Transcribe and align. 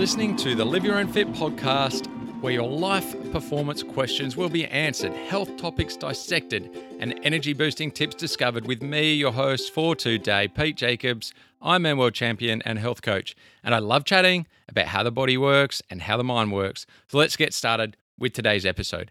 listening 0.00 0.34
to 0.34 0.54
the 0.54 0.64
Live 0.64 0.82
Your 0.82 0.96
Own 0.96 1.08
Fit 1.08 1.30
podcast, 1.34 2.06
where 2.40 2.54
your 2.54 2.66
life 2.66 3.14
performance 3.32 3.82
questions 3.82 4.34
will 4.34 4.48
be 4.48 4.64
answered, 4.64 5.12
health 5.12 5.58
topics 5.58 5.94
dissected, 5.94 6.74
and 6.98 7.20
energy 7.22 7.52
boosting 7.52 7.90
tips 7.90 8.14
discovered 8.14 8.66
with 8.66 8.80
me, 8.80 9.12
your 9.12 9.30
host 9.30 9.74
for 9.74 9.94
today, 9.94 10.48
Pete 10.48 10.78
Jacobs. 10.78 11.34
I'm 11.60 11.84
a 11.84 11.92
world 11.92 12.14
champion 12.14 12.62
and 12.62 12.78
health 12.78 13.02
coach, 13.02 13.36
and 13.62 13.74
I 13.74 13.78
love 13.78 14.06
chatting 14.06 14.46
about 14.70 14.86
how 14.86 15.02
the 15.02 15.10
body 15.10 15.36
works 15.36 15.82
and 15.90 16.00
how 16.00 16.16
the 16.16 16.24
mind 16.24 16.50
works. 16.50 16.86
So 17.08 17.18
let's 17.18 17.36
get 17.36 17.52
started 17.52 17.98
with 18.18 18.32
today's 18.32 18.64
episode. 18.64 19.10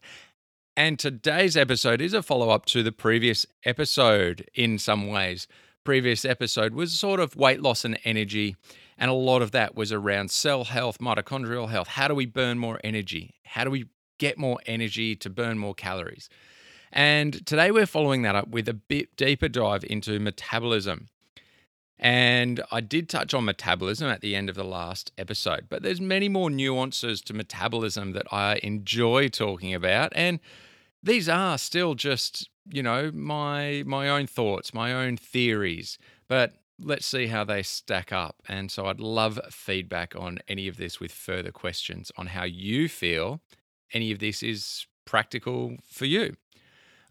And 0.76 0.98
today's 0.98 1.56
episode 1.56 2.02
is 2.02 2.16
a 2.16 2.24
follow 2.24 2.49
up 2.49 2.66
to 2.66 2.82
the 2.82 2.91
previous 2.91 3.46
episode 3.63 4.49
in 4.55 4.80
some 4.80 5.08
ways. 5.08 5.48
Previous 5.84 6.26
episode 6.26 6.74
was 6.74 6.94
sort 6.94 7.20
of 7.20 7.35
weight 7.35 7.62
loss 7.62 7.85
and 7.85 7.99
energy. 8.05 8.55
And 8.99 9.09
a 9.09 9.13
lot 9.13 9.41
of 9.41 9.52
that 9.52 9.76
was 9.76 9.94
around 9.94 10.30
cell 10.30 10.66
health, 10.66 10.99
mitochondrial 10.99 11.70
health. 11.70 11.88
How 11.88 12.09
do 12.09 12.13
we 12.13 12.26
burn 12.26 12.59
more 12.59 12.81
energy? 12.84 13.35
How 13.45 13.63
do 13.63 13.71
we 13.71 13.85
get 14.17 14.38
more 14.38 14.59
energy 14.66 15.16
to 15.16 15.30
burn 15.30 15.57
more 15.57 15.73
calories? 15.73 16.30
And 16.91 17.45
today 17.48 17.71
we're 17.71 17.85
following 17.85 18.23
that 18.23 18.35
up 18.35 18.49
with 18.49 18.67
a 18.67 18.73
bit 18.73 19.16
deeper 19.16 19.48
dive 19.48 19.85
into 19.85 20.20
metabolism. 20.20 21.07
And 21.98 22.62
I 22.71 22.81
did 22.81 23.07
touch 23.07 23.34
on 23.34 23.45
metabolism 23.45 24.09
at 24.09 24.20
the 24.20 24.35
end 24.35 24.49
of 24.49 24.55
the 24.55 24.63
last 24.66 25.12
episode, 25.18 25.68
but 25.70 25.81
there's 25.81 26.02
many 26.02 26.27
more 26.27 26.49
nuances 26.49 27.21
to 27.21 27.34
metabolism 27.34 28.12
that 28.13 28.26
I 28.34 28.59
enjoy 28.63 29.29
talking 29.29 29.73
about. 29.73 30.12
And 30.16 30.40
these 31.02 31.29
are 31.29 31.57
still 31.57 31.95
just, 31.95 32.49
you 32.70 32.84
know, 32.84 33.12
my 33.13 33.84
my 33.85 34.09
own 34.09 34.27
thoughts, 34.27 34.74
my 34.74 34.93
own 34.93 35.18
theories. 35.18 35.98
But 36.27 36.54
let's 36.82 37.05
see 37.05 37.27
how 37.27 37.44
they 37.44 37.63
stack 37.63 38.12
up. 38.12 38.41
And 38.48 38.72
so 38.72 38.85
I'd 38.85 38.99
love 38.99 39.40
feedback 39.49 40.16
on 40.16 40.40
any 40.48 40.68
of 40.68 40.77
this 40.77 40.99
with 40.99 41.12
further 41.12 41.52
questions 41.52 42.12
on 42.18 42.27
how 42.27 42.44
you 42.44 42.88
feel 42.88 43.41
any 43.94 44.12
of 44.12 44.20
this 44.20 44.44
is 44.44 44.86
practical 45.05 45.77
for 45.84 46.05
you. 46.05 46.36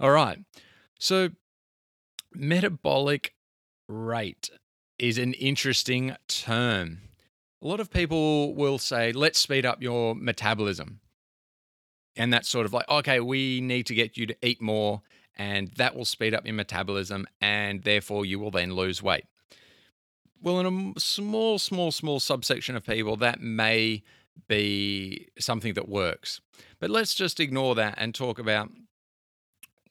All 0.00 0.10
right. 0.10 0.38
So, 0.98 1.30
metabolic 2.33 3.34
rate 3.88 4.50
is 4.98 5.19
an 5.19 5.33
interesting 5.34 6.16
term. 6.28 7.00
A 7.62 7.66
lot 7.66 7.80
of 7.80 7.91
people 7.91 8.55
will 8.55 8.78
say, 8.78 9.12
let's 9.12 9.41
speed 9.41 9.66
up 9.66 9.82
your 9.82 10.14
metabolism. 10.14 11.00
And 12.16 12.32
that's 12.32 12.48
sort 12.48 12.66
of 12.66 12.72
like, 12.72 12.88
okay, 12.88 13.20
we 13.20 13.60
need 13.60 13.86
to 13.86 13.94
get 13.94 14.16
you 14.16 14.27
to 14.27 14.36
eat 14.42 14.60
more, 14.60 15.03
and 15.36 15.72
that 15.77 15.97
will 15.97 16.05
speed 16.05 16.34
up 16.34 16.44
your 16.44 16.55
metabolism, 16.55 17.27
and 17.41 17.82
therefore 17.82 18.25
you 18.25 18.38
will 18.38 18.50
then 18.50 18.75
lose 18.75 19.03
weight. 19.03 19.25
Well, 20.41 20.61
in 20.61 20.94
a 20.97 21.00
small, 21.00 21.58
small, 21.58 21.91
small 21.91 22.20
subsection 22.20 22.77
of 22.77 22.84
people, 22.84 23.17
that 23.17 23.41
may 23.41 24.03
be 24.47 25.28
something 25.39 25.75
that 25.75 25.89
works. 25.89 26.41
But 26.78 26.91
let's 26.91 27.14
just 27.14 27.41
ignore 27.41 27.75
that 27.75 27.94
and 27.98 28.14
talk 28.14 28.39
about 28.39 28.70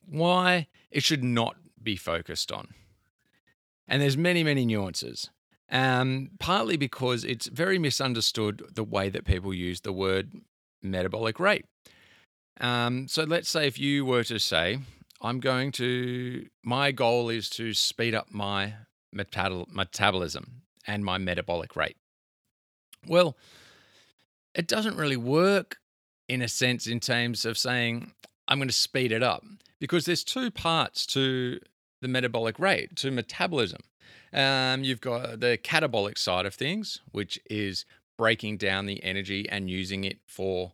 why 0.05 0.67
it 0.89 1.03
should 1.03 1.23
not 1.23 1.57
be 1.81 1.95
focused 1.95 2.51
on. 2.51 2.69
And 3.87 4.01
there's 4.01 4.17
many, 4.17 4.43
many 4.43 4.65
nuances. 4.65 5.29
Um, 5.69 6.31
partly 6.39 6.77
because 6.77 7.25
it's 7.25 7.47
very 7.47 7.77
misunderstood 7.77 8.63
the 8.73 8.85
way 8.85 9.09
that 9.09 9.25
people 9.25 9.53
use 9.53 9.81
the 9.81 9.91
word 9.91 10.31
metabolic 10.81 11.41
rate. 11.41 11.65
Um, 12.59 13.07
so 13.09 13.23
let's 13.23 13.49
say 13.49 13.67
if 13.67 13.77
you 13.77 14.05
were 14.05 14.23
to 14.23 14.39
say, 14.39 14.79
I'm 15.21 15.39
going 15.41 15.73
to, 15.73 16.47
my 16.63 16.91
goal 16.91 17.29
is 17.29 17.49
to 17.51 17.73
speed 17.73 18.15
up 18.15 18.27
my 18.31 18.75
metabol- 19.15 19.71
metabolism 19.71 20.63
and 20.85 21.03
my 21.03 21.17
metabolic 21.17 21.75
rate. 21.75 21.97
Well, 23.07 23.37
it 24.53 24.67
doesn't 24.67 24.97
really 24.97 25.17
work 25.17 25.77
in 26.27 26.41
a 26.41 26.47
sense 26.47 26.87
in 26.87 26.99
terms 26.99 27.45
of 27.45 27.57
saying, 27.57 28.11
I'm 28.47 28.59
going 28.59 28.69
to 28.69 28.73
speed 28.73 29.11
it 29.11 29.23
up 29.23 29.43
because 29.79 30.05
there's 30.05 30.23
two 30.23 30.51
parts 30.51 31.05
to 31.07 31.59
the 32.01 32.07
metabolic 32.07 32.59
rate, 32.59 32.95
to 32.97 33.11
metabolism. 33.11 33.81
Um, 34.33 34.83
you've 34.83 35.01
got 35.01 35.39
the 35.39 35.57
catabolic 35.57 36.17
side 36.17 36.45
of 36.45 36.53
things, 36.53 37.01
which 37.11 37.39
is 37.49 37.85
breaking 38.17 38.57
down 38.57 38.85
the 38.85 39.03
energy 39.03 39.47
and 39.49 39.69
using 39.69 40.03
it 40.03 40.19
for 40.25 40.73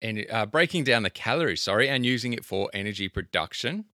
and 0.00 0.24
uh, 0.30 0.46
breaking 0.46 0.84
down 0.84 1.02
the 1.02 1.10
calories, 1.10 1.62
sorry, 1.62 1.88
and 1.88 2.06
using 2.06 2.32
it 2.32 2.44
for 2.44 2.70
energy 2.72 3.08
production. 3.08 3.86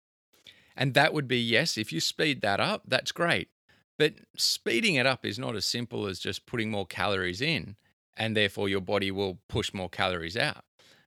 And 0.75 0.93
that 0.93 1.13
would 1.13 1.27
be 1.27 1.39
yes, 1.39 1.77
if 1.77 1.91
you 1.91 1.99
speed 1.99 2.41
that 2.41 2.59
up, 2.59 2.83
that's 2.87 3.11
great. 3.11 3.49
But 3.97 4.13
speeding 4.35 4.95
it 4.95 5.05
up 5.05 5.25
is 5.25 5.37
not 5.37 5.55
as 5.55 5.65
simple 5.65 6.07
as 6.07 6.19
just 6.19 6.45
putting 6.45 6.71
more 6.71 6.85
calories 6.85 7.41
in, 7.41 7.75
and 8.17 8.35
therefore 8.35 8.67
your 8.67 8.81
body 8.81 9.11
will 9.11 9.39
push 9.47 9.73
more 9.73 9.89
calories 9.89 10.35
out. 10.35 10.63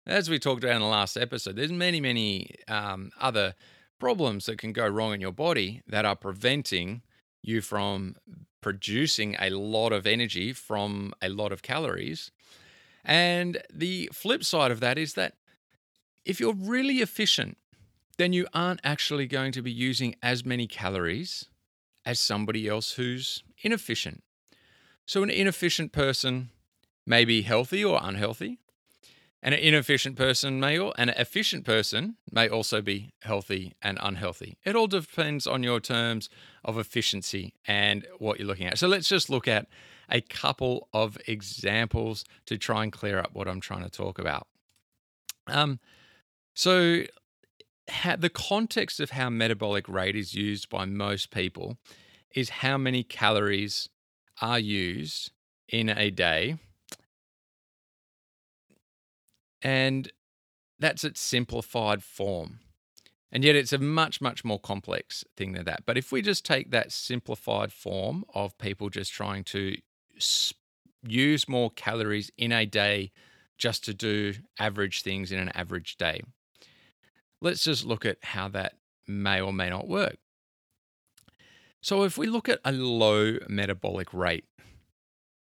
As 0.06 0.30
we 0.30 0.38
talked 0.38 0.62
about 0.62 0.76
in 0.76 0.82
the 0.82 0.88
last 0.88 1.16
episode, 1.16 1.56
there's 1.56 1.72
many, 1.72 2.00
many 2.00 2.50
um, 2.68 3.10
other 3.20 3.54
problems 3.98 4.46
that 4.46 4.58
can 4.58 4.72
go 4.72 4.86
wrong 4.86 5.14
in 5.14 5.20
your 5.20 5.32
body 5.32 5.82
that 5.88 6.04
are 6.04 6.14
preventing 6.14 7.02
you 7.42 7.60
from 7.60 8.16
producing 8.60 9.36
a 9.38 9.50
lot 9.50 9.92
of 9.92 10.06
energy 10.06 10.52
from 10.52 11.12
a 11.22 11.28
lot 11.28 11.52
of 11.52 11.62
calories. 11.62 12.30
And 13.04 13.62
the 13.72 14.10
flip 14.12 14.44
side 14.44 14.70
of 14.70 14.80
that 14.80 14.98
is 14.98 15.14
that 15.14 15.34
if 16.24 16.40
you're 16.40 16.54
really 16.54 16.96
efficient 16.96 17.56
then 18.18 18.32
you 18.32 18.46
aren't 18.54 18.80
actually 18.82 19.26
going 19.26 19.52
to 19.52 19.62
be 19.62 19.70
using 19.70 20.14
as 20.22 20.44
many 20.44 20.66
calories 20.66 21.46
as 22.04 22.20
somebody 22.20 22.68
else 22.68 22.92
who's 22.92 23.42
inefficient. 23.62 24.22
So, 25.06 25.22
an 25.22 25.30
inefficient 25.30 25.92
person 25.92 26.50
may 27.06 27.24
be 27.24 27.42
healthy 27.42 27.84
or 27.84 28.00
unhealthy, 28.02 28.58
and 29.42 29.54
an 29.54 29.60
inefficient 29.60 30.16
person 30.16 30.58
may, 30.58 30.78
or 30.78 30.92
an 30.98 31.10
efficient 31.10 31.64
person 31.64 32.16
may 32.32 32.48
also 32.48 32.80
be 32.80 33.12
healthy 33.22 33.74
and 33.80 33.98
unhealthy. 34.02 34.56
It 34.64 34.74
all 34.74 34.88
depends 34.88 35.46
on 35.46 35.62
your 35.62 35.78
terms 35.78 36.28
of 36.64 36.78
efficiency 36.78 37.54
and 37.66 38.06
what 38.18 38.38
you're 38.38 38.48
looking 38.48 38.66
at. 38.66 38.78
So, 38.78 38.88
let's 38.88 39.08
just 39.08 39.30
look 39.30 39.46
at 39.46 39.66
a 40.10 40.20
couple 40.20 40.88
of 40.92 41.18
examples 41.26 42.24
to 42.46 42.56
try 42.56 42.82
and 42.82 42.92
clear 42.92 43.18
up 43.18 43.30
what 43.32 43.48
I'm 43.48 43.60
trying 43.60 43.84
to 43.84 43.90
talk 43.90 44.18
about. 44.18 44.46
Um, 45.46 45.80
so 46.54 47.02
how, 47.88 48.16
the 48.16 48.30
context 48.30 49.00
of 49.00 49.10
how 49.10 49.30
metabolic 49.30 49.88
rate 49.88 50.16
is 50.16 50.34
used 50.34 50.68
by 50.68 50.84
most 50.84 51.30
people 51.30 51.76
is 52.34 52.48
how 52.48 52.76
many 52.76 53.02
calories 53.02 53.88
are 54.40 54.58
used 54.58 55.30
in 55.68 55.88
a 55.88 56.10
day. 56.10 56.56
And 59.62 60.10
that's 60.78 61.04
its 61.04 61.20
simplified 61.20 62.02
form. 62.02 62.60
And 63.32 63.42
yet 63.44 63.56
it's 63.56 63.72
a 63.72 63.78
much, 63.78 64.20
much 64.20 64.44
more 64.44 64.60
complex 64.60 65.24
thing 65.36 65.52
than 65.52 65.64
that. 65.64 65.84
But 65.86 65.98
if 65.98 66.12
we 66.12 66.22
just 66.22 66.44
take 66.44 66.70
that 66.70 66.92
simplified 66.92 67.72
form 67.72 68.24
of 68.34 68.56
people 68.58 68.88
just 68.88 69.12
trying 69.12 69.44
to 69.44 69.76
use 71.02 71.48
more 71.48 71.70
calories 71.70 72.30
in 72.38 72.52
a 72.52 72.66
day 72.66 73.10
just 73.58 73.84
to 73.84 73.94
do 73.94 74.34
average 74.58 75.02
things 75.02 75.32
in 75.32 75.38
an 75.38 75.48
average 75.50 75.96
day, 75.96 76.22
let's 77.40 77.64
just 77.64 77.84
look 77.84 78.04
at 78.04 78.18
how 78.22 78.48
that 78.48 78.74
may 79.06 79.40
or 79.40 79.52
may 79.52 79.70
not 79.70 79.88
work. 79.88 80.16
So, 81.80 82.02
if 82.02 82.18
we 82.18 82.26
look 82.26 82.48
at 82.48 82.58
a 82.64 82.72
low 82.72 83.38
metabolic 83.48 84.12
rate, 84.12 84.44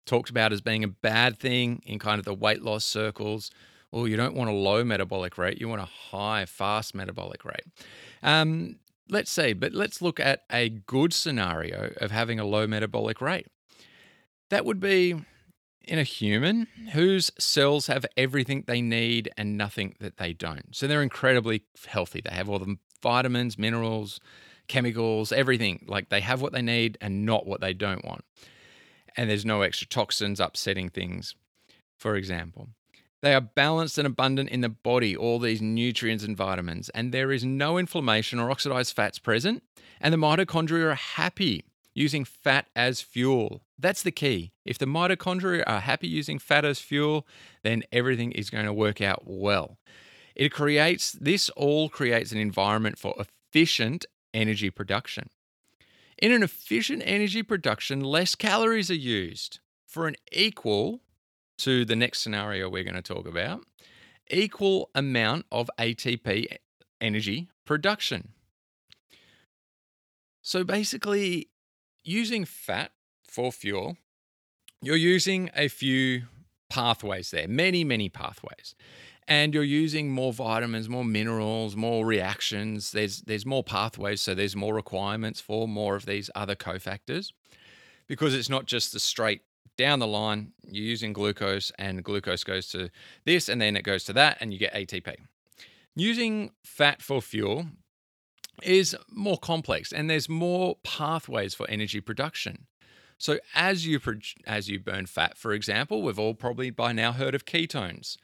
talked 0.06 0.31
about 0.31 0.53
as 0.53 0.61
being 0.61 0.83
a 0.83 0.89
bad 0.89 1.39
thing 1.39 1.83
in 1.87 1.99
kind 1.99 2.19
of 2.19 2.25
the 2.25 2.34
weight 2.34 2.62
loss 2.62 2.84
circles, 2.84 3.50
well, 3.93 4.09
you 4.09 4.17
don't 4.17 4.34
want 4.34 4.50
a 4.50 4.55
low 4.55 4.83
metabolic 4.83 5.39
rate, 5.39 5.61
you 5.61 5.69
want 5.69 5.81
a 5.81 5.84
high, 5.84 6.44
fast 6.47 6.94
metabolic 6.94 7.44
rate. 7.44 7.64
Um, 8.23 8.76
let's 9.08 9.31
say, 9.31 9.53
but 9.53 9.73
let's 9.73 10.03
look 10.03 10.19
at 10.19 10.43
a 10.50 10.70
good 10.70 11.12
scenario 11.12 11.93
of 11.99 12.11
having 12.11 12.41
a 12.41 12.44
low 12.44 12.67
metabolic 12.67 13.20
rate. 13.20 13.47
That 14.50 14.64
would 14.64 14.81
be 14.81 15.14
in 15.86 15.98
a 15.98 16.04
human 16.04 16.66
whose 16.92 17.31
cells 17.38 17.86
have 17.86 18.06
everything 18.16 18.64
they 18.66 18.81
need 18.81 19.31
and 19.36 19.56
nothing 19.56 19.94
that 20.00 20.16
they 20.16 20.32
don't. 20.32 20.75
So 20.75 20.86
they're 20.86 21.02
incredibly 21.02 21.62
healthy. 21.86 22.20
They 22.20 22.34
have 22.34 22.48
all 22.48 22.58
the 22.58 22.76
vitamins, 23.02 23.58
minerals, 23.58 24.20
chemicals, 24.69 25.32
everything. 25.32 25.84
Like 25.86 26.08
they 26.08 26.20
have 26.20 26.40
what 26.40 26.52
they 26.52 26.62
need 26.62 26.98
and 27.00 27.25
not 27.25 27.46
what 27.46 27.60
they 27.60 27.75
don't 27.75 28.04
want. 28.04 28.25
And 29.16 29.31
there's 29.31 29.44
no 29.44 29.62
extra 29.62 29.86
toxins 29.86 30.40
upsetting 30.40 30.88
things, 30.88 31.34
for 31.96 32.16
example. 32.16 32.69
They 33.22 33.34
are 33.34 33.40
balanced 33.40 33.96
and 33.96 34.06
abundant 34.06 34.50
in 34.50 34.60
the 34.60 34.69
body, 34.69 35.16
all 35.16 35.38
these 35.38 35.62
nutrients 35.62 36.25
and 36.25 36.36
vitamins, 36.36 36.90
and 36.90 37.10
there 37.10 37.32
is 37.32 37.42
no 37.42 37.78
inflammation 37.78 38.38
or 38.38 38.50
oxidized 38.50 38.94
fats 38.94 39.19
present, 39.19 39.62
and 39.98 40.12
the 40.12 40.19
mitochondria 40.19 40.90
are 40.90 40.94
happy 40.94 41.64
using 41.94 42.26
fat 42.26 42.66
as 42.76 43.00
fuel. 43.00 43.63
That's 43.79 44.03
the 44.03 44.12
key. 44.12 44.53
If 44.65 44.79
the 44.79 44.87
mitochondria 44.87 45.65
are 45.67 45.81
happy 45.81 46.09
using 46.09 46.38
fat 46.38 46.65
as 46.65 46.79
fuel, 46.79 47.26
then 47.62 47.82
everything 47.93 48.32
is 48.32 48.50
going 48.50 48.67
to 48.67 48.73
work 48.73 49.00
out 49.00 49.23
well. 49.26 49.79
It 50.35 50.50
creates, 50.50 51.12
this 51.12 51.49
all 51.50 51.88
creates 51.88 52.32
an 52.32 52.38
environment 52.38 52.99
for 52.99 53.15
efficient 53.19 54.06
energy 54.32 54.71
production. 54.71 55.29
In 56.19 56.32
an 56.32 56.43
efficient 56.43 57.03
energy 57.05 57.43
production, 57.43 58.00
less 58.00 58.35
calories 58.35 58.91
are 58.91 58.94
used 58.94 59.61
for 59.87 60.06
an 60.06 60.17
equal 60.32 61.00
to 61.59 61.85
the 61.85 61.97
next 61.97 62.20
scenario 62.20 62.69
we're 62.69 62.85
going 62.85 62.94
to 62.94 63.03
talk 63.03 63.27
about 63.27 63.65
equal 64.31 64.91
amount 64.94 65.47
of 65.53 65.70
ATP 65.79 66.56
energy 67.00 67.49
production. 67.65 68.31
So 70.43 70.65
basically, 70.65 71.49
using 72.03 72.44
fat 72.44 72.93
for 73.34 73.50
fuel, 73.50 73.96
you're 74.81 74.96
using 74.96 75.50
a 75.56 75.69
few 75.69 76.22
pathways 76.70 77.31
there, 77.31 77.48
many, 77.48 77.84
many 77.84 78.08
pathways. 78.08 78.75
And 79.26 79.54
you're 79.54 79.62
using 79.62 80.10
more 80.10 80.32
vitamins, 80.32 80.88
more 80.88 81.04
minerals, 81.04 81.75
more 81.75 82.04
reactions. 82.04 82.92
There's 82.92 83.22
there's 83.22 83.46
more 83.46 83.64
pathways, 83.64 84.20
so 84.20 84.34
there's 84.34 84.54
more 84.54 84.75
requirements 84.75 85.40
for 85.40 85.66
more 85.66 85.96
of 85.96 86.04
these 86.04 86.28
other 86.34 86.54
cofactors. 86.54 87.32
Because 88.06 88.34
it's 88.34 88.50
not 88.50 88.66
just 88.66 88.92
the 88.92 89.00
straight 89.00 89.40
down 89.78 89.98
the 89.98 90.06
line, 90.06 90.52
you're 90.66 90.84
using 90.84 91.14
glucose, 91.14 91.72
and 91.78 92.04
glucose 92.04 92.44
goes 92.44 92.69
to 92.69 92.90
this, 93.25 93.48
and 93.48 93.60
then 93.60 93.76
it 93.76 93.82
goes 93.82 94.04
to 94.04 94.12
that, 94.12 94.36
and 94.40 94.52
you 94.52 94.58
get 94.58 94.75
ATP. 94.75 95.16
Using 95.96 96.50
fat 96.62 97.00
for 97.00 97.22
fuel 97.22 97.66
is 98.62 98.94
more 99.10 99.38
complex, 99.38 99.90
and 99.90 100.08
there's 100.08 100.28
more 100.28 100.76
pathways 100.84 101.54
for 101.54 101.69
energy 101.70 102.00
production. 102.00 102.66
So 103.19 103.38
as 103.55 103.87
you 103.87 104.00
as 104.46 104.69
you 104.69 104.78
burn 104.78 105.06
fat, 105.06 105.37
for 105.37 105.52
example, 105.52 106.02
we've 106.02 106.19
all 106.19 106.34
probably 106.34 106.70
by 106.70 106.93
now 106.93 107.12
heard 107.12 107.34
of 107.34 107.44
ketones. 107.44 108.16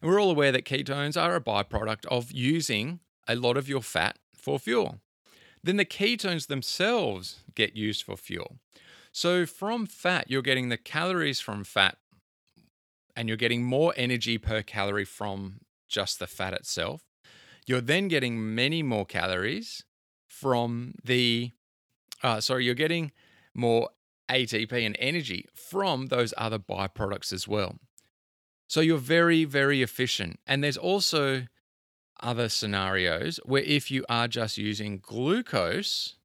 And 0.00 0.10
we're 0.10 0.20
all 0.20 0.30
aware 0.30 0.52
that 0.52 0.64
ketones 0.64 1.20
are 1.20 1.34
a 1.34 1.40
byproduct 1.40 2.06
of 2.06 2.30
using 2.32 3.00
a 3.26 3.34
lot 3.34 3.56
of 3.56 3.68
your 3.68 3.82
fat 3.82 4.18
for 4.34 4.58
fuel. 4.58 5.00
Then 5.62 5.78
the 5.78 5.84
ketones 5.84 6.46
themselves 6.46 7.40
get 7.54 7.76
used 7.76 8.04
for 8.04 8.16
fuel. 8.16 8.58
So 9.10 9.46
from 9.46 9.86
fat, 9.86 10.30
you're 10.30 10.42
getting 10.42 10.68
the 10.68 10.76
calories 10.76 11.40
from 11.40 11.64
fat 11.64 11.96
and 13.16 13.28
you're 13.28 13.38
getting 13.38 13.64
more 13.64 13.94
energy 13.96 14.36
per 14.36 14.62
calorie 14.62 15.06
from 15.06 15.60
just 15.88 16.18
the 16.18 16.26
fat 16.26 16.52
itself. 16.52 17.02
You're 17.66 17.80
then 17.80 18.08
getting 18.08 18.54
many 18.54 18.82
more 18.82 19.06
calories 19.06 19.82
from 20.28 20.94
the, 21.02 21.52
uh, 22.22 22.40
sorry, 22.40 22.66
you're 22.66 22.74
getting 22.74 23.10
more 23.54 23.88
ATP 24.30 24.84
and 24.84 24.96
energy 24.98 25.46
from 25.54 26.06
those 26.06 26.34
other 26.36 26.58
byproducts 26.58 27.32
as 27.32 27.46
well. 27.46 27.76
So 28.68 28.80
you're 28.80 28.98
very, 28.98 29.44
very 29.44 29.82
efficient. 29.82 30.40
And 30.46 30.62
there's 30.62 30.76
also 30.76 31.46
other 32.20 32.48
scenarios 32.48 33.38
where 33.44 33.62
if 33.62 33.90
you 33.90 34.04
are 34.08 34.28
just 34.28 34.58
using 34.58 34.98
glucose, 34.98 36.16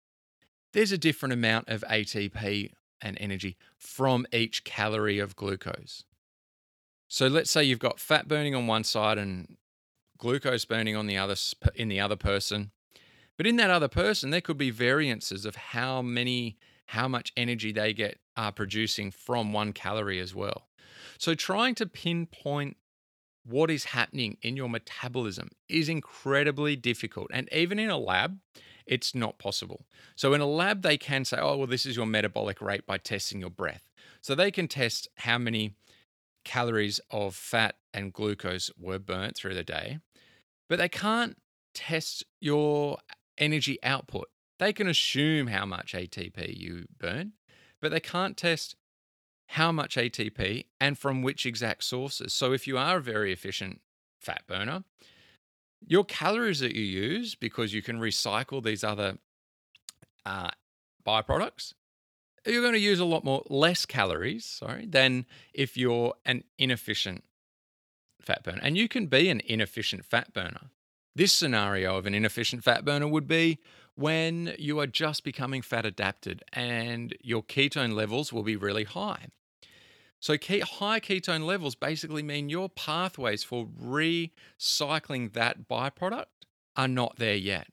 there's 0.73 0.91
a 0.91 0.97
different 0.97 1.33
amount 1.33 1.69
of 1.69 1.83
ATP 1.89 2.71
and 3.01 3.17
energy 3.19 3.57
from 3.77 4.25
each 4.31 4.63
calorie 4.63 5.19
of 5.19 5.35
glucose. 5.35 6.03
So 7.07 7.27
let's 7.27 7.51
say 7.51 7.63
you've 7.63 7.79
got 7.79 7.99
fat 7.99 8.27
burning 8.27 8.55
on 8.55 8.67
one 8.67 8.83
side 8.83 9.17
and 9.17 9.57
glucose 10.17 10.65
burning 10.65 10.95
on 10.95 11.07
the 11.07 11.17
other 11.17 11.35
in 11.75 11.89
the 11.89 11.99
other 11.99 12.15
person. 12.15 12.71
But 13.37 13.47
in 13.47 13.57
that 13.57 13.69
other 13.69 13.87
person 13.87 14.29
there 14.29 14.41
could 14.41 14.57
be 14.57 14.71
variances 14.71 15.45
of 15.45 15.55
how 15.55 16.01
many 16.01 16.57
how 16.91 17.07
much 17.07 17.31
energy 17.37 17.71
they 17.71 17.93
get 17.93 18.19
are 18.35 18.51
producing 18.51 19.11
from 19.11 19.53
one 19.53 19.71
calorie 19.71 20.19
as 20.19 20.35
well. 20.35 20.67
So 21.17 21.33
trying 21.33 21.73
to 21.75 21.85
pinpoint 21.85 22.75
what 23.45 23.71
is 23.71 23.85
happening 23.85 24.35
in 24.41 24.57
your 24.57 24.67
metabolism 24.67 25.51
is 25.69 25.87
incredibly 25.87 26.75
difficult. 26.75 27.31
And 27.33 27.47
even 27.53 27.79
in 27.79 27.89
a 27.89 27.97
lab, 27.97 28.39
it's 28.85 29.15
not 29.15 29.39
possible. 29.39 29.85
So 30.17 30.33
in 30.33 30.41
a 30.41 30.45
lab, 30.45 30.81
they 30.81 30.97
can 30.97 31.23
say, 31.23 31.37
oh, 31.39 31.55
well, 31.55 31.67
this 31.67 31.85
is 31.85 31.95
your 31.95 32.05
metabolic 32.05 32.61
rate 32.61 32.85
by 32.85 32.97
testing 32.97 33.39
your 33.39 33.49
breath. 33.49 33.87
So 34.19 34.35
they 34.35 34.51
can 34.51 34.67
test 34.67 35.07
how 35.15 35.37
many 35.37 35.75
calories 36.43 36.99
of 37.09 37.35
fat 37.35 37.75
and 37.93 38.11
glucose 38.11 38.69
were 38.77 38.99
burnt 38.99 39.37
through 39.37 39.53
the 39.53 39.63
day, 39.63 39.99
but 40.67 40.77
they 40.77 40.89
can't 40.89 41.37
test 41.73 42.25
your 42.41 42.97
energy 43.37 43.79
output. 43.81 44.27
They 44.61 44.73
can 44.73 44.87
assume 44.87 45.47
how 45.47 45.65
much 45.65 45.93
ATP 45.93 46.55
you 46.55 46.85
burn, 46.99 47.33
but 47.81 47.89
they 47.89 47.99
can't 47.99 48.37
test 48.37 48.75
how 49.47 49.71
much 49.71 49.95
ATP 49.95 50.65
and 50.79 50.99
from 50.99 51.23
which 51.23 51.47
exact 51.47 51.83
sources. 51.83 52.31
So 52.31 52.53
if 52.53 52.67
you 52.67 52.77
are 52.77 52.97
a 52.97 53.01
very 53.01 53.33
efficient 53.33 53.81
fat 54.19 54.43
burner, 54.45 54.83
your 55.83 56.03
calories 56.03 56.59
that 56.59 56.75
you 56.75 56.83
use, 56.83 57.33
because 57.33 57.73
you 57.73 57.81
can 57.81 57.99
recycle 57.99 58.63
these 58.63 58.83
other 58.83 59.17
uh, 60.27 60.51
byproducts, 61.03 61.73
you're 62.45 62.61
going 62.61 62.73
to 62.73 62.79
use 62.79 62.99
a 62.99 63.05
lot 63.05 63.23
more 63.23 63.41
less 63.49 63.87
calories, 63.87 64.45
sorry, 64.45 64.85
than 64.85 65.25
if 65.55 65.75
you're 65.75 66.13
an 66.23 66.43
inefficient 66.59 67.23
fat 68.21 68.43
burner. 68.43 68.61
And 68.61 68.77
you 68.77 68.87
can 68.87 69.07
be 69.07 69.27
an 69.29 69.41
inefficient 69.43 70.05
fat 70.05 70.33
burner. 70.33 70.69
This 71.15 71.33
scenario 71.33 71.97
of 71.97 72.05
an 72.05 72.13
inefficient 72.13 72.63
fat 72.63 72.85
burner 72.85 73.07
would 73.07 73.27
be 73.27 73.57
when 73.95 74.53
you 74.57 74.79
are 74.79 74.87
just 74.87 75.23
becoming 75.23 75.61
fat 75.61 75.85
adapted 75.85 76.43
and 76.53 77.15
your 77.21 77.43
ketone 77.43 77.93
levels 77.93 78.31
will 78.31 78.43
be 78.43 78.55
really 78.55 78.83
high. 78.83 79.27
So, 80.19 80.33
high 80.33 80.99
ketone 80.99 81.45
levels 81.45 81.73
basically 81.73 82.21
mean 82.21 82.49
your 82.49 82.69
pathways 82.69 83.43
for 83.43 83.65
recycling 83.65 85.33
that 85.33 85.67
byproduct 85.67 86.25
are 86.75 86.87
not 86.87 87.17
there 87.17 87.35
yet. 87.35 87.67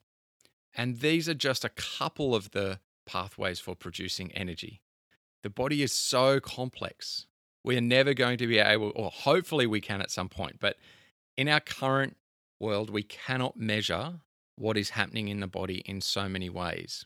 And 0.75 1.01
these 1.01 1.29
are 1.29 1.35
just 1.35 1.65
a 1.65 1.71
couple 1.71 2.35
of 2.35 2.53
the 2.53 2.81
pathways 3.07 3.61
for 3.61 3.75
producing 3.75 4.33
energy. 4.33 4.81
The 5.43 5.51
body 5.51 5.83
is 5.83 5.93
so 5.93 6.41
complex. 6.41 7.27
We 7.65 7.77
are 7.77 7.83
never 7.83 8.15
going 8.15 8.39
to 8.39 8.47
be 8.47 8.59
able, 8.59 8.93
or 8.95 9.11
hopefully 9.11 9.67
we 9.67 9.81
can 9.81 10.01
at 10.01 10.11
some 10.11 10.29
point, 10.29 10.57
but 10.59 10.77
in 11.37 11.49
our 11.49 11.61
current 11.61 12.17
world, 12.59 12.91
we 12.91 13.03
cannot 13.03 13.57
measure 13.57 14.21
what 14.59 14.77
is 14.77 14.91
happening 14.91 15.29
in 15.29 15.41
the 15.41 15.47
body 15.47 15.83
in 15.87 16.01
so 16.01 16.29
many 16.29 16.49
ways. 16.49 17.05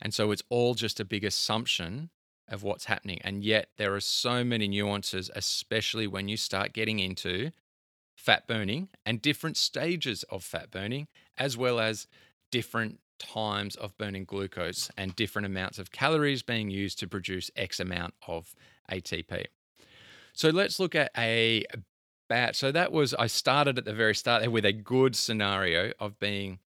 And 0.00 0.12
so 0.12 0.30
it's 0.30 0.42
all 0.48 0.74
just 0.74 1.00
a 1.00 1.04
big 1.04 1.24
assumption 1.24 2.10
of 2.48 2.62
what's 2.62 2.84
happening. 2.84 3.20
And 3.22 3.42
yet 3.42 3.68
there 3.78 3.94
are 3.94 4.00
so 4.00 4.44
many 4.44 4.68
nuances, 4.68 5.30
especially 5.34 6.06
when 6.06 6.28
you 6.28 6.36
start 6.36 6.72
getting 6.72 6.98
into 6.98 7.52
fat 8.16 8.46
burning 8.46 8.88
and 9.04 9.22
different 9.22 9.56
stages 9.56 10.22
of 10.24 10.44
fat 10.44 10.70
burning, 10.70 11.06
as 11.38 11.56
well 11.56 11.80
as 11.80 12.06
different 12.50 13.00
times 13.18 13.76
of 13.76 13.96
burning 13.96 14.24
glucose 14.24 14.90
and 14.96 15.16
different 15.16 15.46
amounts 15.46 15.78
of 15.78 15.90
calories 15.90 16.42
being 16.42 16.70
used 16.70 16.98
to 16.98 17.08
produce 17.08 17.50
X 17.56 17.80
amount 17.80 18.14
of 18.26 18.54
ATP. 18.90 19.46
So 20.32 20.50
let's 20.50 20.78
look 20.80 20.94
at 20.94 21.10
a 21.16 21.64
bad. 22.28 22.56
So 22.56 22.72
that 22.72 22.92
was, 22.92 23.14
I 23.14 23.26
started 23.26 23.78
at 23.78 23.84
the 23.84 23.94
very 23.94 24.14
start 24.14 24.42
there 24.42 24.50
with 24.50 24.64
a 24.64 24.72
good 24.72 25.16
scenario 25.16 25.92
of 25.98 26.18
being 26.18 26.58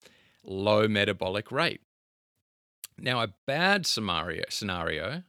low 0.43 0.87
metabolic 0.87 1.51
rate. 1.51 1.81
Now, 2.97 3.21
a 3.21 3.33
bad 3.47 3.85
scenario, 3.85 4.43
scenario 4.49 5.23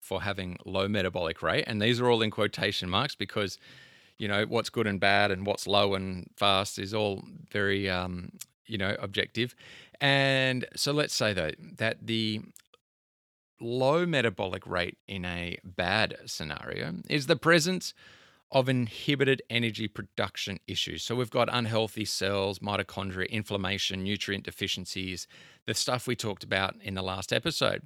for 0.00 0.22
having 0.22 0.58
low 0.66 0.88
metabolic 0.88 1.42
rate, 1.42 1.64
and 1.66 1.80
these 1.80 2.00
are 2.00 2.10
all 2.10 2.22
in 2.22 2.30
quotation 2.30 2.90
marks 2.90 3.14
because, 3.14 3.58
you 4.18 4.26
know, 4.26 4.44
what's 4.44 4.70
good 4.70 4.86
and 4.86 4.98
bad 4.98 5.30
and 5.30 5.46
what's 5.46 5.66
low 5.66 5.94
and 5.94 6.28
fast 6.36 6.78
is 6.78 6.92
all 6.92 7.22
very, 7.50 7.88
um, 7.88 8.30
you 8.66 8.78
know, 8.78 8.96
objective. 8.98 9.54
And 10.00 10.66
so 10.74 10.92
let's 10.92 11.14
say 11.14 11.32
though 11.32 11.52
that 11.76 11.98
the 12.06 12.40
low 13.60 14.04
metabolic 14.04 14.66
rate 14.66 14.98
in 15.06 15.24
a 15.24 15.56
bad 15.64 16.16
scenario 16.26 16.94
is 17.08 17.28
the 17.28 17.36
presence 17.36 17.94
of 18.52 18.68
inhibited 18.68 19.42
energy 19.48 19.88
production 19.88 20.60
issues. 20.66 21.02
So 21.02 21.16
we've 21.16 21.30
got 21.30 21.48
unhealthy 21.50 22.04
cells, 22.04 22.58
mitochondria, 22.58 23.28
inflammation, 23.30 24.04
nutrient 24.04 24.44
deficiencies, 24.44 25.26
the 25.66 25.72
stuff 25.72 26.06
we 26.06 26.14
talked 26.14 26.44
about 26.44 26.76
in 26.82 26.94
the 26.94 27.02
last 27.02 27.32
episode. 27.32 27.82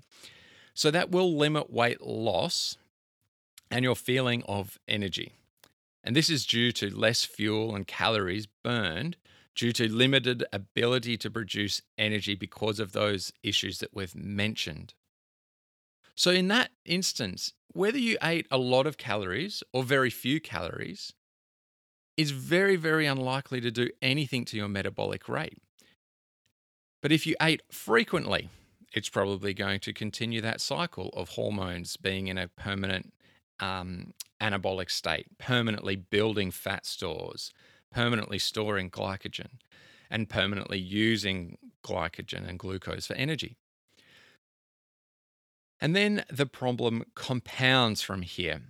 So 0.75 0.91
that 0.91 1.11
will 1.11 1.37
limit 1.37 1.73
weight 1.73 2.03
loss 2.03 2.77
and 3.71 3.85
your 3.85 3.95
feeling 3.95 4.43
of 4.49 4.79
energy. 4.89 5.35
And 6.03 6.17
this 6.17 6.29
is 6.29 6.45
due 6.45 6.73
to 6.73 6.95
less 6.95 7.25
fuel 7.25 7.75
and 7.75 7.87
calories 7.87 8.47
burned 8.47 9.17
due 9.55 9.73
to 9.73 9.91
limited 9.91 10.45
ability 10.53 11.17
to 11.17 11.31
produce 11.31 11.81
energy 11.97 12.35
because 12.35 12.79
of 12.79 12.93
those 12.93 13.33
issues 13.43 13.79
that 13.79 13.95
we've 13.95 14.15
mentioned. 14.15 14.95
So, 16.17 16.31
in 16.31 16.49
that 16.49 16.71
instance, 16.85 17.53
whether 17.73 17.99
you 17.99 18.17
ate 18.23 18.47
a 18.51 18.57
lot 18.57 18.87
of 18.87 18.97
calories 18.97 19.63
or 19.73 19.83
very 19.85 20.11
few 20.11 20.41
calories 20.41 21.13
is 22.17 22.31
very, 22.31 22.77
very 22.77 23.05
unlikely 23.07 23.61
to 23.61 23.71
do 23.71 23.91
anything 24.01 24.47
to 24.47 24.57
your 24.57 24.69
metabolic 24.69 25.29
rate. 25.29 25.59
But 27.03 27.13
if 27.13 27.27
you 27.27 27.37
ate 27.41 27.63
frequently, 27.71 28.49
it's 28.95 29.11
probably 29.11 29.53
going 29.53 29.81
to 29.81 29.93
continue 29.93 30.41
that 30.41 30.63
cycle 30.63 31.11
of 31.11 31.31
hormones 31.31 31.99
being 31.99 32.29
in 32.29 32.39
a 32.39 32.49
permanent 32.49 33.13
um, 33.61 34.15
anabolic 34.41 34.91
state, 34.91 35.27
permanently 35.37 35.97
building 35.97 36.51
fat 36.51 36.87
stores, 36.87 37.53
permanently 37.93 38.39
storing 38.39 38.91
glycogen, 38.91 39.59
and 40.11 40.31
permanently 40.31 40.79
using 40.79 41.59
glycogen 41.85 42.49
and 42.49 42.59
glucose 42.59 43.07
for 43.07 43.15
energy. 43.15 43.59
And 45.81 45.95
then 45.95 46.25
the 46.31 46.47
problem 46.47 47.05
compounds 47.15 48.03
from 48.03 48.23
here. 48.23 48.63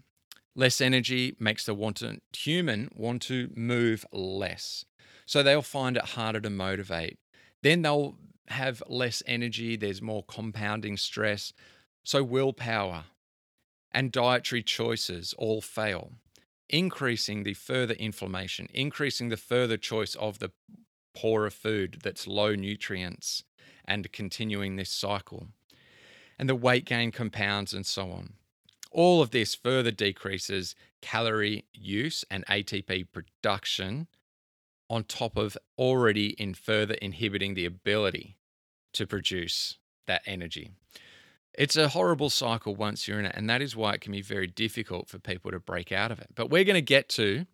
Less 0.54 0.80
energy 0.80 1.36
makes 1.38 1.66
the 1.66 1.74
wanton 1.74 2.22
human 2.36 2.90
want 2.94 3.22
to 3.22 3.50
move 3.54 4.06
less. 4.12 4.84
So 5.26 5.42
they'll 5.42 5.62
find 5.62 5.96
it 5.96 6.04
harder 6.04 6.40
to 6.40 6.50
motivate. 6.50 7.18
Then 7.62 7.82
they'll 7.82 8.16
have 8.48 8.82
less 8.88 9.22
energy, 9.26 9.76
there's 9.76 10.00
more 10.00 10.24
compounding 10.24 10.96
stress. 10.96 11.52
So 12.04 12.22
willpower 12.22 13.04
and 13.92 14.12
dietary 14.12 14.62
choices 14.62 15.34
all 15.38 15.60
fail, 15.60 16.12
increasing 16.68 17.42
the 17.42 17.54
further 17.54 17.94
inflammation, 17.94 18.68
increasing 18.72 19.28
the 19.28 19.36
further 19.36 19.76
choice 19.76 20.14
of 20.14 20.38
the 20.38 20.52
poorer 21.14 21.50
food 21.50 21.98
that's 22.02 22.26
low 22.26 22.54
nutrients, 22.54 23.42
and 23.84 24.12
continuing 24.12 24.76
this 24.76 24.90
cycle. 24.90 25.48
And 26.38 26.48
the 26.48 26.54
weight 26.54 26.84
gain 26.84 27.12
compounds 27.12 27.72
and 27.72 27.86
so 27.86 28.10
on. 28.10 28.34
All 28.90 29.22
of 29.22 29.30
this 29.30 29.54
further 29.54 29.90
decreases 29.90 30.74
calorie 31.00 31.64
use 31.72 32.24
and 32.30 32.46
ATP 32.46 33.06
production 33.12 34.06
on 34.88 35.04
top 35.04 35.36
of 35.36 35.56
already 35.78 36.28
in 36.30 36.54
further 36.54 36.94
inhibiting 36.94 37.54
the 37.54 37.64
ability 37.64 38.36
to 38.92 39.06
produce 39.06 39.78
that 40.06 40.22
energy. 40.26 40.70
It's 41.54 41.76
a 41.76 41.88
horrible 41.88 42.30
cycle 42.30 42.74
once 42.74 43.08
you're 43.08 43.18
in 43.18 43.26
it, 43.26 43.34
and 43.34 43.48
that 43.48 43.62
is 43.62 43.74
why 43.74 43.94
it 43.94 44.00
can 44.00 44.12
be 44.12 44.22
very 44.22 44.46
difficult 44.46 45.08
for 45.08 45.18
people 45.18 45.50
to 45.50 45.58
break 45.58 45.90
out 45.90 46.12
of 46.12 46.20
it. 46.20 46.28
But 46.34 46.50
we're 46.50 46.64
going 46.64 46.74
to 46.74 46.82
get 46.82 47.08
to 47.10 47.46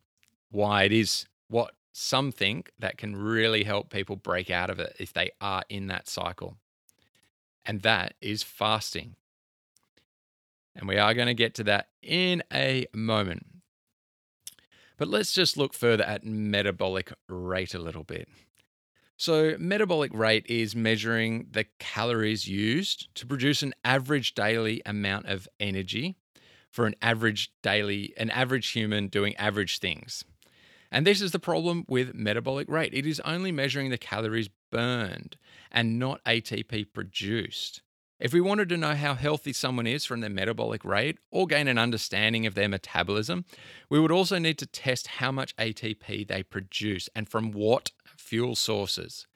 why 0.50 0.84
it 0.84 0.92
is 0.92 1.26
what 1.48 1.74
some 1.92 2.32
think 2.32 2.72
that 2.78 2.98
can 2.98 3.14
really 3.14 3.64
help 3.64 3.90
people 3.90 4.16
break 4.16 4.50
out 4.50 4.70
of 4.70 4.80
it 4.80 4.96
if 4.98 5.12
they 5.12 5.30
are 5.40 5.62
in 5.68 5.86
that 5.86 6.08
cycle. 6.08 6.56
And 7.64 7.82
that 7.82 8.14
is 8.20 8.42
fasting. 8.42 9.16
And 10.74 10.88
we 10.88 10.96
are 10.96 11.14
going 11.14 11.26
to 11.26 11.34
get 11.34 11.54
to 11.56 11.64
that 11.64 11.88
in 12.02 12.42
a 12.52 12.86
moment. 12.94 13.46
But 14.96 15.08
let's 15.08 15.32
just 15.32 15.56
look 15.56 15.74
further 15.74 16.04
at 16.04 16.24
metabolic 16.24 17.12
rate 17.28 17.74
a 17.74 17.78
little 17.78 18.04
bit. 18.04 18.28
So, 19.16 19.54
metabolic 19.58 20.12
rate 20.12 20.46
is 20.48 20.74
measuring 20.74 21.46
the 21.50 21.66
calories 21.78 22.48
used 22.48 23.14
to 23.16 23.26
produce 23.26 23.62
an 23.62 23.74
average 23.84 24.34
daily 24.34 24.82
amount 24.84 25.26
of 25.26 25.46
energy 25.60 26.16
for 26.70 26.86
an 26.86 26.96
average 27.02 27.52
daily 27.62 28.14
an 28.16 28.30
average 28.30 28.70
human 28.70 29.08
doing 29.08 29.36
average 29.36 29.78
things. 29.78 30.24
And 30.92 31.06
this 31.06 31.22
is 31.22 31.32
the 31.32 31.38
problem 31.38 31.86
with 31.88 32.14
metabolic 32.14 32.68
rate. 32.68 32.92
It 32.92 33.06
is 33.06 33.18
only 33.24 33.50
measuring 33.50 33.88
the 33.88 33.96
calories 33.96 34.50
burned 34.70 35.38
and 35.70 35.98
not 35.98 36.22
ATP 36.24 36.92
produced. 36.92 37.80
If 38.20 38.32
we 38.32 38.42
wanted 38.42 38.68
to 38.68 38.76
know 38.76 38.94
how 38.94 39.14
healthy 39.14 39.54
someone 39.54 39.86
is 39.86 40.04
from 40.04 40.20
their 40.20 40.30
metabolic 40.30 40.84
rate 40.84 41.18
or 41.32 41.46
gain 41.46 41.66
an 41.66 41.78
understanding 41.78 42.46
of 42.46 42.54
their 42.54 42.68
metabolism, 42.68 43.46
we 43.88 43.98
would 43.98 44.12
also 44.12 44.38
need 44.38 44.58
to 44.58 44.66
test 44.66 45.06
how 45.18 45.32
much 45.32 45.56
ATP 45.56 46.28
they 46.28 46.42
produce 46.42 47.08
and 47.16 47.28
from 47.28 47.50
what 47.50 47.90
fuel 48.16 48.54
sources. 48.54 49.26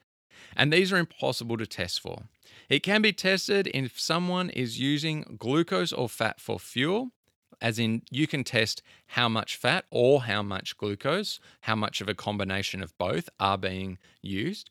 And 0.54 0.72
these 0.72 0.92
are 0.92 0.98
impossible 0.98 1.56
to 1.56 1.66
test 1.66 2.00
for. 2.00 2.24
It 2.68 2.82
can 2.82 3.00
be 3.02 3.12
tested 3.12 3.68
if 3.72 3.98
someone 3.98 4.50
is 4.50 4.78
using 4.78 5.36
glucose 5.38 5.92
or 5.92 6.08
fat 6.08 6.38
for 6.38 6.60
fuel, 6.60 7.12
as 7.60 7.78
in 7.78 8.02
you 8.10 8.26
can 8.26 8.44
test 8.44 8.82
how 9.08 9.28
much 9.28 9.56
fat 9.56 9.84
or 9.90 10.22
how 10.22 10.42
much 10.42 10.76
glucose, 10.76 11.40
how 11.62 11.74
much 11.74 12.00
of 12.00 12.08
a 12.08 12.14
combination 12.14 12.82
of 12.82 12.96
both 12.98 13.28
are 13.40 13.58
being 13.58 13.98
used, 14.22 14.70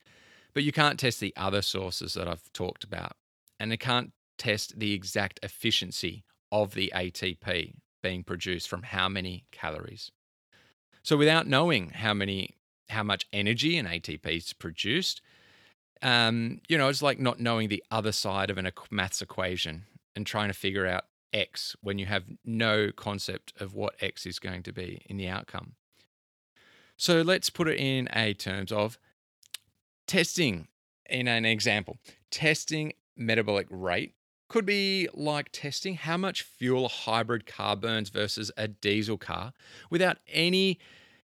but 0.53 0.63
you 0.63 0.71
can't 0.71 0.99
test 0.99 1.19
the 1.19 1.33
other 1.35 1.61
sources 1.61 2.13
that 2.13 2.27
I've 2.27 2.51
talked 2.53 2.83
about 2.83 3.13
and 3.59 3.71
it 3.73 3.79
can't 3.79 4.11
test 4.37 4.79
the 4.79 4.93
exact 4.93 5.39
efficiency 5.43 6.23
of 6.51 6.73
the 6.73 6.91
ATP 6.95 7.75
being 8.03 8.23
produced 8.23 8.69
from 8.69 8.83
how 8.83 9.09
many 9.09 9.45
calories. 9.51 10.11
So 11.03 11.17
without 11.17 11.47
knowing 11.47 11.89
how 11.89 12.13
many 12.13 12.55
how 12.89 13.01
much 13.01 13.25
energy 13.33 13.77
an 13.77 13.87
ATP 13.87 14.27
is 14.27 14.53
produced, 14.53 15.21
um, 16.03 16.61
you 16.67 16.77
know, 16.77 16.87
it's 16.87 17.01
like 17.01 17.19
not 17.19 17.39
knowing 17.39 17.67
the 17.67 17.83
other 17.89 18.11
side 18.11 18.51
of 18.51 18.59
an 18.59 18.69
maths 18.91 19.23
equation 19.23 19.85
and 20.15 20.25
trying 20.25 20.49
to 20.49 20.53
figure 20.53 20.85
out 20.85 21.05
x 21.35 21.75
when 21.81 21.99
you 21.99 22.05
have 22.05 22.23
no 22.43 22.91
concept 22.91 23.53
of 23.59 23.73
what 23.73 23.95
x 23.99 24.25
is 24.25 24.39
going 24.39 24.63
to 24.63 24.71
be 24.71 25.01
in 25.07 25.17
the 25.17 25.27
outcome. 25.27 25.73
So 26.97 27.21
let's 27.21 27.49
put 27.49 27.67
it 27.67 27.77
in 27.77 28.07
a 28.13 28.33
terms 28.33 28.71
of 28.71 28.97
testing 30.07 30.67
in 31.09 31.27
an 31.27 31.45
example. 31.45 31.97
Testing 32.31 32.93
metabolic 33.17 33.67
rate 33.69 34.13
could 34.47 34.65
be 34.65 35.09
like 35.13 35.49
testing 35.51 35.95
how 35.95 36.17
much 36.17 36.43
fuel 36.43 36.85
a 36.85 36.89
hybrid 36.89 37.45
car 37.45 37.75
burns 37.75 38.09
versus 38.09 38.51
a 38.57 38.67
diesel 38.67 39.17
car 39.17 39.53
without 39.89 40.17
any 40.27 40.79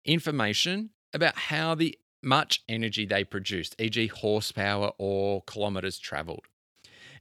information 0.05 0.91
about 1.13 1.35
how 1.35 1.75
the 1.75 1.97
much 2.21 2.63
energy 2.67 3.05
they 3.05 3.23
produced, 3.23 3.75
e.g., 3.79 4.07
horsepower 4.07 4.91
or 4.97 5.41
kilometers 5.43 5.99
traveled. 5.99 6.45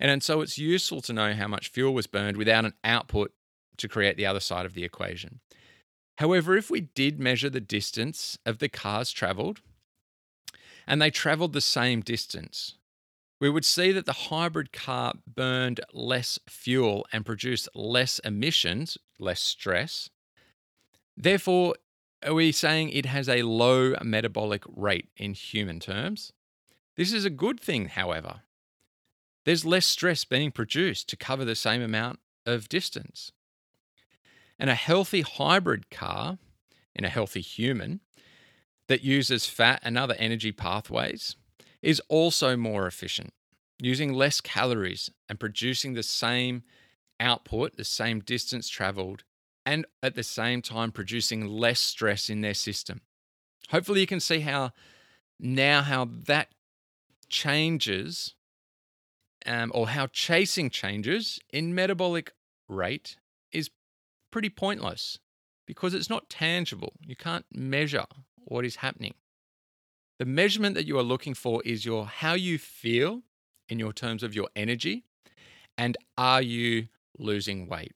And, 0.00 0.10
and 0.10 0.22
so 0.22 0.40
it's 0.40 0.58
useful 0.58 1.00
to 1.02 1.12
know 1.12 1.34
how 1.34 1.48
much 1.48 1.68
fuel 1.68 1.94
was 1.94 2.06
burned 2.06 2.36
without 2.36 2.64
an 2.64 2.74
output 2.84 3.32
to 3.78 3.88
create 3.88 4.16
the 4.16 4.26
other 4.26 4.40
side 4.40 4.66
of 4.66 4.74
the 4.74 4.84
equation. 4.84 5.40
However, 6.18 6.56
if 6.56 6.70
we 6.70 6.80
did 6.80 7.20
measure 7.20 7.50
the 7.50 7.60
distance 7.60 8.38
of 8.46 8.58
the 8.58 8.68
cars 8.68 9.12
traveled 9.12 9.60
and 10.86 11.00
they 11.00 11.10
traveled 11.10 11.52
the 11.52 11.60
same 11.60 12.00
distance, 12.00 12.76
we 13.40 13.50
would 13.50 13.66
see 13.66 13.92
that 13.92 14.06
the 14.06 14.12
hybrid 14.12 14.72
car 14.72 15.14
burned 15.26 15.80
less 15.92 16.38
fuel 16.48 17.06
and 17.12 17.26
produced 17.26 17.68
less 17.74 18.18
emissions, 18.20 18.96
less 19.18 19.42
stress. 19.42 20.08
Therefore, 21.16 21.74
are 22.24 22.34
we 22.34 22.50
saying 22.50 22.90
it 22.90 23.06
has 23.06 23.28
a 23.28 23.42
low 23.42 23.94
metabolic 24.02 24.62
rate 24.74 25.08
in 25.16 25.34
human 25.34 25.80
terms? 25.80 26.32
This 26.96 27.12
is 27.12 27.26
a 27.26 27.30
good 27.30 27.60
thing, 27.60 27.88
however. 27.88 28.40
There's 29.46 29.64
less 29.64 29.86
stress 29.86 30.24
being 30.24 30.50
produced 30.50 31.08
to 31.08 31.16
cover 31.16 31.44
the 31.44 31.54
same 31.54 31.80
amount 31.80 32.18
of 32.44 32.68
distance. 32.68 33.30
And 34.58 34.68
a 34.68 34.74
healthy 34.74 35.22
hybrid 35.22 35.88
car 35.88 36.38
in 36.96 37.04
a 37.04 37.08
healthy 37.08 37.42
human 37.42 38.00
that 38.88 39.04
uses 39.04 39.46
fat 39.46 39.80
and 39.84 39.96
other 39.96 40.16
energy 40.18 40.50
pathways 40.50 41.36
is 41.80 42.02
also 42.08 42.56
more 42.56 42.88
efficient, 42.88 43.32
using 43.80 44.12
less 44.12 44.40
calories 44.40 45.10
and 45.28 45.38
producing 45.38 45.94
the 45.94 46.02
same 46.02 46.64
output, 47.20 47.76
the 47.76 47.84
same 47.84 48.18
distance 48.18 48.68
traveled, 48.68 49.22
and 49.64 49.86
at 50.02 50.16
the 50.16 50.24
same 50.24 50.60
time 50.60 50.90
producing 50.90 51.46
less 51.46 51.78
stress 51.78 52.28
in 52.28 52.40
their 52.40 52.54
system. 52.54 53.00
Hopefully, 53.70 54.00
you 54.00 54.06
can 54.08 54.20
see 54.20 54.40
how 54.40 54.72
now 55.38 55.82
how 55.82 56.08
that 56.26 56.48
changes 57.28 58.34
um, 59.46 59.70
or 59.74 59.88
how 59.88 60.08
chasing 60.08 60.70
changes 60.70 61.38
in 61.50 61.74
metabolic 61.74 62.32
rate 62.68 63.16
is 63.52 63.70
pretty 64.30 64.50
pointless 64.50 65.18
because 65.66 65.94
it's 65.94 66.10
not 66.10 66.28
tangible. 66.28 66.94
You 67.00 67.16
can't 67.16 67.46
measure 67.52 68.06
what 68.36 68.64
is 68.64 68.76
happening. 68.76 69.14
The 70.18 70.24
measurement 70.24 70.74
that 70.74 70.86
you 70.86 70.98
are 70.98 71.02
looking 71.02 71.34
for 71.34 71.62
is 71.64 71.84
your 71.84 72.06
how 72.06 72.34
you 72.34 72.58
feel 72.58 73.22
in 73.68 73.78
your 73.78 73.92
terms 73.92 74.22
of 74.22 74.34
your 74.34 74.48
energy 74.56 75.04
and 75.76 75.96
are 76.16 76.42
you 76.42 76.88
losing 77.18 77.68
weight. 77.68 77.92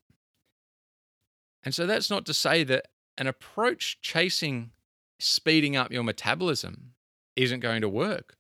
And 1.63 1.75
so 1.75 1.87
that's 1.87 2.11
not 2.11 2.27
to 2.27 2.35
say 2.35 2.65
that 2.65 2.89
an 3.19 3.27
approach 3.27 3.99
chasing 4.01 4.71
speeding 5.19 5.77
up 5.77 5.93
your 5.93 6.03
metabolism 6.03 6.93
isn't 7.37 7.61
going 7.61 7.83
to 7.83 7.89
work. 7.89 8.37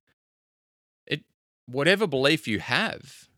Whatever 1.70 2.06
belief 2.06 2.48
you 2.48 2.58
have, 2.58 3.28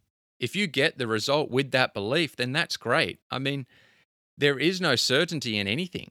if 0.40 0.56
you 0.56 0.66
get 0.66 0.98
the 0.98 1.06
result 1.06 1.50
with 1.50 1.70
that 1.72 1.94
belief, 1.94 2.36
then 2.36 2.52
that's 2.52 2.76
great. 2.76 3.20
I 3.30 3.38
mean, 3.38 3.66
there 4.38 4.58
is 4.58 4.80
no 4.80 4.96
certainty 4.96 5.58
in 5.58 5.68
anything 5.68 6.08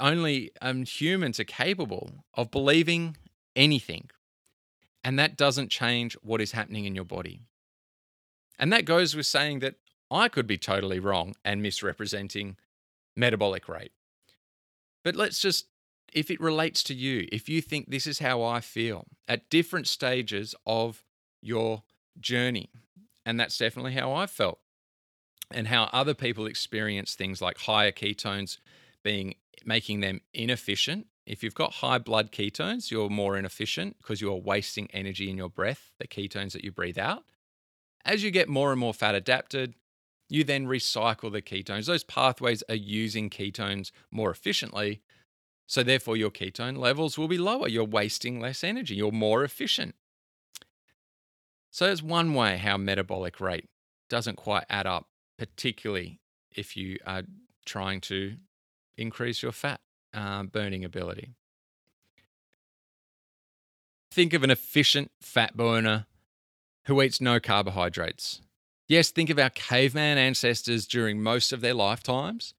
only 0.00 0.50
um, 0.60 0.84
humans 0.84 1.40
are 1.40 1.44
capable 1.44 2.24
of 2.34 2.50
believing 2.50 3.16
anything. 3.56 4.10
And 5.04 5.18
that 5.18 5.36
doesn't 5.36 5.70
change 5.70 6.14
what 6.22 6.40
is 6.40 6.52
happening 6.52 6.84
in 6.84 6.94
your 6.94 7.04
body. 7.04 7.42
And 8.58 8.72
that 8.72 8.84
goes 8.84 9.14
with 9.14 9.26
saying 9.26 9.60
that 9.60 9.76
I 10.10 10.28
could 10.28 10.46
be 10.46 10.58
totally 10.58 10.98
wrong 10.98 11.34
and 11.44 11.62
misrepresenting 11.62 12.56
metabolic 13.16 13.68
rate. 13.68 13.92
But 15.04 15.14
let's 15.14 15.38
just, 15.38 15.66
if 16.12 16.30
it 16.30 16.40
relates 16.40 16.82
to 16.84 16.94
you, 16.94 17.26
if 17.30 17.48
you 17.48 17.60
think 17.60 17.90
this 17.90 18.06
is 18.06 18.18
how 18.18 18.42
I 18.42 18.60
feel 18.60 19.06
at 19.26 19.50
different 19.50 19.86
stages 19.86 20.54
of 20.66 21.04
your 21.40 21.82
journey, 22.18 22.70
and 23.24 23.38
that's 23.38 23.58
definitely 23.58 23.94
how 23.94 24.12
I 24.12 24.26
felt, 24.26 24.58
and 25.50 25.68
how 25.68 25.84
other 25.92 26.14
people 26.14 26.46
experience 26.46 27.14
things 27.14 27.40
like 27.40 27.58
higher 27.58 27.92
ketones 27.92 28.58
being 29.02 29.34
making 29.64 30.00
them 30.00 30.20
inefficient. 30.34 31.06
If 31.26 31.42
you've 31.42 31.54
got 31.54 31.74
high 31.74 31.98
blood 31.98 32.32
ketones, 32.32 32.90
you're 32.90 33.10
more 33.10 33.36
inefficient 33.36 33.98
because 33.98 34.20
you're 34.20 34.36
wasting 34.36 34.88
energy 34.92 35.28
in 35.28 35.36
your 35.36 35.50
breath, 35.50 35.90
the 35.98 36.06
ketones 36.06 36.52
that 36.52 36.64
you 36.64 36.72
breathe 36.72 36.98
out. 36.98 37.24
As 38.04 38.22
you 38.22 38.30
get 38.30 38.48
more 38.48 38.70
and 38.70 38.80
more 38.80 38.94
fat 38.94 39.14
adapted, 39.14 39.74
You 40.28 40.44
then 40.44 40.66
recycle 40.66 41.32
the 41.32 41.42
ketones. 41.42 41.86
Those 41.86 42.04
pathways 42.04 42.62
are 42.68 42.74
using 42.74 43.30
ketones 43.30 43.90
more 44.10 44.30
efficiently. 44.30 45.02
So, 45.68 45.82
therefore, 45.82 46.16
your 46.16 46.30
ketone 46.30 46.78
levels 46.78 47.18
will 47.18 47.28
be 47.28 47.36
lower. 47.36 47.68
You're 47.68 47.84
wasting 47.84 48.40
less 48.40 48.64
energy. 48.64 48.94
You're 48.94 49.12
more 49.12 49.44
efficient. 49.44 49.94
So, 51.70 51.84
there's 51.84 52.02
one 52.02 52.32
way 52.32 52.56
how 52.56 52.78
metabolic 52.78 53.38
rate 53.38 53.68
doesn't 54.08 54.36
quite 54.36 54.64
add 54.70 54.86
up, 54.86 55.08
particularly 55.38 56.20
if 56.56 56.74
you 56.74 56.96
are 57.06 57.24
trying 57.66 58.00
to 58.00 58.36
increase 58.96 59.42
your 59.42 59.52
fat 59.52 59.80
uh, 60.14 60.44
burning 60.44 60.86
ability. 60.86 61.34
Think 64.10 64.32
of 64.32 64.42
an 64.42 64.50
efficient 64.50 65.10
fat 65.20 65.54
burner 65.54 66.06
who 66.86 67.02
eats 67.02 67.20
no 67.20 67.38
carbohydrates. 67.38 68.40
Yes, 68.88 69.10
think 69.10 69.28
of 69.28 69.38
our 69.38 69.50
caveman 69.50 70.16
ancestors 70.16 70.86
during 70.86 71.22
most 71.22 71.52
of 71.52 71.60
their 71.60 71.74
lifetimes. 71.74 72.54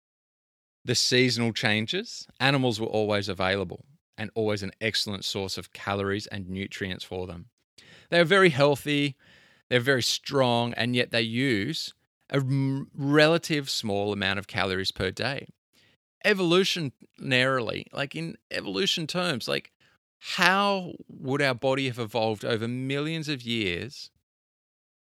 The 0.89 0.95
seasonal 0.95 1.53
changes, 1.53 2.25
animals 2.39 2.81
were 2.81 2.87
always 2.87 3.29
available 3.29 3.85
and 4.17 4.31
always 4.33 4.63
an 4.63 4.71
excellent 4.81 5.23
source 5.23 5.55
of 5.55 5.71
calories 5.71 6.25
and 6.25 6.49
nutrients 6.49 7.03
for 7.03 7.27
them. 7.27 7.45
They're 8.09 8.25
very 8.25 8.49
healthy, 8.49 9.15
they're 9.69 9.79
very 9.81 10.01
strong, 10.01 10.73
and 10.73 10.95
yet 10.95 11.11
they 11.11 11.21
use 11.21 11.93
a 12.31 12.41
relative 12.41 13.69
small 13.69 14.11
amount 14.11 14.39
of 14.39 14.47
calories 14.47 14.91
per 14.91 15.11
day. 15.11 15.49
Evolutionarily, 16.25 17.83
like 17.93 18.15
in 18.15 18.35
evolution 18.49 19.05
terms, 19.05 19.47
like 19.47 19.71
how 20.17 20.93
would 21.07 21.43
our 21.43 21.53
body 21.53 21.85
have 21.85 21.99
evolved 21.99 22.43
over 22.43 22.67
millions 22.67 23.29
of 23.29 23.43
years 23.43 24.09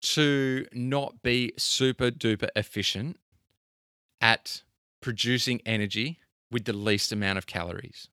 to 0.01 0.67
not 0.73 1.23
be 1.23 1.53
super 1.57 2.11
duper 2.11 2.49
efficient 2.55 3.17
at 4.21 4.61
producing 5.01 5.61
energy 5.65 6.19
with 6.51 6.65
the 6.65 6.73
least 6.73 7.11
amount 7.11 7.37
of 7.37 7.47
calories? 7.47 8.07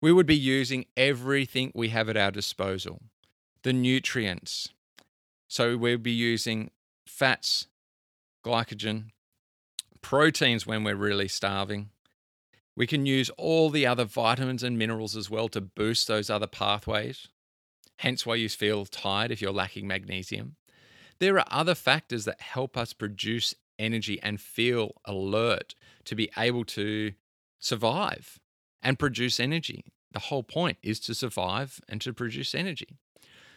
We 0.00 0.12
would 0.12 0.26
be 0.26 0.36
using 0.36 0.86
everything 0.96 1.72
we 1.74 1.90
have 1.90 2.08
at 2.08 2.16
our 2.16 2.30
disposal 2.30 3.02
the 3.62 3.72
nutrients. 3.72 4.70
So 5.46 5.76
we'd 5.76 6.02
be 6.02 6.10
using 6.10 6.72
fats, 7.06 7.68
glycogen, 8.44 9.10
proteins 10.00 10.66
when 10.66 10.82
we're 10.82 10.96
really 10.96 11.28
starving, 11.28 11.90
we 12.74 12.86
can 12.86 13.06
use 13.06 13.30
all 13.30 13.70
the 13.70 13.86
other 13.86 14.04
vitamins 14.04 14.62
and 14.62 14.78
minerals 14.78 15.16
as 15.16 15.30
well 15.30 15.48
to 15.48 15.60
boost 15.60 16.08
those 16.08 16.30
other 16.30 16.46
pathways, 16.46 17.28
hence 17.98 18.24
why 18.24 18.34
you 18.34 18.48
feel 18.48 18.86
tired 18.86 19.30
if 19.30 19.42
you're 19.42 19.52
lacking 19.52 19.86
magnesium. 19.86 20.56
There 21.18 21.38
are 21.38 21.46
other 21.50 21.74
factors 21.74 22.24
that 22.24 22.40
help 22.40 22.76
us 22.76 22.92
produce 22.92 23.54
energy 23.78 24.20
and 24.22 24.40
feel 24.40 24.92
alert 25.04 25.74
to 26.04 26.14
be 26.14 26.30
able 26.36 26.64
to 26.64 27.12
survive 27.58 28.38
and 28.82 28.98
produce 28.98 29.38
energy. 29.38 29.84
The 30.12 30.18
whole 30.18 30.42
point 30.42 30.78
is 30.82 31.00
to 31.00 31.14
survive 31.14 31.80
and 31.88 32.00
to 32.02 32.12
produce 32.12 32.54
energy. 32.54 32.98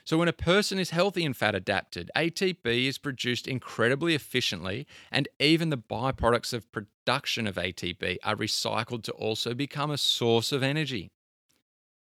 So, 0.05 0.19
when 0.19 0.27
a 0.27 0.33
person 0.33 0.77
is 0.77 0.91
healthy 0.91 1.25
and 1.25 1.35
fat 1.35 1.55
adapted, 1.55 2.11
ATP 2.15 2.87
is 2.87 2.99
produced 2.99 3.47
incredibly 3.47 4.13
efficiently, 4.13 4.85
and 5.11 5.27
even 5.39 5.71
the 5.71 5.79
byproducts 5.79 6.53
of 6.53 6.71
production 6.71 7.47
of 7.47 7.55
ATP 7.55 8.17
are 8.23 8.35
recycled 8.35 9.01
to 9.03 9.11
also 9.13 9.55
become 9.55 9.89
a 9.89 9.97
source 9.97 10.51
of 10.51 10.61
energy. 10.61 11.09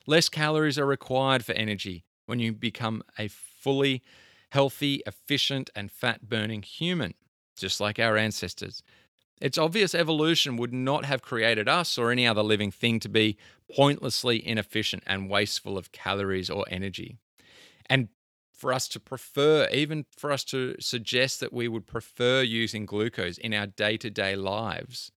Less 0.06 0.30
calories 0.30 0.78
are 0.78 0.86
required 0.86 1.44
for 1.44 1.54
energy 1.54 2.04
when 2.28 2.40
you 2.40 2.54
become 2.54 3.02
a 3.18 3.28
fully 3.28 4.04
healthy, 4.52 5.02
efficient, 5.08 5.72
and 5.76 5.92
fat 5.92 6.30
burning 6.30 6.62
human, 6.62 7.16
just 7.60 7.80
like 7.80 8.00
our 8.00 8.18
ancestors. 8.18 8.82
It's 9.42 9.58
obvious 9.58 9.96
evolution 9.96 10.58
would 10.58 10.74
not 10.74 11.06
have 11.06 11.22
created 11.22 11.70
us 11.70 11.98
or 11.98 12.12
any 12.12 12.28
other 12.28 12.44
living 12.44 12.72
thing 12.72 13.00
to 13.00 13.10
be 13.10 13.38
pointlessly 13.74 14.46
inefficient 14.46 15.04
and 15.08 15.30
wasteful 15.30 15.78
of 15.78 15.92
calories 15.92 16.50
or 16.50 16.66
energy 16.70 17.18
and 17.90 18.10
for 18.54 18.74
us 18.74 18.88
to 18.90 19.00
prefer, 19.00 19.68
even 19.72 20.06
for 20.16 20.32
us 20.32 20.44
to 20.44 20.76
suggest 20.80 21.40
that 21.40 21.54
we 21.54 21.68
would 21.68 21.88
prefer 21.88 22.42
using 22.42 22.86
glucose 22.86 23.38
in 23.38 23.54
our 23.54 23.68
day 23.68 23.98
to 23.98 24.10
day 24.10 24.36
lives 24.36 25.12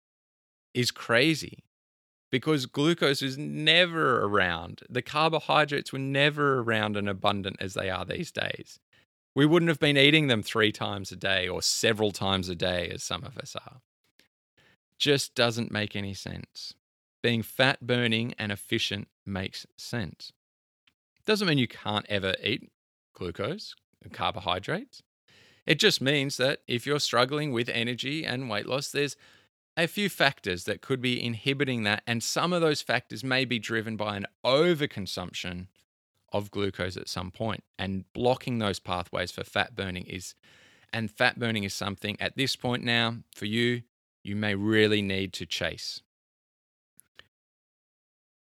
is 0.73 0.91
crazy 0.91 1.63
because 2.31 2.65
glucose 2.65 3.21
is 3.21 3.37
never 3.37 4.23
around. 4.23 4.81
The 4.89 5.01
carbohydrates 5.01 5.91
were 5.91 5.99
never 5.99 6.59
around 6.59 6.95
and 6.95 7.09
abundant 7.09 7.57
as 7.59 7.73
they 7.73 7.89
are 7.89 8.05
these 8.05 8.31
days. 8.31 8.79
We 9.33 9.45
wouldn't 9.45 9.69
have 9.69 9.79
been 9.79 9.97
eating 9.97 10.27
them 10.27 10.43
three 10.43 10.71
times 10.71 11.11
a 11.11 11.15
day 11.15 11.47
or 11.47 11.61
several 11.61 12.11
times 12.11 12.49
a 12.49 12.55
day, 12.55 12.89
as 12.93 13.03
some 13.03 13.23
of 13.23 13.37
us 13.37 13.55
are. 13.55 13.81
Just 14.97 15.35
doesn't 15.35 15.71
make 15.71 15.95
any 15.95 16.13
sense. 16.13 16.73
Being 17.23 17.41
fat 17.41 17.85
burning 17.85 18.33
and 18.37 18.51
efficient 18.51 19.07
makes 19.25 19.65
sense. 19.77 20.31
Doesn't 21.25 21.47
mean 21.47 21.57
you 21.57 21.67
can't 21.67 22.05
ever 22.09 22.35
eat 22.43 22.69
glucose, 23.21 23.75
and 24.03 24.11
carbohydrates. 24.11 25.03
It 25.67 25.77
just 25.77 26.01
means 26.01 26.37
that 26.37 26.61
if 26.67 26.87
you're 26.87 26.99
struggling 26.99 27.51
with 27.51 27.69
energy 27.69 28.25
and 28.25 28.49
weight 28.49 28.65
loss, 28.65 28.91
there's 28.91 29.15
a 29.77 29.87
few 29.87 30.09
factors 30.09 30.63
that 30.63 30.81
could 30.81 31.01
be 31.01 31.23
inhibiting 31.23 31.83
that. 31.83 32.01
And 32.07 32.23
some 32.23 32.51
of 32.51 32.61
those 32.61 32.81
factors 32.81 33.23
may 33.23 33.45
be 33.45 33.59
driven 33.59 33.95
by 33.95 34.17
an 34.17 34.25
overconsumption 34.43 35.67
of 36.31 36.51
glucose 36.51 36.97
at 36.97 37.09
some 37.09 37.31
point. 37.31 37.63
And 37.77 38.05
blocking 38.13 38.59
those 38.59 38.79
pathways 38.79 39.31
for 39.31 39.43
fat 39.43 39.75
burning 39.75 40.05
is, 40.05 40.35
and 40.93 41.11
fat 41.11 41.39
burning 41.39 41.63
is 41.63 41.73
something 41.73 42.17
at 42.19 42.37
this 42.37 42.55
point 42.55 42.83
now 42.83 43.17
for 43.35 43.45
you, 43.45 43.83
you 44.23 44.35
may 44.35 44.55
really 44.55 45.01
need 45.01 45.33
to 45.33 45.45
chase. 45.45 46.01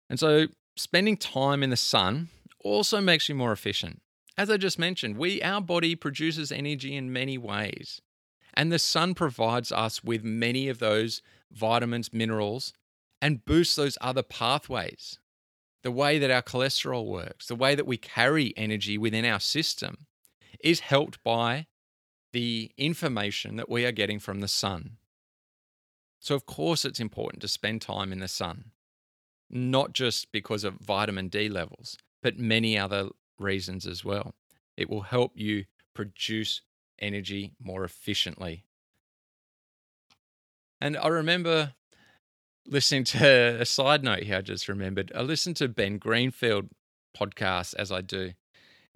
And 0.10 0.20
so, 0.20 0.48
spending 0.76 1.18
time 1.18 1.64
in 1.64 1.70
the 1.70 1.78
sun 1.78 2.30
also 2.64 3.02
makes 3.02 3.28
you 3.30 3.36
more 3.36 3.52
efficient. 3.52 4.02
As 4.38 4.50
I 4.50 4.58
just 4.58 4.80
mentioned, 4.80 5.18
we 5.18 5.42
our 5.42 5.62
body 5.62 5.96
produces 5.96 6.52
energy 6.52 6.96
in 6.96 7.12
many 7.12 7.38
ways. 7.38 8.02
And 8.54 8.72
the 8.72 8.80
sun 8.80 9.14
provides 9.14 9.72
us 9.72 10.04
with 10.04 10.24
many 10.24 10.68
of 10.68 10.80
those 10.80 11.22
vitamins, 11.52 12.14
minerals, 12.14 12.74
and 13.22 13.46
boosts 13.46 13.76
those 13.76 13.98
other 14.02 14.24
pathways. 14.24 15.20
The 15.88 15.92
way 15.92 16.20
that 16.20 16.30
our 16.30 16.42
cholesterol 16.42 17.06
works, 17.06 17.48
the 17.48 17.56
way 17.56 17.74
that 17.74 17.88
we 17.88 17.96
carry 17.96 18.54
energy 18.58 18.98
within 18.98 19.24
our 19.24 19.40
system 19.40 20.08
is 20.60 20.82
helped 20.82 21.24
by 21.24 21.68
the 22.34 22.74
information 22.76 23.56
that 23.56 23.70
we 23.70 23.86
are 23.86 23.94
getting 23.94 24.20
from 24.20 24.42
the 24.42 24.50
sun. 24.50 24.98
So, 26.20 26.36
of 26.36 26.46
course, 26.46 26.84
it's 26.84 27.00
important 27.00 27.42
to 27.42 27.48
spend 27.48 27.82
time 27.82 28.12
in 28.12 28.20
the 28.20 28.28
sun, 28.28 28.72
not 29.50 29.94
just 29.94 30.34
because 30.34 30.66
of 30.66 30.74
vitamin 30.74 31.30
D 31.30 31.48
levels, 31.48 31.98
but 32.22 32.38
many 32.38 32.78
other 32.78 33.08
reasons 33.40 33.88
as 33.88 34.04
well. 34.04 34.36
It 34.76 34.90
will 34.90 35.04
help 35.04 35.32
you 35.36 35.68
produce 35.94 36.64
energy 37.00 37.54
more 37.64 37.86
efficiently. 37.86 38.66
And 40.82 40.98
I 40.98 41.08
remember 41.08 41.76
listening 42.68 43.04
to 43.06 43.58
a 43.62 43.66
side 43.66 44.04
note 44.04 44.24
here, 44.24 44.38
I 44.38 44.42
just 44.42 44.68
remembered. 44.68 45.12
I 45.16 45.22
listen 45.22 45.54
to 45.56 45.68
Ben 45.68 45.98
Greenfield 45.98 46.70
podcast 47.18 47.74
as 47.76 47.92
I 47.92 48.02
do 48.02 48.34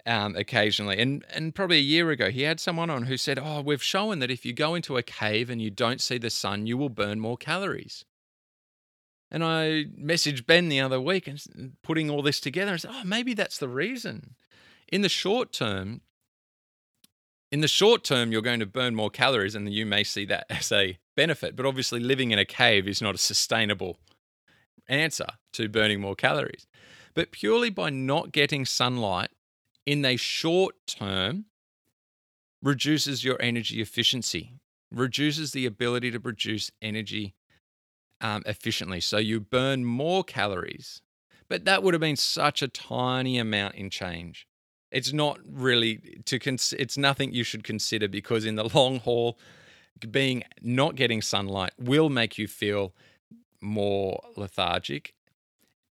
um, 0.06 0.36
occasionally. 0.36 0.98
And, 0.98 1.24
and 1.32 1.54
probably 1.54 1.78
a 1.78 1.80
year 1.80 2.10
ago, 2.10 2.30
he 2.30 2.42
had 2.42 2.60
someone 2.60 2.90
on 2.90 3.04
who 3.04 3.16
said, 3.16 3.38
Oh, 3.38 3.60
we've 3.60 3.82
shown 3.82 4.18
that 4.20 4.30
if 4.30 4.44
you 4.44 4.52
go 4.52 4.74
into 4.74 4.96
a 4.96 5.02
cave 5.02 5.50
and 5.50 5.60
you 5.60 5.70
don't 5.70 6.00
see 6.00 6.18
the 6.18 6.30
sun, 6.30 6.66
you 6.66 6.76
will 6.76 6.88
burn 6.88 7.20
more 7.20 7.36
calories. 7.36 8.04
And 9.30 9.42
I 9.42 9.84
messaged 9.98 10.46
Ben 10.46 10.68
the 10.68 10.80
other 10.80 11.00
week 11.00 11.26
and 11.26 11.72
putting 11.82 12.10
all 12.10 12.20
this 12.22 12.38
together. 12.38 12.72
and 12.72 12.80
said, 12.80 12.90
oh, 12.92 13.04
maybe 13.04 13.32
that's 13.32 13.58
the 13.58 13.68
reason. 13.68 14.34
In 14.88 15.00
the 15.00 15.08
short 15.08 15.52
term, 15.52 16.02
in 17.50 17.60
the 17.60 17.68
short 17.68 18.04
term, 18.04 18.30
you're 18.30 18.42
going 18.42 18.60
to 18.60 18.66
burn 18.66 18.94
more 18.94 19.08
calories, 19.10 19.54
and 19.54 19.72
you 19.72 19.86
may 19.86 20.04
see 20.04 20.26
that 20.26 20.46
as 20.50 20.70
a 20.70 20.98
benefit. 21.16 21.56
But 21.56 21.66
obviously, 21.66 22.00
living 22.00 22.30
in 22.30 22.38
a 22.38 22.44
cave 22.44 22.88
is 22.88 23.02
not 23.02 23.14
a 23.14 23.18
sustainable 23.18 23.98
answer 24.88 25.26
to 25.54 25.68
burning 25.68 26.00
more 26.00 26.14
calories. 26.14 26.66
But 27.14 27.30
purely 27.30 27.70
by 27.70 27.90
not 27.90 28.32
getting 28.32 28.64
sunlight 28.64 29.30
in 29.84 30.02
the 30.02 30.16
short 30.16 30.74
term 30.86 31.46
reduces 32.62 33.24
your 33.24 33.40
energy 33.40 33.80
efficiency, 33.80 34.54
reduces 34.90 35.52
the 35.52 35.66
ability 35.66 36.10
to 36.12 36.20
produce 36.20 36.70
energy 36.80 37.34
um, 38.20 38.42
efficiently. 38.46 39.00
So 39.00 39.18
you 39.18 39.40
burn 39.40 39.84
more 39.84 40.22
calories, 40.22 41.02
but 41.48 41.64
that 41.64 41.82
would 41.82 41.92
have 41.92 42.00
been 42.00 42.16
such 42.16 42.62
a 42.62 42.68
tiny 42.68 43.38
amount 43.38 43.74
in 43.74 43.90
change. 43.90 44.46
It's 44.90 45.12
not 45.12 45.40
really 45.44 46.20
to 46.26 46.38
cons- 46.38 46.74
it's 46.78 46.96
nothing 46.96 47.32
you 47.32 47.44
should 47.44 47.64
consider 47.64 48.08
because 48.08 48.44
in 48.44 48.54
the 48.54 48.68
long 48.74 49.00
haul, 49.00 49.38
being 50.10 50.42
not 50.60 50.96
getting 50.96 51.22
sunlight 51.22 51.72
will 51.78 52.08
make 52.08 52.38
you 52.38 52.48
feel 52.48 52.94
more 53.60 54.20
lethargic 54.36 55.14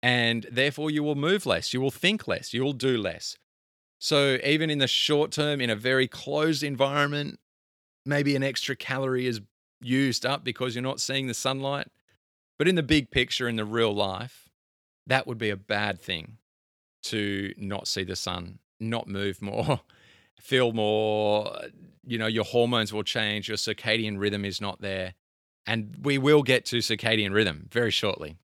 and 0.06 0.46
therefore 0.52 0.92
you 0.92 1.02
will 1.02 1.16
move 1.16 1.48
less, 1.48 1.74
you 1.74 1.82
will 1.82 1.90
think 1.90 2.28
less, 2.28 2.54
you 2.54 2.64
will 2.64 2.74
do 2.74 2.96
less. 2.96 3.38
So 3.98 4.38
even 4.44 4.70
in 4.70 4.78
the 4.78 4.88
short 4.88 5.32
term, 5.32 5.60
in 5.60 5.72
a 5.72 5.76
very 5.76 6.08
closed 6.08 6.62
environment, 6.62 7.40
maybe 8.06 8.36
an 8.36 8.44
extra 8.44 8.76
calorie 8.76 9.26
is 9.26 9.42
used 9.82 10.24
up 10.24 10.44
because 10.44 10.76
you're 10.76 10.84
not 10.84 11.00
seeing 11.00 11.26
the 11.26 11.34
sunlight. 11.34 11.88
But 12.60 12.68
in 12.68 12.76
the 12.76 12.84
big 12.84 13.10
picture, 13.10 13.50
in 13.50 13.56
the 13.56 13.66
real 13.66 13.96
life, 13.96 14.48
that 15.08 15.26
would 15.26 15.40
be 15.40 15.50
a 15.50 15.58
bad 15.58 16.00
thing 16.00 16.38
to 17.06 17.56
not 17.58 17.88
see 17.88 18.04
the 18.04 18.16
sun, 18.16 18.60
not 18.80 19.08
move 19.08 19.42
more, 19.42 19.82
feel 20.46 20.74
more, 20.74 21.58
you 22.06 22.20
know, 22.20 22.28
your 22.28 22.44
hormones 22.44 22.94
will 22.94 23.04
change, 23.04 23.48
your 23.48 23.58
circadian 23.58 24.20
rhythm 24.20 24.46
is 24.46 24.62
not 24.62 24.80
there. 24.80 25.16
And 25.66 25.96
we 26.04 26.20
will 26.20 26.44
get 26.44 26.66
to 26.66 26.78
circadian 26.78 27.34
rhythm 27.34 27.68
very 27.72 27.90
shortly 27.90 28.38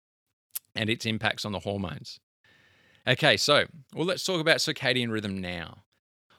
and 0.74 0.90
its 0.90 1.06
impacts 1.06 1.46
on 1.46 1.52
the 1.52 1.60
hormones. 1.60 2.20
Okay, 3.08 3.38
so 3.38 3.66
well, 3.94 4.06
let's 4.06 4.26
talk 4.26 4.42
about 4.42 4.58
circadian 4.58 5.12
rhythm 5.12 5.38
now. 5.40 5.84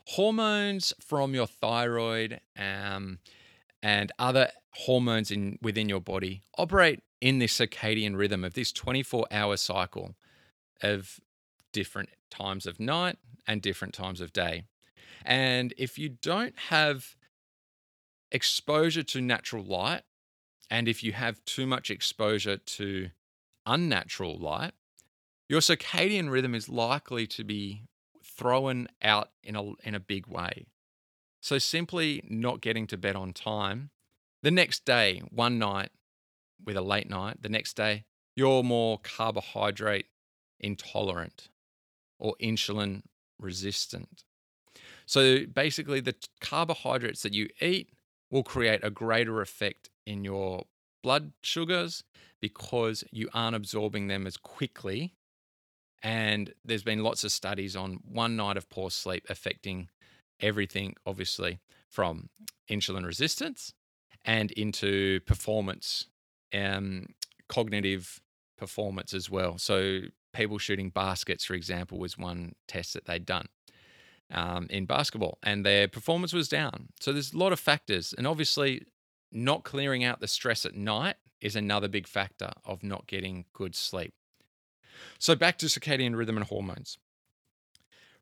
Hormones 0.08 0.92
from 1.00 1.32
your 1.32 1.46
thyroid 1.46 2.40
um, 2.58 3.20
and 3.84 4.10
other 4.18 4.50
hormones 4.72 5.30
in 5.30 5.58
within 5.62 5.88
your 5.88 6.00
body 6.00 6.42
operate 6.58 7.00
in 7.20 7.38
this 7.38 7.56
circadian 7.56 8.16
rhythm 8.16 8.42
of 8.42 8.54
this 8.54 8.72
24 8.72 9.26
hour 9.30 9.56
cycle 9.56 10.16
of 10.82 11.20
different 11.72 12.08
times 12.30 12.66
of 12.66 12.80
night 12.80 13.16
and 13.46 13.62
different 13.62 13.94
times 13.94 14.20
of 14.20 14.32
day. 14.32 14.64
And 15.24 15.74
if 15.76 15.98
you 15.98 16.08
don't 16.08 16.58
have 16.68 17.16
exposure 18.30 19.02
to 19.02 19.20
natural 19.20 19.64
light, 19.64 20.02
and 20.70 20.88
if 20.88 21.04
you 21.04 21.12
have 21.12 21.44
too 21.44 21.66
much 21.66 21.90
exposure 21.90 22.56
to 22.56 23.10
unnatural 23.66 24.38
light, 24.38 24.72
your 25.48 25.60
circadian 25.60 26.30
rhythm 26.30 26.54
is 26.54 26.68
likely 26.68 27.26
to 27.26 27.44
be 27.44 27.84
thrown 28.24 28.88
out 29.02 29.30
in 29.42 29.54
a, 29.54 29.72
in 29.84 29.94
a 29.94 30.00
big 30.00 30.26
way. 30.26 30.66
So, 31.40 31.58
simply 31.58 32.22
not 32.28 32.60
getting 32.60 32.86
to 32.86 32.96
bed 32.96 33.16
on 33.16 33.32
time, 33.32 33.90
the 34.42 34.50
next 34.50 34.84
day, 34.84 35.22
one 35.30 35.58
night 35.58 35.90
with 36.64 36.76
a 36.76 36.82
late 36.82 37.10
night, 37.10 37.42
the 37.42 37.48
next 37.48 37.74
day, 37.74 38.04
you're 38.34 38.62
more 38.62 38.98
carbohydrate 38.98 40.06
intolerant 40.58 41.48
or 42.18 42.34
insulin 42.40 43.02
resistant. 43.38 44.24
So 45.12 45.44
basically, 45.44 46.00
the 46.00 46.14
carbohydrates 46.40 47.22
that 47.22 47.34
you 47.34 47.50
eat 47.60 47.90
will 48.30 48.42
create 48.42 48.80
a 48.82 48.88
greater 48.88 49.42
effect 49.42 49.90
in 50.06 50.24
your 50.24 50.64
blood 51.02 51.32
sugars 51.42 52.02
because 52.40 53.04
you 53.10 53.28
aren't 53.34 53.54
absorbing 53.54 54.06
them 54.06 54.26
as 54.26 54.38
quickly. 54.38 55.12
And 56.02 56.54
there's 56.64 56.82
been 56.82 57.02
lots 57.02 57.24
of 57.24 57.30
studies 57.30 57.76
on 57.76 57.98
one 58.10 58.36
night 58.36 58.56
of 58.56 58.70
poor 58.70 58.90
sleep 58.90 59.26
affecting 59.28 59.90
everything, 60.40 60.94
obviously, 61.04 61.60
from 61.90 62.30
insulin 62.70 63.04
resistance 63.04 63.74
and 64.24 64.50
into 64.52 65.20
performance, 65.26 66.06
um, 66.54 67.08
cognitive 67.50 68.22
performance 68.56 69.12
as 69.12 69.28
well. 69.28 69.58
So, 69.58 70.04
people 70.32 70.56
shooting 70.56 70.88
baskets, 70.88 71.44
for 71.44 71.52
example, 71.52 71.98
was 71.98 72.16
one 72.16 72.54
test 72.66 72.94
that 72.94 73.04
they'd 73.04 73.26
done 73.26 73.48
um, 74.32 74.66
in 74.70 74.86
basketball, 74.86 75.38
and 75.42 75.64
their 75.64 75.88
performance 75.88 76.32
was 76.32 76.48
down. 76.48 76.88
So, 77.00 77.12
there's 77.12 77.32
a 77.32 77.38
lot 77.38 77.52
of 77.52 77.60
factors. 77.60 78.14
And 78.16 78.26
obviously, 78.26 78.86
not 79.30 79.64
clearing 79.64 80.04
out 80.04 80.20
the 80.20 80.28
stress 80.28 80.66
at 80.66 80.74
night 80.74 81.16
is 81.40 81.56
another 81.56 81.88
big 81.88 82.06
factor 82.06 82.50
of 82.64 82.82
not 82.82 83.06
getting 83.06 83.46
good 83.52 83.74
sleep. 83.74 84.14
So, 85.18 85.34
back 85.34 85.58
to 85.58 85.66
circadian 85.66 86.16
rhythm 86.16 86.36
and 86.36 86.46
hormones. 86.46 86.98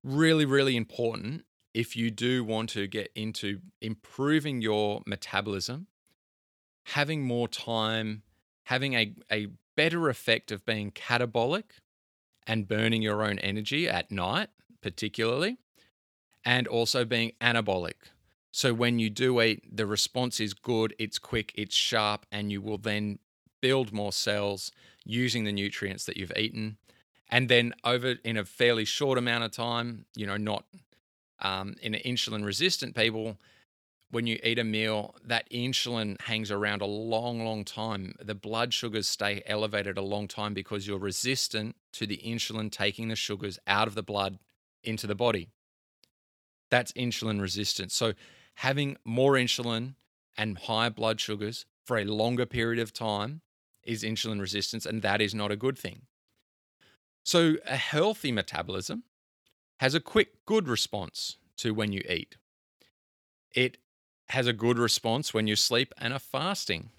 Really, 0.02 0.44
really 0.44 0.76
important 0.76 1.44
if 1.74 1.96
you 1.96 2.10
do 2.10 2.42
want 2.42 2.70
to 2.70 2.86
get 2.86 3.10
into 3.14 3.60
improving 3.80 4.60
your 4.60 5.02
metabolism, 5.06 5.86
having 6.86 7.22
more 7.22 7.48
time, 7.48 8.22
having 8.64 8.94
a, 8.94 9.14
a 9.30 9.48
better 9.76 10.08
effect 10.08 10.50
of 10.50 10.64
being 10.64 10.90
catabolic 10.90 11.64
and 12.46 12.66
burning 12.66 13.02
your 13.02 13.22
own 13.22 13.38
energy 13.38 13.88
at 13.88 14.10
night, 14.10 14.48
particularly, 14.82 15.58
and 16.44 16.66
also 16.66 17.04
being 17.04 17.32
anabolic. 17.40 17.94
So 18.52 18.74
when 18.74 18.98
you 18.98 19.10
do 19.10 19.40
eat, 19.40 19.64
the 19.76 19.86
response 19.86 20.40
is 20.40 20.54
good, 20.54 20.94
it's 20.98 21.18
quick, 21.18 21.52
it's 21.54 21.74
sharp, 21.74 22.26
and 22.32 22.50
you 22.50 22.60
will 22.60 22.78
then 22.78 23.18
build 23.60 23.92
more 23.92 24.12
cells 24.12 24.72
using 25.04 25.44
the 25.44 25.52
nutrients 25.52 26.04
that 26.06 26.16
you've 26.16 26.32
eaten. 26.36 26.78
And 27.28 27.48
then 27.48 27.74
over 27.84 28.16
in 28.24 28.36
a 28.36 28.44
fairly 28.44 28.84
short 28.84 29.18
amount 29.18 29.44
of 29.44 29.52
time, 29.52 30.06
you 30.16 30.26
know, 30.26 30.36
not 30.36 30.64
um, 31.40 31.76
in 31.80 31.92
insulin 31.92 32.44
resistant 32.44 32.96
people, 32.96 33.38
when 34.10 34.26
you 34.26 34.40
eat 34.42 34.58
a 34.58 34.64
meal, 34.64 35.14
that 35.24 35.48
insulin 35.50 36.20
hangs 36.22 36.50
around 36.50 36.82
a 36.82 36.86
long, 36.86 37.44
long 37.44 37.64
time. 37.64 38.14
The 38.20 38.34
blood 38.34 38.74
sugars 38.74 39.08
stay 39.08 39.42
elevated 39.46 39.96
a 39.96 40.02
long 40.02 40.26
time 40.26 40.52
because 40.52 40.86
you're 40.86 40.98
resistant 40.98 41.76
to 41.92 42.06
the 42.06 42.20
insulin 42.24 42.72
taking 42.72 43.08
the 43.08 43.16
sugars 43.16 43.60
out 43.68 43.86
of 43.86 43.94
the 43.94 44.02
blood 44.02 44.38
into 44.82 45.06
the 45.06 45.14
body. 45.14 45.50
That's 46.70 46.92
insulin 46.92 47.40
resistance. 47.40 47.94
So, 47.94 48.12
having 48.56 48.96
more 49.04 49.32
insulin 49.34 49.94
and 50.36 50.58
higher 50.58 50.90
blood 50.90 51.20
sugars 51.20 51.66
for 51.84 51.98
a 51.98 52.04
longer 52.04 52.46
period 52.46 52.80
of 52.80 52.92
time 52.92 53.40
is 53.82 54.02
insulin 54.02 54.40
resistance, 54.40 54.86
and 54.86 55.02
that 55.02 55.20
is 55.20 55.34
not 55.34 55.50
a 55.50 55.56
good 55.56 55.78
thing. 55.78 56.02
So, 57.24 57.56
a 57.66 57.76
healthy 57.76 58.32
metabolism 58.32 59.04
has 59.80 59.94
a 59.94 60.00
quick, 60.00 60.44
good 60.46 60.68
response 60.68 61.36
to 61.56 61.74
when 61.74 61.92
you 61.92 62.02
eat. 62.08 62.36
It 63.52 63.78
has 64.28 64.46
a 64.46 64.52
good 64.52 64.78
response 64.78 65.34
when 65.34 65.46
you 65.46 65.56
sleep 65.56 65.92
and 65.98 66.12
are 66.12 66.20
fasting. 66.20 66.90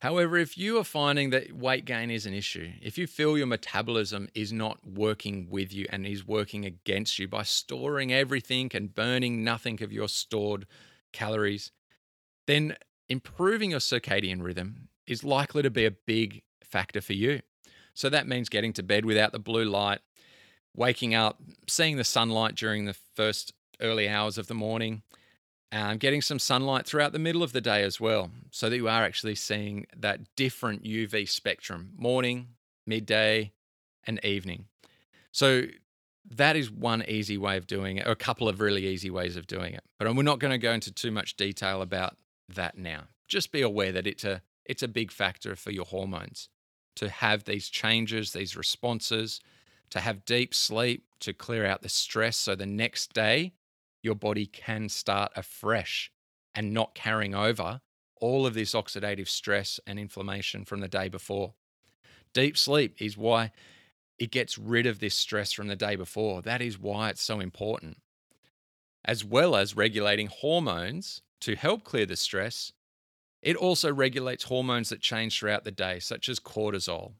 However, 0.00 0.36
if 0.36 0.58
you 0.58 0.78
are 0.78 0.84
finding 0.84 1.30
that 1.30 1.52
weight 1.52 1.84
gain 1.84 2.10
is 2.10 2.26
an 2.26 2.34
issue, 2.34 2.72
if 2.82 2.98
you 2.98 3.06
feel 3.06 3.38
your 3.38 3.46
metabolism 3.46 4.28
is 4.34 4.52
not 4.52 4.86
working 4.86 5.48
with 5.48 5.72
you 5.72 5.86
and 5.90 6.06
is 6.06 6.26
working 6.26 6.64
against 6.64 7.18
you 7.18 7.28
by 7.28 7.42
storing 7.42 8.12
everything 8.12 8.70
and 8.74 8.94
burning 8.94 9.42
nothing 9.42 9.82
of 9.82 9.92
your 9.92 10.08
stored 10.08 10.66
calories, 11.12 11.72
then 12.46 12.76
improving 13.08 13.70
your 13.70 13.80
circadian 13.80 14.42
rhythm 14.42 14.88
is 15.06 15.24
likely 15.24 15.62
to 15.62 15.70
be 15.70 15.86
a 15.86 15.90
big 15.90 16.42
factor 16.62 17.00
for 17.00 17.14
you. 17.14 17.40
So 17.94 18.10
that 18.10 18.28
means 18.28 18.50
getting 18.50 18.74
to 18.74 18.82
bed 18.82 19.06
without 19.06 19.32
the 19.32 19.38
blue 19.38 19.64
light, 19.64 20.00
waking 20.74 21.14
up, 21.14 21.40
seeing 21.66 21.96
the 21.96 22.04
sunlight 22.04 22.54
during 22.54 22.84
the 22.84 22.96
first 23.14 23.54
early 23.80 24.08
hours 24.08 24.36
of 24.36 24.46
the 24.46 24.54
morning, 24.54 25.02
um, 25.72 25.98
getting 25.98 26.22
some 26.22 26.38
sunlight 26.38 26.86
throughout 26.86 27.12
the 27.12 27.18
middle 27.18 27.42
of 27.42 27.52
the 27.52 27.60
day 27.60 27.82
as 27.82 28.00
well, 28.00 28.30
so 28.50 28.70
that 28.70 28.76
you 28.76 28.88
are 28.88 29.04
actually 29.04 29.34
seeing 29.34 29.86
that 29.96 30.20
different 30.36 30.84
UV 30.84 31.28
spectrum 31.28 31.90
morning, 31.96 32.48
midday, 32.86 33.52
and 34.06 34.24
evening. 34.24 34.66
So 35.32 35.64
that 36.30 36.56
is 36.56 36.70
one 36.70 37.04
easy 37.08 37.36
way 37.36 37.56
of 37.56 37.66
doing 37.66 37.96
it, 37.98 38.06
or 38.06 38.12
a 38.12 38.16
couple 38.16 38.48
of 38.48 38.60
really 38.60 38.86
easy 38.86 39.10
ways 39.10 39.36
of 39.36 39.46
doing 39.46 39.74
it. 39.74 39.84
But 39.98 40.14
we're 40.14 40.22
not 40.22 40.38
going 40.38 40.52
to 40.52 40.58
go 40.58 40.72
into 40.72 40.92
too 40.92 41.10
much 41.10 41.36
detail 41.36 41.82
about 41.82 42.16
that 42.48 42.78
now. 42.78 43.04
Just 43.28 43.52
be 43.52 43.62
aware 43.62 43.92
that 43.92 44.06
it's 44.06 44.24
a 44.24 44.42
it's 44.64 44.82
a 44.82 44.88
big 44.88 45.12
factor 45.12 45.54
for 45.54 45.70
your 45.70 45.84
hormones 45.84 46.48
to 46.96 47.08
have 47.08 47.44
these 47.44 47.68
changes, 47.68 48.32
these 48.32 48.56
responses, 48.56 49.40
to 49.90 50.00
have 50.00 50.24
deep 50.24 50.54
sleep, 50.54 51.04
to 51.20 51.32
clear 51.32 51.64
out 51.66 51.82
the 51.82 51.88
stress 51.88 52.36
so 52.36 52.54
the 52.54 52.66
next 52.66 53.12
day 53.12 53.52
your 54.06 54.14
body 54.14 54.46
can 54.46 54.88
start 54.88 55.32
afresh 55.36 56.10
and 56.54 56.72
not 56.72 56.94
carrying 56.94 57.34
over 57.34 57.82
all 58.18 58.46
of 58.46 58.54
this 58.54 58.72
oxidative 58.72 59.28
stress 59.28 59.78
and 59.86 59.98
inflammation 59.98 60.64
from 60.64 60.80
the 60.80 60.88
day 60.88 61.08
before. 61.08 61.52
Deep 62.32 62.56
sleep 62.56 63.02
is 63.02 63.18
why 63.18 63.50
it 64.18 64.30
gets 64.30 64.56
rid 64.56 64.86
of 64.86 65.00
this 65.00 65.14
stress 65.14 65.52
from 65.52 65.66
the 65.66 65.76
day 65.76 65.96
before. 65.96 66.40
That 66.40 66.62
is 66.62 66.78
why 66.78 67.10
it's 67.10 67.22
so 67.22 67.40
important. 67.40 67.98
As 69.04 69.22
well 69.22 69.54
as 69.54 69.76
regulating 69.76 70.28
hormones 70.28 71.20
to 71.40 71.56
help 71.56 71.84
clear 71.84 72.06
the 72.06 72.16
stress, 72.16 72.72
it 73.42 73.56
also 73.56 73.92
regulates 73.92 74.44
hormones 74.44 74.88
that 74.88 75.00
change 75.00 75.38
throughout 75.38 75.64
the 75.64 75.70
day, 75.70 75.98
such 75.98 76.28
as 76.28 76.40
cortisol. 76.40 77.12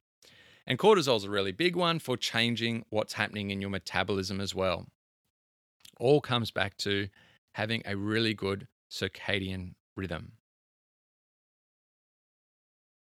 And 0.66 0.78
cortisol 0.78 1.18
is 1.18 1.24
a 1.24 1.30
really 1.30 1.52
big 1.52 1.76
one 1.76 1.98
for 1.98 2.16
changing 2.16 2.86
what's 2.88 3.12
happening 3.12 3.50
in 3.50 3.60
your 3.60 3.70
metabolism 3.70 4.40
as 4.40 4.54
well 4.54 4.86
all 5.98 6.20
comes 6.20 6.50
back 6.50 6.76
to 6.78 7.08
having 7.52 7.82
a 7.84 7.96
really 7.96 8.34
good 8.34 8.68
circadian 8.90 9.74
rhythm. 9.96 10.32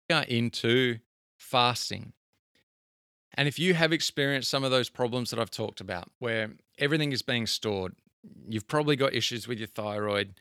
We 0.09 0.14
are 0.14 0.22
into 0.25 0.99
fasting. 1.37 2.12
And 3.35 3.49
if 3.49 3.59
you 3.59 3.75
have 3.75 3.92
experienced 3.92 4.51
some 4.51 4.64
of 4.64 4.70
those 4.70 4.88
problems 4.88 5.31
that 5.31 5.38
I've 5.38 5.51
talked 5.51 5.81
about, 5.81 6.11
where 6.18 6.53
everything 6.79 7.12
is 7.12 7.22
being 7.22 7.46
stored, 7.46 7.94
you've 8.49 8.68
probably 8.68 8.96
got 8.96 9.14
issues 9.14 9.46
with 9.46 9.59
your 9.59 9.66
thyroid, 9.66 10.35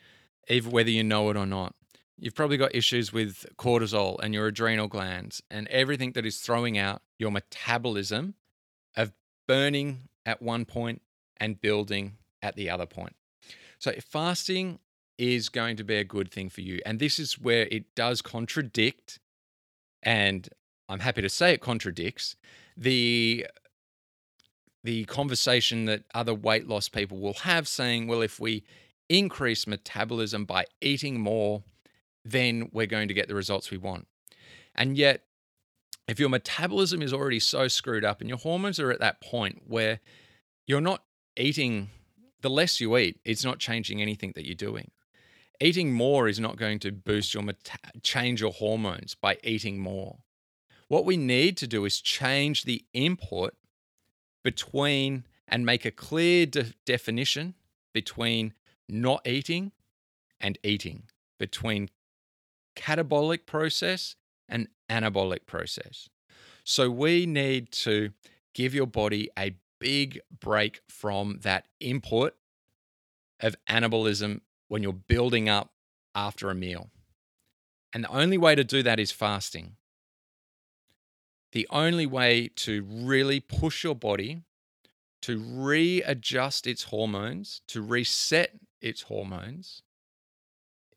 even 0.47 0.71
whether 0.71 0.89
you 0.89 1.03
know 1.03 1.29
it 1.29 1.37
or 1.37 1.45
not. 1.45 1.75
You've 2.17 2.35
probably 2.35 2.57
got 2.57 2.73
issues 2.73 3.11
with 3.11 3.45
cortisol 3.57 4.17
and 4.21 4.33
your 4.33 4.47
adrenal 4.47 4.87
glands 4.87 5.41
and 5.51 5.67
everything 5.67 6.13
that 6.13 6.25
is 6.25 6.37
throwing 6.39 6.77
out 6.77 7.01
your 7.19 7.31
metabolism 7.31 8.35
of 8.95 9.11
burning 9.47 10.07
at 10.25 10.41
one 10.41 10.63
point 10.63 11.01
and 11.37 11.59
building 11.59 12.17
at 12.45 12.55
the 12.55 12.69
other 12.69 12.85
point. 12.85 13.15
So, 13.79 13.91
fasting 13.99 14.79
is 15.17 15.49
going 15.49 15.77
to 15.77 15.83
be 15.83 15.95
a 15.95 16.03
good 16.03 16.31
thing 16.31 16.49
for 16.49 16.61
you. 16.61 16.79
And 16.85 16.99
this 16.99 17.19
is 17.19 17.39
where 17.39 17.67
it 17.71 17.95
does 17.95 18.21
contradict, 18.21 19.19
and 20.03 20.47
I'm 20.87 20.99
happy 20.99 21.21
to 21.21 21.29
say 21.29 21.53
it 21.53 21.61
contradicts 21.61 22.35
the 22.77 23.47
the 24.83 25.05
conversation 25.05 25.85
that 25.85 26.03
other 26.13 26.33
weight 26.33 26.67
loss 26.67 26.89
people 26.89 27.17
will 27.17 27.33
have 27.33 27.67
saying, 27.67 28.07
well, 28.07 28.21
if 28.21 28.39
we 28.39 28.63
increase 29.09 29.65
metabolism 29.65 30.45
by 30.45 30.65
eating 30.79 31.19
more, 31.19 31.63
then 32.23 32.69
we're 32.71 32.85
going 32.85 33.07
to 33.07 33.13
get 33.15 33.27
the 33.27 33.33
results 33.33 33.71
we 33.71 33.79
want. 33.79 34.05
And 34.75 34.95
yet, 34.95 35.23
if 36.07 36.19
your 36.19 36.29
metabolism 36.29 37.01
is 37.01 37.13
already 37.13 37.39
so 37.39 37.67
screwed 37.67 38.05
up 38.05 38.21
and 38.21 38.29
your 38.29 38.37
hormones 38.37 38.79
are 38.79 38.91
at 38.91 38.99
that 38.99 39.21
point 39.21 39.63
where 39.65 40.01
you're 40.67 40.81
not 40.81 41.03
eating, 41.35 41.89
the 42.45 42.49
less 42.51 42.79
you 42.79 42.95
eat, 42.95 43.19
it's 43.25 43.43
not 43.43 43.57
changing 43.57 44.03
anything 44.03 44.31
that 44.35 44.45
you're 44.45 44.53
doing. 44.53 44.91
Eating 45.59 45.91
more 45.91 46.27
is 46.27 46.39
not 46.39 46.57
going 46.57 46.77
to 46.77 46.91
boost 46.91 47.33
your 47.33 47.41
meta- 47.41 47.79
change 48.03 48.39
your 48.39 48.51
hormones 48.51 49.15
by 49.15 49.39
eating 49.43 49.79
more. 49.79 50.19
What 50.87 51.05
we 51.05 51.17
need 51.17 51.57
to 51.57 51.67
do 51.67 51.85
is 51.85 51.99
change 51.99 52.63
the 52.63 52.85
input 52.93 53.55
between 54.43 55.25
and 55.47 55.65
make 55.65 55.85
a 55.85 55.91
clear 55.91 56.45
de- 56.45 56.73
definition 56.85 57.55
between 57.95 58.53
not 58.87 59.25
eating 59.25 59.71
and 60.39 60.59
eating, 60.63 61.03
between 61.39 61.89
catabolic 62.75 63.47
process 63.47 64.15
and 64.47 64.67
anabolic 64.87 65.47
process. 65.47 66.09
So 66.63 66.91
we 66.91 67.25
need 67.25 67.71
to 67.71 68.11
give 68.53 68.75
your 68.75 68.85
body 68.85 69.31
a 69.35 69.55
big 69.79 70.19
break 70.39 70.81
from 70.87 71.39
that 71.43 71.67
input 71.79 72.35
of 73.39 73.55
anabolism 73.69 74.41
when 74.67 74.81
you're 74.83 74.93
building 74.93 75.49
up 75.49 75.71
after 76.13 76.49
a 76.49 76.55
meal. 76.55 76.89
And 77.93 78.03
the 78.03 78.11
only 78.11 78.37
way 78.37 78.55
to 78.55 78.63
do 78.63 78.83
that 78.83 78.99
is 78.99 79.11
fasting. 79.11 79.77
The 81.51 81.67
only 81.69 82.05
way 82.05 82.49
to 82.57 82.85
really 82.89 83.39
push 83.39 83.83
your 83.83 83.95
body 83.95 84.41
to 85.21 85.39
readjust 85.39 86.67
its 86.67 86.83
hormones, 86.83 87.61
to 87.67 87.81
reset 87.81 88.59
its 88.79 89.03
hormones, 89.03 89.81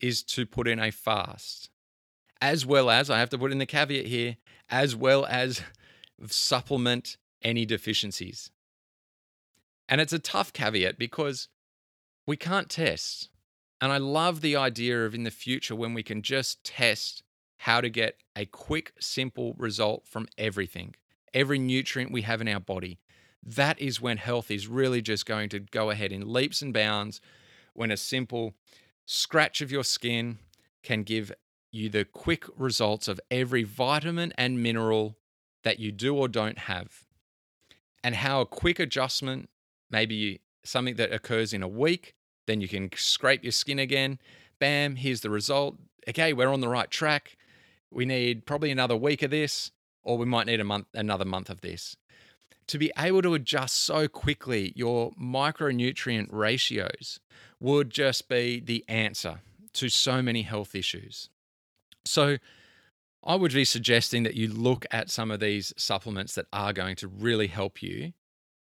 is 0.01 0.23
to 0.23 0.45
put 0.45 0.69
in 0.69 0.79
a 0.79 0.91
fast. 0.91 1.71
As 2.41 2.67
well 2.67 2.91
as, 2.91 3.09
I 3.09 3.21
have 3.21 3.31
to 3.31 3.39
put 3.39 3.53
in 3.53 3.59
the 3.59 3.65
caveat 3.65 4.07
here, 4.07 4.37
as 4.69 4.95
well 4.95 5.25
as 5.27 5.63
supplement 6.27 7.17
any 7.43 7.65
deficiencies. 7.65 8.51
And 9.89 10.01
it's 10.01 10.13
a 10.13 10.19
tough 10.19 10.53
caveat 10.53 10.99
because 10.99 11.49
we 12.27 12.37
can't 12.37 12.69
test. 12.69 13.31
And 13.81 13.93
I 13.93 13.99
love 13.99 14.41
the 14.41 14.57
idea 14.57 15.05
of 15.05 15.15
in 15.15 15.23
the 15.23 15.31
future 15.31 15.75
when 15.75 15.95
we 15.95 16.03
can 16.03 16.23
just 16.23 16.65
test 16.65 17.23
how 17.59 17.81
to 17.81 17.89
get 17.89 18.19
a 18.37 18.45
quick, 18.45 18.93
simple 19.01 19.55
result 19.57 20.07
from 20.07 20.29
everything, 20.37 20.95
every 21.33 21.59
nutrient 21.59 22.13
we 22.13 22.23
have 22.23 22.41
in 22.41 22.49
our 22.49 22.61
body. 22.61 22.99
That 23.43 23.81
is 23.81 24.01
when 24.01 24.19
health 24.19 24.51
is 24.51 24.69
really 24.69 25.01
just 25.01 25.27
going 25.27 25.49
to 25.51 25.61
go 25.61 25.91
ahead 25.91 26.13
in 26.13 26.33
leaps 26.33 26.61
and 26.61 26.75
bounds. 26.75 27.21
When 27.73 27.91
a 27.91 27.97
simple 27.97 28.55
scratch 29.07 29.61
of 29.61 29.71
your 29.71 29.85
skin 29.85 30.39
can 30.83 31.03
give 31.03 31.33
you 31.71 31.89
the 31.89 32.05
quick 32.05 32.45
results 32.57 33.09
of 33.09 33.21
every 33.31 33.63
vitamin 33.63 34.33
and 34.37 34.63
mineral 34.63 35.17
that 35.65 35.79
you 35.79 35.93
do 35.93 36.17
or 36.17 36.29
don't 36.29 36.59
have. 36.59 37.05
And 38.03 38.15
how 38.15 38.41
a 38.41 38.47
quick 38.47 38.79
adjustment, 38.79 39.49
maybe 39.91 40.41
something 40.65 40.97
that 40.97 41.13
occurs 41.13 41.53
in 41.53 41.63
a 41.63 41.69
week, 41.69 42.15
then 42.47 42.61
you 42.61 42.69
can 42.69 42.91
scrape 42.97 43.43
your 43.43 43.53
skin 43.53 43.79
again. 43.79 44.19
Bam, 44.59 44.97
here's 44.97 45.21
the 45.21 45.31
result. 45.31 45.77
Okay, 46.09 46.33
we're 46.33 46.53
on 46.53 46.61
the 46.61 46.69
right 46.69 46.91
track. 46.91 47.37
We 47.91 48.05
need 48.05 48.47
probably 48.47 48.71
another 48.71 48.97
week 48.97 49.23
of 49.23 49.31
this, 49.31 49.71
or 50.03 50.19
we 50.19 50.27
might 50.27 50.47
need 50.47 50.61
a 50.61 50.65
month, 50.65 50.87
another 50.95 51.25
month 51.25 51.51
of 51.51 51.61
this. 51.61 51.97
To 52.69 52.79
be 52.79 52.93
able 52.99 53.23
to 53.23 53.35
adjust 53.35 53.77
so 53.77 54.09
quickly, 54.09 54.73
your 54.77 55.13
micronutrient 55.13 56.29
ratios 56.31 57.21
would 57.61 57.91
just 57.91 58.29
be 58.29 58.61
the 58.61 58.85
answer 58.89 59.41
to 59.75 59.89
so 59.89 60.21
many 60.21 60.43
health 60.43 60.75
issues. 60.75 61.31
So, 62.05 62.39
I 63.25 63.35
would 63.35 63.53
be 63.53 63.65
suggesting 63.65 64.23
that 64.23 64.35
you 64.35 64.49
look 64.49 64.87
at 64.91 65.11
some 65.11 65.31
of 65.31 65.41
these 65.41 65.75
supplements 65.77 66.35
that 66.35 66.47
are 66.53 66.73
going 66.73 66.97
to 66.97 67.09
really 67.09 67.49
help 67.49 67.83
you 67.83 68.13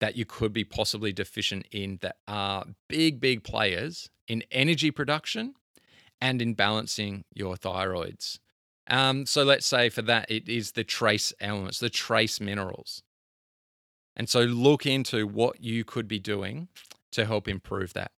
that 0.01 0.17
you 0.17 0.25
could 0.25 0.51
be 0.51 0.63
possibly 0.63 1.13
deficient 1.13 1.67
in 1.71 1.99
that 2.01 2.17
are 2.27 2.65
big, 2.89 3.21
big 3.21 3.43
players 3.43 4.09
in 4.27 4.43
energy 4.51 4.89
production 4.89 5.53
and 6.19 6.41
in 6.41 6.55
balancing 6.55 7.23
your 7.33 7.55
thyroids. 7.55 8.39
Um, 8.87 9.27
so 9.27 9.43
let's 9.43 9.65
say 9.65 9.89
for 9.89 10.01
that, 10.01 10.29
it 10.29 10.49
is 10.49 10.71
the 10.71 10.83
trace 10.83 11.31
elements, 11.39 11.79
the 11.79 11.89
trace 11.89 12.41
minerals. 12.41 13.03
And 14.15 14.27
so 14.27 14.41
look 14.41 14.87
into 14.87 15.27
what 15.27 15.61
you 15.63 15.85
could 15.85 16.07
be 16.07 16.19
doing 16.19 16.67
to 17.11 17.25
help 17.25 17.47
improve 17.47 17.93
that. 17.93 18.11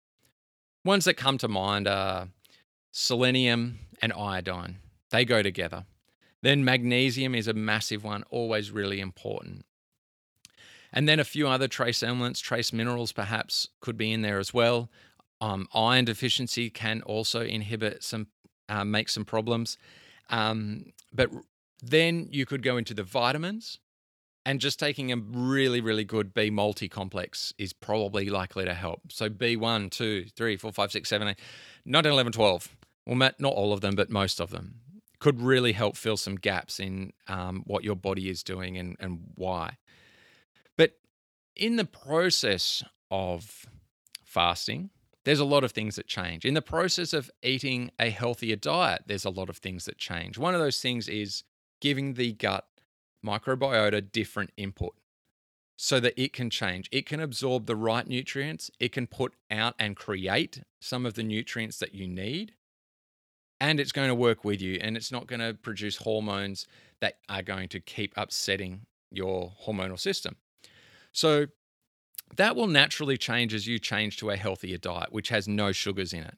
Ones 0.85 1.05
that 1.05 1.15
come 1.15 1.39
to 1.39 1.47
mind 1.47 1.87
are 1.87 2.27
selenium 2.91 3.79
and 4.03 4.13
iodine, 4.13 4.77
they 5.09 5.25
go 5.25 5.41
together. 5.41 5.85
Then 6.43 6.63
magnesium 6.63 7.33
is 7.33 7.47
a 7.47 7.53
massive 7.53 8.03
one, 8.03 8.23
always 8.29 8.71
really 8.71 8.99
important. 8.99 9.65
And 10.93 11.07
then 11.07 11.19
a 11.19 11.23
few 11.23 11.47
other 11.47 11.67
trace 11.67 12.03
elements, 12.03 12.39
trace 12.39 12.73
minerals 12.73 13.11
perhaps 13.11 13.69
could 13.79 13.97
be 13.97 14.11
in 14.11 14.21
there 14.21 14.39
as 14.39 14.53
well. 14.53 14.89
Um, 15.39 15.67
iron 15.73 16.05
deficiency 16.05 16.69
can 16.69 17.01
also 17.01 17.41
inhibit 17.41 18.03
some, 18.03 18.27
uh, 18.69 18.83
make 18.83 19.09
some 19.09 19.25
problems. 19.25 19.77
Um, 20.29 20.93
but 21.13 21.29
then 21.81 22.27
you 22.31 22.45
could 22.45 22.61
go 22.61 22.77
into 22.77 22.93
the 22.93 23.03
vitamins, 23.03 23.79
and 24.45 24.59
just 24.59 24.79
taking 24.79 25.11
a 25.11 25.17
really, 25.17 25.81
really 25.81 26.03
good 26.03 26.33
B 26.33 26.49
multi 26.49 26.89
complex 26.89 27.53
is 27.57 27.73
probably 27.73 28.29
likely 28.29 28.65
to 28.65 28.73
help. 28.73 29.11
So 29.11 29.29
B1, 29.29 29.91
2, 29.91 30.25
3, 30.35 30.57
4, 30.57 30.71
5, 30.71 30.91
6, 30.91 31.09
7, 31.09 31.27
8, 31.27 31.39
9, 31.85 32.03
10, 32.03 32.11
11, 32.11 32.31
12. 32.31 32.75
Well, 33.05 33.15
Matt, 33.15 33.39
not 33.39 33.53
all 33.53 33.73
of 33.73 33.81
them, 33.81 33.95
but 33.95 34.09
most 34.09 34.39
of 34.39 34.49
them 34.49 34.75
could 35.19 35.39
really 35.39 35.73
help 35.73 35.95
fill 35.95 36.17
some 36.17 36.35
gaps 36.35 36.79
in 36.79 37.13
um, 37.27 37.61
what 37.67 37.83
your 37.83 37.95
body 37.95 38.29
is 38.29 38.41
doing 38.41 38.77
and, 38.77 38.95
and 38.99 39.19
why. 39.35 39.77
In 41.55 41.75
the 41.75 41.85
process 41.85 42.83
of 43.09 43.65
fasting, 44.23 44.89
there's 45.25 45.39
a 45.39 45.45
lot 45.45 45.63
of 45.63 45.71
things 45.71 45.95
that 45.97 46.07
change. 46.07 46.45
In 46.45 46.53
the 46.53 46.61
process 46.61 47.13
of 47.13 47.29
eating 47.43 47.91
a 47.99 48.09
healthier 48.09 48.55
diet, 48.55 49.03
there's 49.05 49.25
a 49.25 49.29
lot 49.29 49.49
of 49.49 49.57
things 49.57 49.85
that 49.85 49.97
change. 49.97 50.37
One 50.37 50.55
of 50.55 50.61
those 50.61 50.81
things 50.81 51.07
is 51.07 51.43
giving 51.79 52.13
the 52.13 52.33
gut 52.33 52.67
microbiota 53.25 54.11
different 54.11 54.51
input 54.57 54.95
so 55.77 55.99
that 55.99 56.19
it 56.19 56.33
can 56.33 56.49
change. 56.49 56.87
It 56.91 57.05
can 57.05 57.19
absorb 57.19 57.65
the 57.65 57.75
right 57.75 58.07
nutrients, 58.07 58.71
it 58.79 58.91
can 58.91 59.07
put 59.07 59.33
out 59.49 59.75
and 59.77 59.95
create 59.95 60.61
some 60.79 61.05
of 61.05 61.15
the 61.15 61.23
nutrients 61.23 61.77
that 61.79 61.93
you 61.93 62.07
need, 62.07 62.53
and 63.59 63.79
it's 63.79 63.91
going 63.91 64.07
to 64.07 64.15
work 64.15 64.43
with 64.43 64.61
you 64.61 64.79
and 64.81 64.97
it's 64.97 65.11
not 65.11 65.27
going 65.27 65.39
to 65.39 65.53
produce 65.53 65.97
hormones 65.97 66.65
that 66.99 67.19
are 67.29 67.43
going 67.43 67.67
to 67.69 67.79
keep 67.79 68.13
upsetting 68.17 68.81
your 69.11 69.53
hormonal 69.65 69.99
system. 69.99 70.35
So 71.11 71.47
that 72.37 72.55
will 72.55 72.67
naturally 72.67 73.17
change 73.17 73.53
as 73.53 73.67
you 73.67 73.79
change 73.79 74.17
to 74.17 74.29
a 74.29 74.37
healthier 74.37 74.77
diet, 74.77 75.11
which 75.11 75.29
has 75.29 75.47
no 75.47 75.71
sugars 75.71 76.13
in 76.13 76.23
it. 76.23 76.37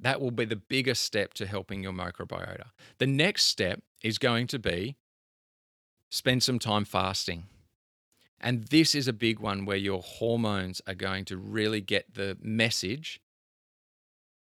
That 0.00 0.20
will 0.20 0.30
be 0.30 0.44
the 0.44 0.56
biggest 0.56 1.02
step 1.02 1.34
to 1.34 1.46
helping 1.46 1.82
your 1.82 1.92
microbiota. 1.92 2.66
The 2.98 3.06
next 3.06 3.44
step 3.44 3.82
is 4.02 4.18
going 4.18 4.46
to 4.48 4.58
be 4.58 4.96
spend 6.10 6.42
some 6.42 6.58
time 6.58 6.84
fasting. 6.84 7.44
And 8.40 8.64
this 8.68 8.94
is 8.94 9.06
a 9.06 9.12
big 9.12 9.38
one 9.38 9.66
where 9.66 9.76
your 9.76 10.00
hormones 10.00 10.80
are 10.86 10.94
going 10.94 11.26
to 11.26 11.36
really 11.36 11.80
get 11.80 12.14
the 12.14 12.38
message 12.40 13.20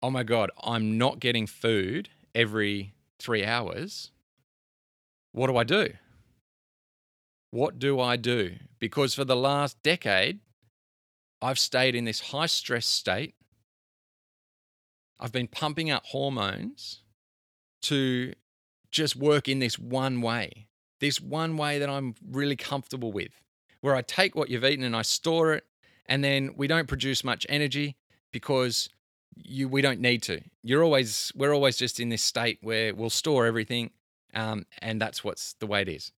oh 0.05 0.11
my 0.11 0.21
God, 0.21 0.51
I'm 0.63 0.99
not 0.99 1.19
getting 1.19 1.47
food 1.47 2.09
every 2.35 2.93
three 3.17 3.43
hours. 3.43 4.11
What 5.31 5.47
do 5.47 5.57
I 5.57 5.63
do? 5.63 5.93
What 7.55 7.79
do 7.79 8.01
I 8.01 8.17
do? 8.17 8.57
Because 8.79 9.13
for 9.13 9.23
the 9.23 9.33
last 9.33 9.81
decade, 9.81 10.41
I've 11.41 11.57
stayed 11.57 11.95
in 11.95 12.03
this 12.03 12.19
high 12.19 12.47
stress 12.47 12.85
state. 12.85 13.33
I've 15.21 15.31
been 15.31 15.47
pumping 15.47 15.89
out 15.89 16.05
hormones 16.07 17.03
to 17.83 18.33
just 18.91 19.15
work 19.15 19.47
in 19.47 19.59
this 19.59 19.79
one 19.79 20.21
way, 20.21 20.67
this 20.99 21.21
one 21.21 21.55
way 21.55 21.79
that 21.79 21.89
I'm 21.89 22.15
really 22.29 22.57
comfortable 22.57 23.13
with, 23.13 23.31
where 23.79 23.95
I 23.95 24.01
take 24.01 24.35
what 24.35 24.49
you've 24.49 24.65
eaten 24.65 24.83
and 24.83 24.93
I 24.93 25.03
store 25.03 25.53
it, 25.53 25.63
and 26.07 26.21
then 26.21 26.55
we 26.57 26.67
don't 26.67 26.89
produce 26.89 27.23
much 27.23 27.45
energy 27.47 27.95
because 28.33 28.89
you 29.33 29.69
we 29.69 29.81
don't 29.81 30.01
need 30.01 30.23
to. 30.23 30.41
You're 30.61 30.83
always 30.83 31.31
we're 31.33 31.53
always 31.53 31.77
just 31.77 32.01
in 32.01 32.09
this 32.09 32.21
state 32.21 32.59
where 32.61 32.93
we'll 32.93 33.09
store 33.09 33.45
everything, 33.45 33.91
um, 34.33 34.65
and 34.79 35.01
that's 35.01 35.23
what's 35.23 35.53
the 35.61 35.67
way 35.67 35.83
it 35.83 35.87
is. 35.87 36.11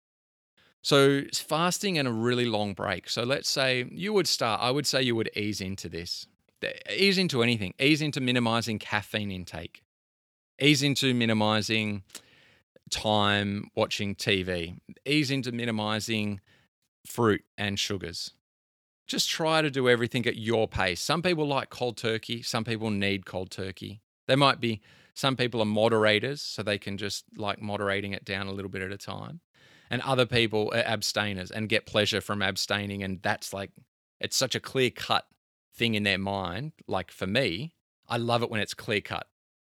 So 0.86 1.24
fasting 1.34 1.98
and 1.98 2.08
a 2.08 2.12
really 2.12 2.45
long 2.45 2.76
break. 2.76 3.10
So 3.10 3.24
let's 3.24 3.50
say 3.50 3.89
you 3.91 4.13
would 4.13 4.28
start. 4.28 4.62
I 4.62 4.69
would 4.69 4.86
say 4.86 5.02
you 5.02 5.15
would 5.15 5.32
ease 5.36 5.60
into 5.60 5.89
this. 5.89 6.28
ease 6.95 7.17
into 7.17 7.41
anything. 7.41 7.74
Ease 7.80 8.04
into 8.04 8.21
minimizing 8.21 8.78
caffeine 8.78 9.32
intake. 9.32 9.82
Ease 10.62 10.84
into 10.84 11.12
minimizing 11.15 12.04
time 12.91 13.71
watching 13.76 14.13
TV. 14.13 14.78
Ease 15.08 15.32
into 15.32 15.52
minimizing 15.52 16.39
fruit 17.04 17.43
and 17.58 17.80
sugars. 17.80 18.34
Just 19.08 19.28
try 19.28 19.63
to 19.63 19.71
do 19.71 19.89
everything 19.89 20.28
at 20.28 20.38
your 20.38 20.67
pace. 20.67 21.02
Some 21.02 21.24
people 21.24 21.48
like 21.48 21.71
cold 21.71 21.98
turkey, 21.98 22.43
some 22.43 22.63
people 22.63 22.91
need 22.91 23.26
cold 23.26 23.50
turkey. 23.50 24.02
There 24.28 24.38
might 24.38 24.60
be, 24.60 24.82
some 25.15 25.36
people 25.36 25.62
are 25.63 25.65
moderators, 25.65 26.43
so 26.43 26.62
they 26.62 26.78
can 26.78 27.00
just 27.00 27.26
like 27.36 27.60
moderating 27.60 28.12
it 28.12 28.24
down 28.24 28.45
a 28.45 28.52
little 28.52 28.69
bit 28.69 28.84
at 28.84 28.91
a 28.91 28.98
time. 29.00 29.41
And 29.89 30.02
other 30.02 30.26
people 30.26 30.71
are 30.74 30.80
abstainers 30.80 31.52
and 31.52 31.69
get 31.69 31.86
pleasure 31.86 32.21
from 32.21 32.41
abstaining. 32.41 33.04
And 33.04 33.21
that's 33.21 33.54
like, 33.54 33.71
it's 34.19 34.36
such 34.36 34.56
a 34.56 34.60
clear 34.60 34.89
cut 34.89 35.26
thing 35.76 35.95
in 35.95 36.04
their 36.04 36.17
mind. 36.17 36.74
Like 36.88 37.12
for 37.12 37.28
me, 37.28 37.74
I 38.08 38.17
love 38.17 38.43
it 38.43 38.50
when 38.50 38.62
it's 38.62 38.74
clear 38.74 39.02
cut. 39.02 39.28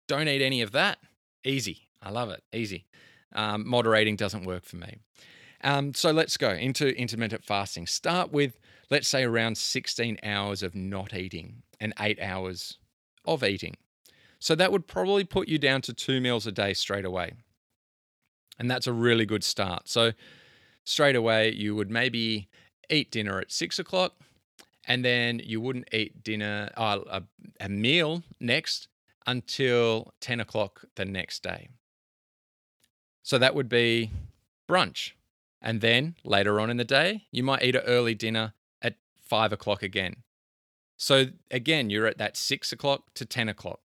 Don't 0.08 0.28
eat 0.28 0.41
any 0.41 0.62
of 0.62 0.72
that. 0.72 1.00
Easy. 1.43 1.89
I 2.02 2.10
love 2.10 2.30
it. 2.30 2.43
Easy. 2.54 2.86
Um, 3.34 3.67
moderating 3.67 4.15
doesn't 4.15 4.46
work 4.46 4.63
for 4.63 4.78
me. 4.78 4.98
Um, 5.63 5.93
so 5.93 6.12
let's 6.12 6.38
go 6.38 6.52
into 6.52 6.96
intermittent 6.96 7.43
fasting. 7.43 7.88
Start 7.88 8.32
with, 8.32 8.60
let's 8.89 9.08
say, 9.08 9.24
around 9.24 9.58
16 9.58 10.20
hours 10.24 10.63
of 10.63 10.76
not 10.76 11.13
eating 11.13 11.63
and 11.80 11.93
eight 12.00 12.20
hours 12.22 12.78
of 13.26 13.43
eating. 13.43 13.76
So 14.39 14.56
that 14.56 14.72
would 14.72 14.88
probably 14.88 15.24
put 15.24 15.48
you 15.48 15.58
down 15.58 15.82
to 15.84 15.93
two 15.93 16.22
meals 16.22 16.46
a 16.46 16.52
day 16.52 16.74
straight 16.74 17.06
away. 17.06 17.34
And 18.60 18.70
that's 18.70 18.88
a 18.88 18.93
really 18.93 19.26
good 19.26 19.43
start. 19.43 19.88
So 19.88 20.13
straight 20.84 21.15
away, 21.15 21.52
you 21.52 21.76
would 21.76 21.91
maybe 21.91 22.50
eat 22.89 23.12
dinner 23.12 23.39
at 23.39 23.52
six 23.52 23.78
o'clock, 23.80 24.15
and 24.86 25.04
then 25.04 25.41
you 25.43 25.62
wouldn't 25.62 25.89
eat 25.93 26.24
dinner, 26.24 26.70
uh, 26.78 27.00
a, 27.10 27.24
a 27.60 27.70
meal 27.70 28.24
next 28.39 28.88
until 29.26 30.13
10 30.22 30.39
o'clock 30.39 30.86
the 30.96 31.06
next 31.06 31.43
day. 31.43 31.67
So 33.22 33.38
that 33.38 33.54
would 33.54 33.67
be 33.67 34.12
brunch. 34.70 35.12
And 35.62 35.82
then 35.82 36.15
later 36.24 36.60
on 36.60 36.70
in 36.70 36.78
the 36.78 36.86
day, 36.86 37.26
you 37.32 37.43
might 37.43 37.63
eat 37.63 37.76
an 37.76 37.82
early 37.86 38.15
dinner 38.15 38.54
at 38.82 38.96
five 39.22 39.52
o'clock 39.52 39.84
again. 39.84 40.24
So 40.96 41.28
again, 41.52 41.89
you're 41.89 42.08
at 42.08 42.17
that 42.17 42.38
six 42.38 42.72
o'clock 42.72 43.13
to 43.15 43.26
10 43.26 43.50
o'clock. 43.50 43.82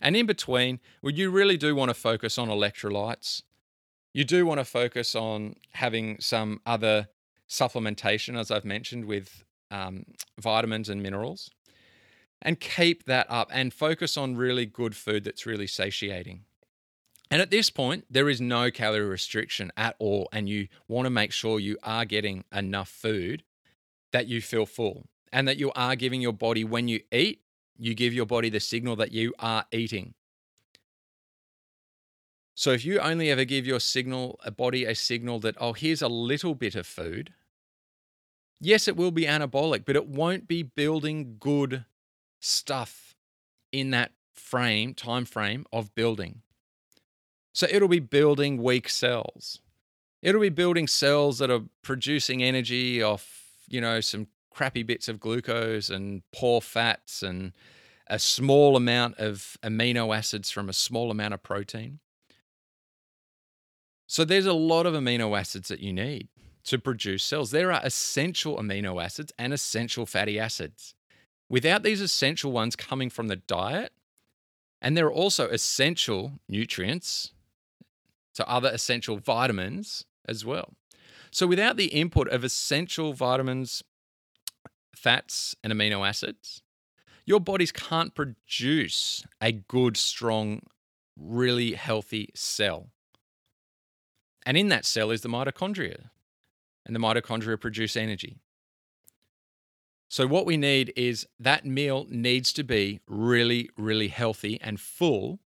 And 0.00 0.14
in 0.14 0.26
between, 0.26 0.80
well, 1.00 1.14
you 1.14 1.30
really 1.30 1.56
do 1.56 1.74
want 1.74 1.88
to 1.88 1.94
focus 1.94 2.36
on 2.36 2.48
electrolytes. 2.48 3.42
You 4.16 4.24
do 4.24 4.46
want 4.46 4.60
to 4.60 4.64
focus 4.64 5.14
on 5.14 5.56
having 5.72 6.16
some 6.20 6.62
other 6.64 7.08
supplementation, 7.50 8.40
as 8.40 8.50
I've 8.50 8.64
mentioned, 8.64 9.04
with 9.04 9.44
um, 9.70 10.06
vitamins 10.40 10.88
and 10.88 11.02
minerals. 11.02 11.50
And 12.40 12.58
keep 12.58 13.04
that 13.04 13.26
up 13.28 13.50
and 13.52 13.74
focus 13.74 14.16
on 14.16 14.34
really 14.34 14.64
good 14.64 14.96
food 14.96 15.24
that's 15.24 15.44
really 15.44 15.66
satiating. 15.66 16.44
And 17.30 17.42
at 17.42 17.50
this 17.50 17.68
point, 17.68 18.06
there 18.08 18.30
is 18.30 18.40
no 18.40 18.70
calorie 18.70 19.04
restriction 19.04 19.70
at 19.76 19.96
all. 19.98 20.30
And 20.32 20.48
you 20.48 20.68
want 20.88 21.04
to 21.04 21.10
make 21.10 21.30
sure 21.30 21.60
you 21.60 21.76
are 21.82 22.06
getting 22.06 22.44
enough 22.50 22.88
food 22.88 23.42
that 24.12 24.28
you 24.28 24.40
feel 24.40 24.64
full 24.64 25.04
and 25.30 25.46
that 25.46 25.58
you 25.58 25.72
are 25.76 25.94
giving 25.94 26.22
your 26.22 26.32
body, 26.32 26.64
when 26.64 26.88
you 26.88 27.00
eat, 27.12 27.42
you 27.76 27.94
give 27.94 28.14
your 28.14 28.24
body 28.24 28.48
the 28.48 28.60
signal 28.60 28.96
that 28.96 29.12
you 29.12 29.34
are 29.38 29.66
eating. 29.72 30.14
So 32.56 32.70
if 32.70 32.86
you 32.86 32.98
only 32.98 33.30
ever 33.30 33.44
give 33.44 33.66
your 33.66 33.80
signal, 33.80 34.40
a 34.42 34.50
body 34.50 34.86
a 34.86 34.94
signal 34.94 35.40
that, 35.40 35.56
oh, 35.60 35.74
here's 35.74 36.00
a 36.00 36.08
little 36.08 36.54
bit 36.54 36.74
of 36.74 36.86
food, 36.86 37.34
yes, 38.62 38.88
it 38.88 38.96
will 38.96 39.10
be 39.10 39.26
anabolic, 39.26 39.84
but 39.84 39.94
it 39.94 40.08
won't 40.08 40.48
be 40.48 40.62
building 40.62 41.36
good 41.38 41.84
stuff 42.40 43.14
in 43.72 43.90
that 43.90 44.12
frame, 44.34 44.94
time 44.94 45.26
frame 45.26 45.66
of 45.70 45.94
building. 45.94 46.40
So 47.52 47.66
it'll 47.70 47.88
be 47.88 48.00
building 48.00 48.62
weak 48.62 48.88
cells. 48.88 49.60
It'll 50.22 50.40
be 50.40 50.48
building 50.48 50.86
cells 50.86 51.38
that 51.40 51.50
are 51.50 51.64
producing 51.82 52.42
energy 52.42 53.02
off, 53.02 53.50
you 53.68 53.82
know, 53.82 54.00
some 54.00 54.28
crappy 54.50 54.82
bits 54.82 55.08
of 55.08 55.20
glucose 55.20 55.90
and 55.90 56.22
poor 56.32 56.62
fats 56.62 57.22
and 57.22 57.52
a 58.06 58.18
small 58.18 58.76
amount 58.76 59.18
of 59.18 59.58
amino 59.62 60.16
acids 60.16 60.50
from 60.50 60.70
a 60.70 60.72
small 60.72 61.10
amount 61.10 61.34
of 61.34 61.42
protein. 61.42 61.98
So 64.06 64.24
there's 64.24 64.46
a 64.46 64.52
lot 64.52 64.86
of 64.86 64.94
amino 64.94 65.38
acids 65.38 65.68
that 65.68 65.80
you 65.80 65.92
need 65.92 66.28
to 66.64 66.78
produce 66.78 67.22
cells. 67.22 67.50
There 67.50 67.72
are 67.72 67.80
essential 67.82 68.56
amino 68.56 69.02
acids 69.02 69.32
and 69.38 69.52
essential 69.52 70.06
fatty 70.06 70.38
acids. 70.38 70.94
Without 71.48 71.82
these 71.82 72.00
essential 72.00 72.52
ones 72.52 72.74
coming 72.76 73.10
from 73.10 73.28
the 73.28 73.36
diet, 73.36 73.92
and 74.82 74.96
there 74.96 75.06
are 75.06 75.12
also 75.12 75.48
essential 75.48 76.40
nutrients 76.48 77.32
so 78.36 78.44
other 78.46 78.68
essential 78.68 79.16
vitamins 79.16 80.04
as 80.28 80.44
well. 80.44 80.74
So 81.30 81.46
without 81.46 81.78
the 81.78 81.86
input 81.86 82.28
of 82.28 82.44
essential 82.44 83.14
vitamins, 83.14 83.82
fats, 84.94 85.54
and 85.64 85.72
amino 85.72 86.06
acids, 86.06 86.60
your 87.24 87.40
bodies 87.40 87.72
can't 87.72 88.14
produce 88.14 89.24
a 89.40 89.52
good, 89.52 89.96
strong, 89.96 90.60
really 91.18 91.72
healthy 91.72 92.28
cell. 92.34 92.90
And 94.46 94.56
in 94.56 94.68
that 94.68 94.86
cell 94.86 95.10
is 95.10 95.20
the 95.20 95.28
mitochondria. 95.28 96.10
And 96.86 96.94
the 96.94 97.00
mitochondria 97.00 97.60
produce 97.60 97.96
energy. 97.96 98.38
So, 100.08 100.28
what 100.28 100.46
we 100.46 100.56
need 100.56 100.92
is 100.94 101.26
that 101.40 101.66
meal 101.66 102.06
needs 102.08 102.52
to 102.52 102.62
be 102.62 103.00
really, 103.08 103.68
really 103.76 104.06
healthy 104.06 104.60
and 104.62 104.80
full 104.80 105.40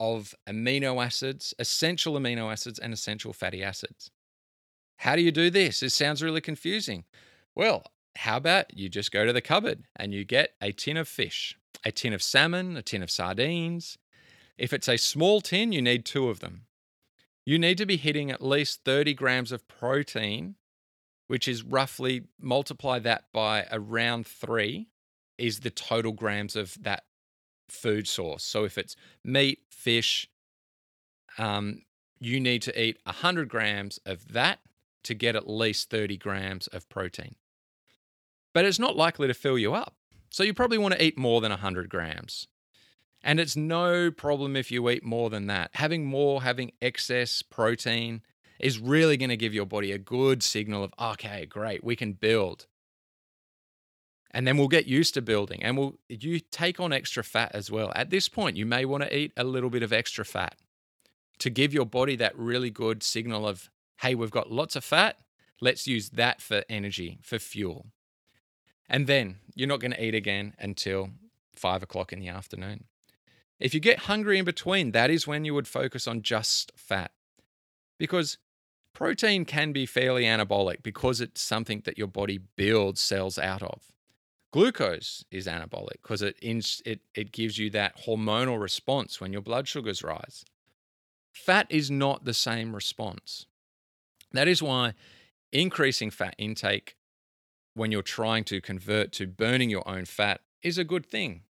of 0.00 0.34
amino 0.48 1.02
acids, 1.04 1.54
essential 1.60 2.14
amino 2.14 2.50
acids, 2.50 2.80
and 2.80 2.92
essential 2.92 3.32
fatty 3.32 3.62
acids. 3.62 4.10
How 4.98 5.14
do 5.14 5.22
you 5.22 5.30
do 5.30 5.48
this? 5.48 5.80
It 5.80 5.90
sounds 5.90 6.24
really 6.24 6.40
confusing. 6.40 7.04
Well, 7.54 7.84
how 8.16 8.36
about 8.36 8.76
you 8.76 8.88
just 8.88 9.12
go 9.12 9.24
to 9.24 9.32
the 9.32 9.40
cupboard 9.40 9.84
and 9.94 10.12
you 10.12 10.24
get 10.24 10.54
a 10.60 10.72
tin 10.72 10.96
of 10.96 11.06
fish, 11.06 11.56
a 11.84 11.92
tin 11.92 12.12
of 12.12 12.22
salmon, 12.22 12.76
a 12.76 12.82
tin 12.82 13.02
of 13.02 13.10
sardines. 13.10 13.96
If 14.58 14.72
it's 14.72 14.88
a 14.88 14.96
small 14.96 15.40
tin, 15.40 15.72
you 15.72 15.82
need 15.82 16.04
two 16.04 16.28
of 16.28 16.40
them. 16.40 16.66
You 17.44 17.58
need 17.58 17.78
to 17.78 17.86
be 17.86 17.96
hitting 17.96 18.30
at 18.30 18.42
least 18.42 18.84
30 18.84 19.14
grams 19.14 19.52
of 19.52 19.68
protein, 19.68 20.54
which 21.26 21.46
is 21.46 21.62
roughly 21.62 22.22
multiply 22.40 22.98
that 23.00 23.24
by 23.32 23.66
around 23.70 24.26
three, 24.26 24.88
is 25.36 25.60
the 25.60 25.70
total 25.70 26.12
grams 26.12 26.56
of 26.56 26.82
that 26.82 27.04
food 27.68 28.06
source. 28.06 28.44
So 28.44 28.64
if 28.64 28.78
it's 28.78 28.96
meat, 29.24 29.60
fish, 29.70 30.28
um, 31.38 31.82
you 32.20 32.40
need 32.40 32.62
to 32.62 32.80
eat 32.80 32.98
100 33.04 33.48
grams 33.48 33.98
of 34.06 34.32
that 34.32 34.60
to 35.04 35.14
get 35.14 35.36
at 35.36 35.48
least 35.48 35.90
30 35.90 36.16
grams 36.16 36.66
of 36.68 36.88
protein. 36.88 37.34
But 38.54 38.64
it's 38.64 38.78
not 38.78 38.96
likely 38.96 39.26
to 39.26 39.34
fill 39.34 39.58
you 39.58 39.74
up. 39.74 39.94
So 40.30 40.42
you 40.42 40.54
probably 40.54 40.78
want 40.78 40.94
to 40.94 41.04
eat 41.04 41.18
more 41.18 41.40
than 41.40 41.50
100 41.50 41.88
grams. 41.88 42.48
And 43.24 43.40
it's 43.40 43.56
no 43.56 44.10
problem 44.10 44.54
if 44.54 44.70
you 44.70 44.88
eat 44.90 45.02
more 45.02 45.30
than 45.30 45.46
that. 45.46 45.70
Having 45.72 46.04
more, 46.04 46.42
having 46.42 46.72
excess 46.82 47.40
protein 47.40 48.20
is 48.60 48.78
really 48.78 49.16
going 49.16 49.30
to 49.30 49.36
give 49.36 49.54
your 49.54 49.64
body 49.64 49.92
a 49.92 49.98
good 49.98 50.42
signal 50.42 50.84
of, 50.84 50.92
okay, 51.00 51.46
great, 51.46 51.82
we 51.82 51.96
can 51.96 52.12
build. 52.12 52.66
And 54.30 54.46
then 54.46 54.58
we'll 54.58 54.68
get 54.68 54.86
used 54.86 55.14
to 55.14 55.22
building 55.22 55.62
and 55.62 55.78
we'll 55.78 55.94
you 56.08 56.38
take 56.38 56.80
on 56.80 56.92
extra 56.92 57.24
fat 57.24 57.52
as 57.54 57.70
well. 57.70 57.92
At 57.94 58.10
this 58.10 58.28
point 58.28 58.56
you 58.58 58.66
may 58.66 58.84
want 58.84 59.04
to 59.04 59.16
eat 59.16 59.32
a 59.36 59.44
little 59.44 59.70
bit 59.70 59.82
of 59.82 59.92
extra 59.92 60.24
fat 60.24 60.56
to 61.38 61.48
give 61.48 61.72
your 61.72 61.86
body 61.86 62.16
that 62.16 62.36
really 62.36 62.70
good 62.70 63.02
signal 63.02 63.46
of 63.46 63.70
hey 63.98 64.14
we've 64.14 64.30
got 64.30 64.50
lots 64.50 64.76
of 64.76 64.84
fat 64.84 65.18
let's 65.60 65.86
use 65.86 66.10
that 66.10 66.40
for 66.40 66.64
energy 66.68 67.18
for 67.22 67.38
fuel. 67.38 67.86
And 68.88 69.06
then 69.06 69.36
you're 69.54 69.68
not 69.68 69.80
going 69.80 69.92
to 69.92 70.04
eat 70.04 70.14
again 70.14 70.54
until 70.58 71.10
five 71.54 71.82
o'clock 71.82 72.12
in 72.12 72.18
the 72.18 72.28
afternoon 72.28 72.84
if 73.64 73.74
you 73.74 73.80
get 73.80 74.00
hungry 74.00 74.38
in 74.38 74.44
between 74.44 74.92
that 74.92 75.10
is 75.10 75.26
when 75.26 75.44
you 75.44 75.54
would 75.54 75.66
focus 75.66 76.06
on 76.06 76.22
just 76.22 76.70
fat 76.76 77.10
because 77.98 78.38
protein 78.92 79.44
can 79.44 79.72
be 79.72 79.86
fairly 79.86 80.24
anabolic 80.24 80.82
because 80.82 81.20
it's 81.20 81.40
something 81.40 81.82
that 81.84 81.98
your 81.98 82.06
body 82.06 82.38
builds 82.56 83.00
cells 83.00 83.38
out 83.38 83.62
of 83.62 83.94
Glucose 84.54 85.24
is 85.32 85.48
anabolic 85.48 86.00
because 86.00 86.22
it, 86.22 86.36
it, 86.40 87.00
it 87.12 87.32
gives 87.32 87.58
you 87.58 87.70
that 87.70 88.04
hormonal 88.06 88.60
response 88.60 89.20
when 89.20 89.32
your 89.32 89.42
blood 89.42 89.66
sugars 89.66 90.04
rise. 90.04 90.44
Fat 91.32 91.66
is 91.70 91.90
not 91.90 92.24
the 92.24 92.32
same 92.32 92.72
response. 92.72 93.46
That 94.30 94.46
is 94.46 94.62
why 94.62 94.94
increasing 95.50 96.12
fat 96.12 96.36
intake 96.38 96.94
when 97.74 97.90
you're 97.90 98.00
trying 98.02 98.44
to 98.44 98.60
convert 98.60 99.10
to 99.14 99.26
burning 99.26 99.70
your 99.70 99.82
own 99.88 100.04
fat 100.04 100.40
is 100.62 100.78
a 100.78 100.84
good 100.84 101.04
thing. 101.04 101.42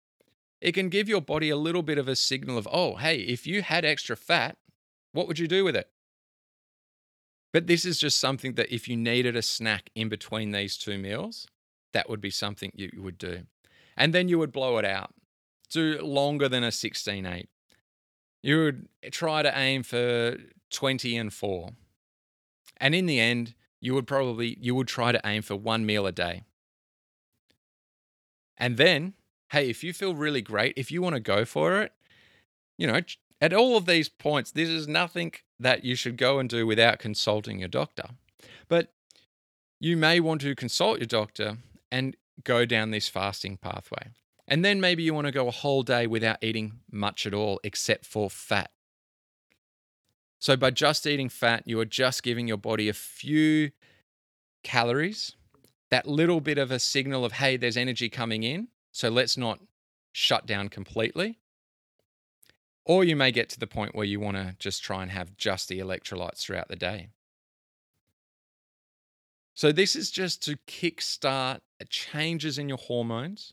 It 0.65 0.73
can 0.73 0.89
give 0.89 1.11
your 1.11 1.21
body 1.21 1.51
a 1.51 1.59
little 1.59 1.83
bit 1.83 1.99
of 1.99 2.09
a 2.09 2.17
signal 2.17 2.57
of, 2.57 2.67
oh, 2.73 2.97
hey, 2.97 3.19
if 3.19 3.47
you 3.47 3.61
had 3.61 3.85
extra 3.85 4.17
fat, 4.17 4.57
what 5.12 5.29
would 5.29 5.39
you 5.39 5.47
do 5.47 5.62
with 5.62 5.77
it? 5.77 5.91
But 7.53 7.67
this 7.67 7.85
is 7.85 7.99
just 7.99 8.17
something 8.17 8.55
that 8.55 8.75
if 8.75 8.89
you 8.89 8.97
needed 8.97 9.37
a 9.37 9.43
snack 9.43 9.91
in 9.95 10.09
between 10.09 10.53
these 10.53 10.79
two 10.79 10.97
meals, 10.97 11.47
that 11.93 12.09
would 12.09 12.23
be 12.23 12.31
something 12.31 12.73
you 12.75 12.91
would 12.97 13.19
do. 13.19 13.43
And 13.95 14.15
then 14.15 14.31
you 14.31 14.39
would 14.39 14.53
blow 14.53 14.79
it 14.79 14.87
out. 14.87 15.12
Do 15.69 16.01
longer 16.01 16.49
than 16.49 16.65
a 16.65 16.73
16 16.73 17.27
8. 17.27 17.47
You 18.43 18.62
would 18.62 18.89
try 19.12 19.43
to 19.43 19.59
aim 19.59 19.83
for 19.83 20.39
20 20.71 21.15
and 21.15 21.31
4. 21.31 21.71
And 22.79 22.95
in 22.95 23.05
the 23.05 23.21
end, 23.21 23.53
you 23.83 23.93
would 23.93 24.07
probably 24.07 24.57
you 24.59 24.75
would 24.75 24.89
try 24.89 25.12
to 25.12 25.21
aim 25.27 25.43
for 25.43 25.57
one 25.57 25.85
meal 25.85 26.07
a 26.07 26.12
day. 26.12 26.45
And 28.57 28.79
then, 28.79 29.12
hey, 29.55 29.71
if 29.71 29.85
you 29.85 29.93
feel 29.93 30.17
really 30.17 30.43
great, 30.43 30.75
if 30.77 30.91
you 30.91 31.01
want 31.01 31.15
to 31.15 31.21
go 31.21 31.45
for 31.45 31.81
it, 31.81 31.93
you 32.77 32.89
know, 32.89 33.01
at 33.41 33.53
all 33.53 33.77
of 33.77 33.87
these 33.87 34.09
points, 34.09 34.51
this 34.51 34.69
is 34.69 34.89
nothing 34.89 35.33
that 35.61 35.85
you 35.85 35.95
should 35.95 36.17
go 36.17 36.41
and 36.41 36.49
do 36.49 36.67
without 36.67 36.99
consulting 36.99 37.61
your 37.61 37.69
doctor. 37.69 38.09
But 38.69 38.93
you 39.79 39.97
may 39.97 40.19
want 40.19 40.41
to 40.41 40.57
consult 40.57 40.99
your 40.99 41.07
doctor 41.07 41.59
and 41.93 42.17
go 42.43 42.67
down 42.67 42.91
this 42.91 43.09
fasting 43.09 43.57
pathway. 43.57 44.09
And 44.49 44.65
then 44.65 44.81
maybe 44.81 45.05
you 45.05 45.15
want 45.15 45.29
to 45.29 45.33
go 45.33 45.47
a 45.47 45.53
whole 45.53 45.85
day 45.85 46.09
without 46.09 46.43
eating 46.43 46.81
much 46.91 47.25
at 47.25 47.33
all 47.33 47.61
except 47.63 48.05
for 48.07 48.29
fat. 48.29 48.73
So, 50.41 50.57
by 50.57 50.73
just 50.73 51.07
eating 51.07 51.29
fat, 51.29 51.63
you 51.65 51.79
are 51.79 51.87
just 51.87 52.23
giving 52.23 52.49
your 52.49 52.59
body 52.59 52.89
a 52.89 52.93
few 52.93 53.71
calories, 54.63 55.37
that 55.91 56.07
little 56.07 56.41
bit 56.41 56.59
of 56.59 56.71
a 56.71 56.79
signal 56.79 57.25
of, 57.25 57.33
hey, 57.33 57.57
there's 57.57 57.77
energy 57.77 58.09
coming 58.11 58.43
in. 58.43 58.69
So, 58.95 59.09
let's 59.09 59.36
not 59.36 59.59
shut 60.12 60.47
down 60.47 60.68
completely. 60.68 61.40
Or 62.84 63.03
you 63.03 63.16
may 63.16 63.32
get 63.32 63.49
to 63.49 63.59
the 63.59 63.66
point 63.66 63.97
where 63.97 64.07
you 64.07 64.20
want 64.20 64.36
to 64.36 64.55
just 64.61 64.84
try 64.84 65.03
and 65.03 65.11
have 65.11 65.36
just 65.36 65.68
the 65.68 65.80
electrolytes 65.80 66.38
throughout 66.38 66.68
the 66.68 66.76
day. 66.76 67.09
So, 69.53 69.72
this 69.72 69.97
is 69.97 70.12
just 70.12 70.45
to 70.45 70.59
kickstart 70.68 71.61
changes 71.88 72.57
in 72.57 72.68
your 72.68 72.78
hormones. 72.78 73.53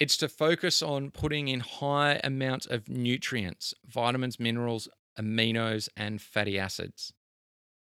It's 0.00 0.16
to 0.16 0.28
focus 0.28 0.80
on 0.80 1.10
putting 1.10 1.48
in 1.48 1.60
high 1.60 2.18
amounts 2.24 2.64
of 2.64 2.88
nutrients, 2.88 3.74
vitamins, 3.86 4.40
minerals, 4.40 4.88
aminos, 5.18 5.90
and 5.98 6.20
fatty 6.20 6.58
acids 6.58 7.12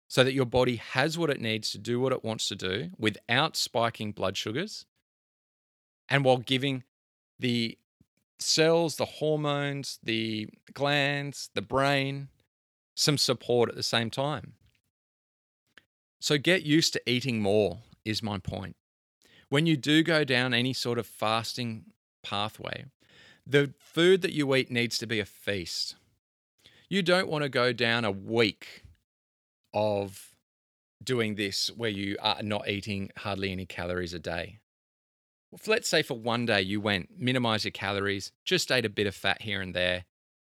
so 0.09 0.25
that 0.25 0.33
your 0.33 0.45
body 0.45 0.75
has 0.75 1.17
what 1.17 1.29
it 1.29 1.39
needs 1.39 1.71
to 1.71 1.77
do 1.77 2.01
what 2.01 2.11
it 2.11 2.23
wants 2.23 2.49
to 2.49 2.55
do 2.55 2.89
without 2.97 3.55
spiking 3.55 4.11
blood 4.11 4.35
sugars 4.35 4.85
and 6.09 6.25
while 6.25 6.37
giving 6.37 6.83
the 7.39 7.77
cells, 8.39 8.95
the 8.95 9.05
hormones, 9.05 9.99
the 10.03 10.49
glands, 10.73 11.49
the 11.53 11.61
brain 11.61 12.29
some 12.95 13.17
support 13.17 13.69
at 13.69 13.75
the 13.75 13.83
same 13.83 14.09
time. 14.09 14.53
So 16.19 16.37
get 16.37 16.63
used 16.63 16.91
to 16.93 17.01
eating 17.09 17.41
more, 17.41 17.79
is 18.03 18.21
my 18.21 18.39
point. 18.39 18.75
When 19.47 19.65
you 19.65 19.77
do 19.77 20.03
go 20.03 20.25
down 20.25 20.53
any 20.53 20.73
sort 20.73 20.99
of 20.99 21.07
fasting 21.07 21.85
pathway, 22.23 22.85
the 23.47 23.73
food 23.79 24.21
that 24.21 24.33
you 24.33 24.53
eat 24.53 24.69
needs 24.69 24.97
to 24.97 25.07
be 25.07 25.19
a 25.19 25.25
feast. 25.25 25.95
You 26.89 27.01
don't 27.01 27.29
want 27.29 27.43
to 27.43 27.49
go 27.49 27.71
down 27.71 28.03
a 28.03 28.11
week 28.11 28.83
of 29.73 30.35
doing 31.01 31.35
this 31.35 31.69
where 31.75 31.89
you 31.89 32.17
are 32.21 32.43
not 32.43 32.67
eating 32.67 33.11
hardly 33.17 33.51
any 33.51 33.65
calories 33.65 34.13
a 34.13 34.19
day. 34.19 34.59
Let's 35.65 35.89
say 35.89 36.03
for 36.03 36.17
one 36.17 36.45
day 36.45 36.61
you 36.61 36.79
went, 36.79 37.09
minimize 37.17 37.65
your 37.65 37.71
calories, 37.71 38.31
just 38.45 38.71
ate 38.71 38.85
a 38.85 38.89
bit 38.89 39.07
of 39.07 39.15
fat 39.15 39.41
here 39.41 39.61
and 39.61 39.73
there. 39.73 40.05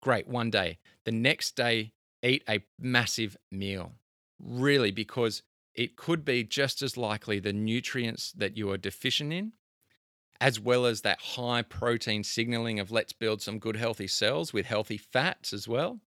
Great, 0.02 0.28
one 0.28 0.50
day. 0.50 0.78
The 1.04 1.12
next 1.12 1.56
day, 1.56 1.92
eat 2.24 2.44
a 2.48 2.64
massive 2.80 3.36
meal. 3.52 3.94
Really, 4.40 4.92
because 4.92 5.44
it 5.74 5.98
could 5.98 6.24
be 6.24 6.44
just 6.44 6.82
as 6.82 6.98
likely 6.98 7.40
the 7.40 7.54
nutrients 7.54 8.32
that 8.34 8.56
you 8.56 8.72
are 8.72 8.78
deficient 8.78 9.34
in, 9.34 9.54
as 10.40 10.60
well 10.60 10.86
as 10.86 11.02
that 11.02 11.20
high 11.20 11.62
protein 11.62 12.24
signaling 12.24 12.80
of 12.80 12.92
let's 12.92 13.14
build 13.14 13.42
some 13.42 13.60
good 13.60 13.76
healthy 13.76 14.08
cells 14.08 14.54
with 14.54 14.66
healthy 14.66 14.98
fats 14.98 15.52
as 15.54 15.68
well. 15.68 16.00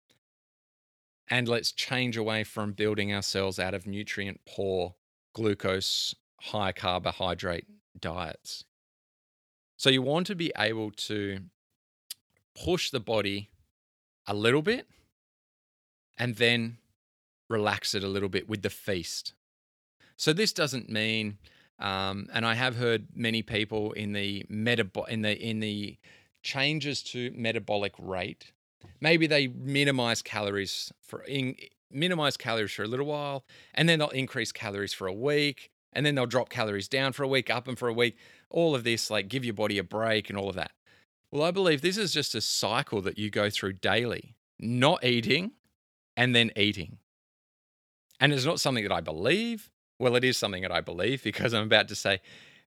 And 1.28 1.48
let's 1.48 1.72
change 1.72 2.16
away 2.16 2.44
from 2.44 2.72
building 2.72 3.12
our 3.12 3.22
cells 3.22 3.58
out 3.58 3.74
of 3.74 3.86
nutrient 3.86 4.40
poor, 4.46 4.94
glucose, 5.34 6.14
high 6.40 6.72
carbohydrate 6.72 7.66
diets. 7.98 8.64
So 9.76 9.90
you 9.90 10.02
want 10.02 10.26
to 10.28 10.34
be 10.34 10.52
able 10.56 10.90
to 10.90 11.40
push 12.64 12.90
the 12.90 13.00
body 13.00 13.50
a 14.26 14.34
little 14.34 14.62
bit 14.62 14.86
and 16.16 16.36
then 16.36 16.78
relax 17.48 17.94
it 17.94 18.02
a 18.02 18.08
little 18.08 18.28
bit 18.28 18.48
with 18.48 18.62
the 18.62 18.70
feast. 18.70 19.34
So 20.16 20.32
this 20.32 20.52
doesn't 20.52 20.88
mean, 20.88 21.38
um, 21.78 22.28
and 22.32 22.46
I 22.46 22.54
have 22.54 22.76
heard 22.76 23.08
many 23.14 23.42
people 23.42 23.92
in 23.92 24.12
the 24.12 24.46
metab- 24.50 25.08
in 25.08 25.22
the 25.22 25.36
in 25.38 25.60
the 25.60 25.98
changes 26.42 27.02
to 27.02 27.32
metabolic 27.34 27.92
rate 27.98 28.52
maybe 29.00 29.26
they 29.26 29.46
minimize 29.48 30.22
calories 30.22 30.92
for 31.00 31.22
in, 31.22 31.56
minimize 31.90 32.36
calories 32.36 32.72
for 32.72 32.82
a 32.82 32.88
little 32.88 33.06
while 33.06 33.44
and 33.74 33.88
then 33.88 33.98
they'll 33.98 34.08
increase 34.10 34.52
calories 34.52 34.92
for 34.92 35.06
a 35.06 35.12
week 35.12 35.70
and 35.92 36.04
then 36.04 36.14
they'll 36.14 36.26
drop 36.26 36.48
calories 36.48 36.88
down 36.88 37.12
for 37.12 37.22
a 37.22 37.28
week 37.28 37.50
up 37.50 37.68
and 37.68 37.78
for 37.78 37.88
a 37.88 37.92
week 37.92 38.16
all 38.50 38.74
of 38.74 38.84
this 38.84 39.10
like 39.10 39.28
give 39.28 39.44
your 39.44 39.54
body 39.54 39.78
a 39.78 39.84
break 39.84 40.28
and 40.28 40.38
all 40.38 40.48
of 40.48 40.56
that. 40.56 40.72
Well 41.32 41.42
i 41.42 41.50
believe 41.50 41.80
this 41.80 41.98
is 41.98 42.12
just 42.12 42.34
a 42.34 42.40
cycle 42.40 43.00
that 43.02 43.18
you 43.18 43.30
go 43.30 43.50
through 43.50 43.74
daily 43.74 44.36
not 44.58 45.04
eating 45.04 45.52
and 46.16 46.34
then 46.34 46.50
eating. 46.56 46.96
And 48.18 48.32
it's 48.32 48.46
not 48.46 48.60
something 48.60 48.84
that 48.84 48.92
i 48.92 49.00
believe. 49.00 49.70
Well 49.98 50.16
it 50.16 50.24
is 50.24 50.38
something 50.38 50.62
that 50.62 50.72
i 50.72 50.80
believe 50.80 51.22
because 51.22 51.52
i'm 51.52 51.64
about 51.64 51.88
to 51.88 51.94
say 51.94 52.20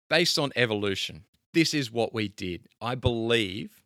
based 0.10 0.38
on 0.40 0.52
evolution 0.56 1.24
this 1.54 1.74
is 1.74 1.92
what 1.92 2.14
we 2.14 2.28
did. 2.28 2.68
I 2.80 2.96
believe 2.96 3.82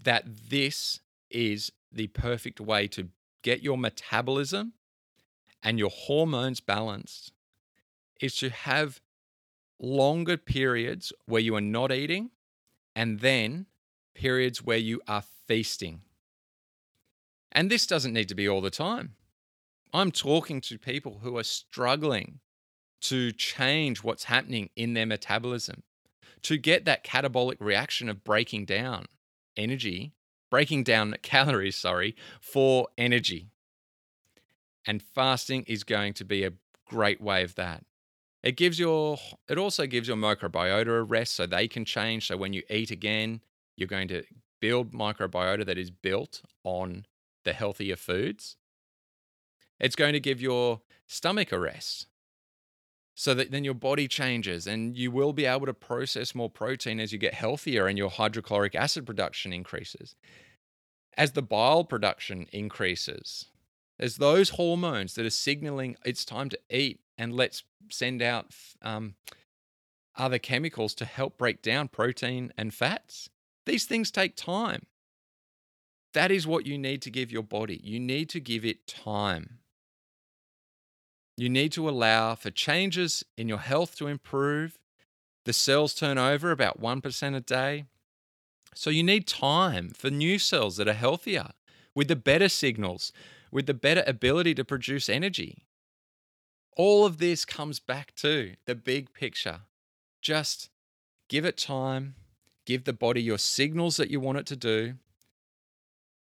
that 0.00 0.24
this 0.48 1.00
is 1.30 1.72
the 1.90 2.08
perfect 2.08 2.60
way 2.60 2.86
to 2.88 3.08
get 3.42 3.62
your 3.62 3.78
metabolism 3.78 4.74
and 5.62 5.78
your 5.78 5.90
hormones 5.90 6.60
balanced 6.60 7.32
is 8.20 8.36
to 8.36 8.50
have 8.50 9.00
longer 9.80 10.36
periods 10.36 11.12
where 11.26 11.40
you 11.40 11.54
are 11.54 11.60
not 11.60 11.92
eating 11.92 12.30
and 12.94 13.20
then 13.20 13.66
periods 14.14 14.62
where 14.62 14.78
you 14.78 15.00
are 15.08 15.24
feasting. 15.46 16.02
And 17.52 17.70
this 17.70 17.86
doesn't 17.86 18.12
need 18.12 18.28
to 18.28 18.34
be 18.34 18.48
all 18.48 18.60
the 18.60 18.70
time. 18.70 19.14
I'm 19.92 20.10
talking 20.10 20.60
to 20.62 20.78
people 20.78 21.20
who 21.22 21.36
are 21.36 21.44
struggling 21.44 22.40
to 23.02 23.32
change 23.32 24.02
what's 24.02 24.24
happening 24.24 24.70
in 24.74 24.94
their 24.94 25.06
metabolism, 25.06 25.82
to 26.42 26.56
get 26.56 26.84
that 26.84 27.04
catabolic 27.04 27.56
reaction 27.60 28.08
of 28.08 28.24
breaking 28.24 28.64
down 28.64 29.06
energy 29.56 30.14
breaking 30.54 30.84
down 30.84 31.12
calories, 31.22 31.74
sorry, 31.74 32.14
for 32.40 32.86
energy. 32.96 33.48
And 34.86 35.02
fasting 35.02 35.64
is 35.66 35.82
going 35.82 36.12
to 36.14 36.24
be 36.24 36.44
a 36.44 36.52
great 36.86 37.20
way 37.20 37.42
of 37.42 37.56
that. 37.56 37.82
It 38.44 38.56
gives 38.56 38.78
your 38.78 39.18
it 39.48 39.58
also 39.58 39.86
gives 39.86 40.06
your 40.06 40.16
microbiota 40.16 40.86
a 40.86 41.02
rest 41.02 41.34
so 41.34 41.46
they 41.46 41.66
can 41.66 41.84
change. 41.84 42.28
So 42.28 42.36
when 42.36 42.52
you 42.52 42.62
eat 42.70 42.90
again, 42.90 43.40
you're 43.76 43.88
going 43.88 44.08
to 44.08 44.22
build 44.60 44.92
microbiota 44.92 45.66
that 45.66 45.78
is 45.78 45.90
built 45.90 46.42
on 46.62 47.06
the 47.44 47.54
healthier 47.54 47.96
foods. 47.96 48.56
It's 49.80 49.96
going 49.96 50.12
to 50.12 50.20
give 50.20 50.40
your 50.40 50.82
stomach 51.06 51.50
a 51.50 51.58
rest 51.58 52.06
so 53.14 53.32
that 53.34 53.50
then 53.50 53.64
your 53.64 53.74
body 53.74 54.08
changes 54.08 54.66
and 54.66 54.96
you 54.96 55.10
will 55.10 55.32
be 55.32 55.46
able 55.46 55.66
to 55.66 55.74
process 55.74 56.34
more 56.34 56.50
protein 56.50 57.00
as 57.00 57.12
you 57.12 57.18
get 57.18 57.34
healthier 57.34 57.86
and 57.86 57.96
your 57.96 58.10
hydrochloric 58.10 58.74
acid 58.74 59.06
production 59.06 59.52
increases 59.52 60.14
as 61.16 61.32
the 61.32 61.42
bile 61.42 61.84
production 61.84 62.46
increases, 62.52 63.46
as 63.98 64.16
those 64.16 64.50
hormones 64.50 65.14
that 65.14 65.26
are 65.26 65.30
signaling 65.30 65.96
it's 66.04 66.24
time 66.24 66.48
to 66.48 66.58
eat 66.70 67.00
and 67.18 67.32
let's 67.32 67.64
send 67.90 68.22
out 68.22 68.46
um, 68.82 69.14
other 70.16 70.38
chemicals 70.38 70.94
to 70.94 71.04
help 71.04 71.38
break 71.38 71.62
down 71.62 71.88
protein 71.88 72.52
and 72.56 72.72
fats, 72.72 73.28
these 73.66 73.84
things 73.84 74.10
take 74.10 74.36
time. 74.36 74.86
That 76.12 76.30
is 76.30 76.46
what 76.46 76.66
you 76.66 76.78
need 76.78 77.02
to 77.02 77.10
give 77.10 77.32
your 77.32 77.42
body. 77.42 77.80
You 77.82 77.98
need 77.98 78.28
to 78.30 78.40
give 78.40 78.64
it 78.64 78.86
time. 78.86 79.58
You 81.36 81.48
need 81.48 81.72
to 81.72 81.88
allow 81.88 82.36
for 82.36 82.50
changes 82.50 83.24
in 83.36 83.48
your 83.48 83.58
health 83.58 83.96
to 83.96 84.06
improve. 84.06 84.78
The 85.44 85.52
cells 85.52 85.94
turn 85.94 86.16
over 86.16 86.52
about 86.52 86.80
1% 86.80 87.36
a 87.36 87.40
day. 87.40 87.84
So 88.74 88.90
you 88.90 89.02
need 89.02 89.26
time 89.26 89.90
for 89.90 90.10
new 90.10 90.38
cells 90.38 90.76
that 90.76 90.88
are 90.88 90.92
healthier, 90.92 91.50
with 91.94 92.08
the 92.08 92.16
better 92.16 92.48
signals, 92.48 93.12
with 93.50 93.66
the 93.66 93.74
better 93.74 94.04
ability 94.06 94.54
to 94.54 94.64
produce 94.64 95.08
energy. 95.08 95.66
All 96.76 97.06
of 97.06 97.18
this 97.18 97.44
comes 97.44 97.78
back 97.78 98.14
to 98.16 98.54
the 98.66 98.74
big 98.74 99.12
picture. 99.12 99.60
Just 100.20 100.70
give 101.28 101.44
it 101.44 101.56
time, 101.56 102.14
give 102.66 102.84
the 102.84 102.92
body 102.92 103.22
your 103.22 103.38
signals 103.38 103.96
that 103.96 104.10
you 104.10 104.20
want 104.20 104.38
it 104.38 104.46
to 104.46 104.56
do. 104.56 104.94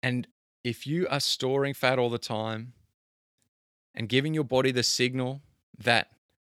And 0.02 0.26
if 0.64 0.86
you 0.86 1.06
are 1.08 1.20
storing 1.20 1.74
fat 1.74 1.98
all 1.98 2.10
the 2.10 2.18
time 2.18 2.72
and 3.94 4.08
giving 4.08 4.34
your 4.34 4.44
body 4.44 4.72
the 4.72 4.82
signal 4.82 5.42
that 5.78 6.08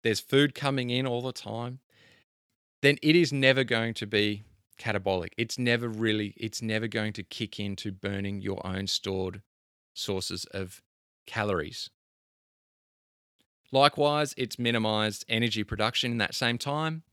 there's 0.03 0.19
food 0.19 0.55
coming 0.55 0.89
in 0.89 1.05
all 1.05 1.21
the 1.21 1.33
time, 1.33 1.79
then 2.81 2.97
it 3.01 3.15
is 3.15 3.33
never 3.33 3.63
going 3.63 3.93
to 3.95 4.05
be 4.05 4.43
catabolic. 4.79 5.29
It's 5.37 5.57
never 5.57 5.87
really, 5.87 6.33
it's 6.37 6.61
never 6.61 6.87
going 6.87 7.13
to 7.13 7.23
kick 7.23 7.59
into 7.59 7.91
burning 7.91 8.41
your 8.41 8.65
own 8.65 8.87
stored 8.87 9.41
sources 9.93 10.45
of 10.51 10.81
calories. 11.25 11.89
Likewise, 13.71 14.33
it's 14.37 14.59
minimized 14.59 15.25
energy 15.27 15.63
production 15.63 16.11
in 16.11 16.17
that 16.19 16.35
same 16.35 16.57
time, 16.57 17.03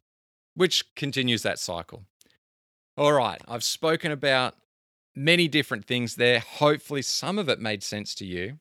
which 0.54 0.94
continues 0.94 1.42
that 1.42 1.58
cycle. 1.58 2.04
All 2.96 3.12
right, 3.12 3.40
I've 3.48 3.64
spoken 3.64 4.12
about 4.12 4.54
many 5.14 5.48
different 5.48 5.86
things 5.86 6.16
there. 6.16 6.40
Hopefully, 6.40 7.02
some 7.02 7.38
of 7.38 7.48
it 7.48 7.58
made 7.58 7.82
sense 7.82 8.14
to 8.16 8.26
you. 8.26 8.58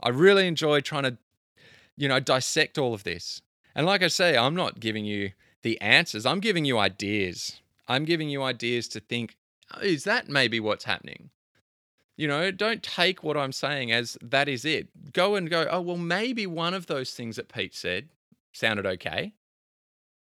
I 0.00 0.10
really 0.10 0.46
enjoy 0.46 0.80
trying 0.80 1.02
to, 1.04 1.18
you 1.96 2.08
know, 2.08 2.20
dissect 2.20 2.78
all 2.78 2.94
of 2.94 3.04
this. 3.04 3.42
And 3.74 3.84
like 3.84 4.02
I 4.02 4.08
say, 4.08 4.36
I'm 4.36 4.54
not 4.54 4.80
giving 4.80 5.04
you 5.04 5.32
the 5.62 5.80
answers, 5.80 6.24
I'm 6.24 6.40
giving 6.40 6.64
you 6.64 6.78
ideas. 6.78 7.60
I'm 7.88 8.04
giving 8.04 8.28
you 8.28 8.42
ideas 8.42 8.86
to 8.88 9.00
think, 9.00 9.36
oh, 9.74 9.80
is 9.80 10.04
that 10.04 10.28
maybe 10.28 10.60
what's 10.60 10.84
happening? 10.84 11.30
You 12.18 12.26
know, 12.26 12.50
don't 12.50 12.82
take 12.82 13.22
what 13.22 13.36
I'm 13.36 13.52
saying 13.52 13.92
as 13.92 14.18
that 14.20 14.48
is 14.48 14.64
it. 14.64 15.12
Go 15.12 15.36
and 15.36 15.48
go, 15.48 15.66
oh, 15.70 15.80
well, 15.80 15.96
maybe 15.96 16.48
one 16.48 16.74
of 16.74 16.86
those 16.86 17.12
things 17.12 17.36
that 17.36 17.48
Pete 17.48 17.74
said 17.74 18.08
sounded 18.52 18.84
okay. 18.84 19.34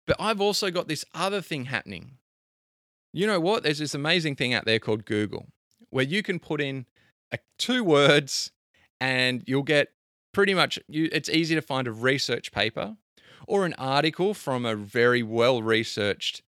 But 0.07 0.17
I've 0.19 0.41
also 0.41 0.73
got 0.73 0.89
this 0.89 1.05
other 1.15 1.41
thing 1.41 1.67
happening. 1.67 2.19
You 3.13 3.29
know 3.29 3.39
what? 3.39 3.63
There's 3.63 3.79
this 3.79 3.95
amazing 3.95 4.35
thing 4.35 4.53
out 4.53 4.65
there 4.65 4.81
called 4.81 5.07
Google 5.07 5.47
where 5.91 6.05
you 6.05 6.25
can 6.25 6.41
put 6.41 6.61
in 6.61 6.87
a, 7.31 7.39
two 7.59 7.85
words 7.85 8.51
and 9.01 9.45
you'll 9.47 9.63
get 9.63 9.93
pretty 10.33 10.53
much 10.53 10.81
you, 10.89 11.09
it's 11.13 11.29
easy 11.29 11.55
to 11.55 11.63
find 11.63 11.87
a 11.87 11.93
research 11.93 12.51
paper 12.51 12.97
or 13.47 13.65
an 13.65 13.75
article 13.79 14.35
from 14.35 14.67
a 14.67 14.75
very 14.75 15.23
well 15.23 15.63
researched 15.63 16.43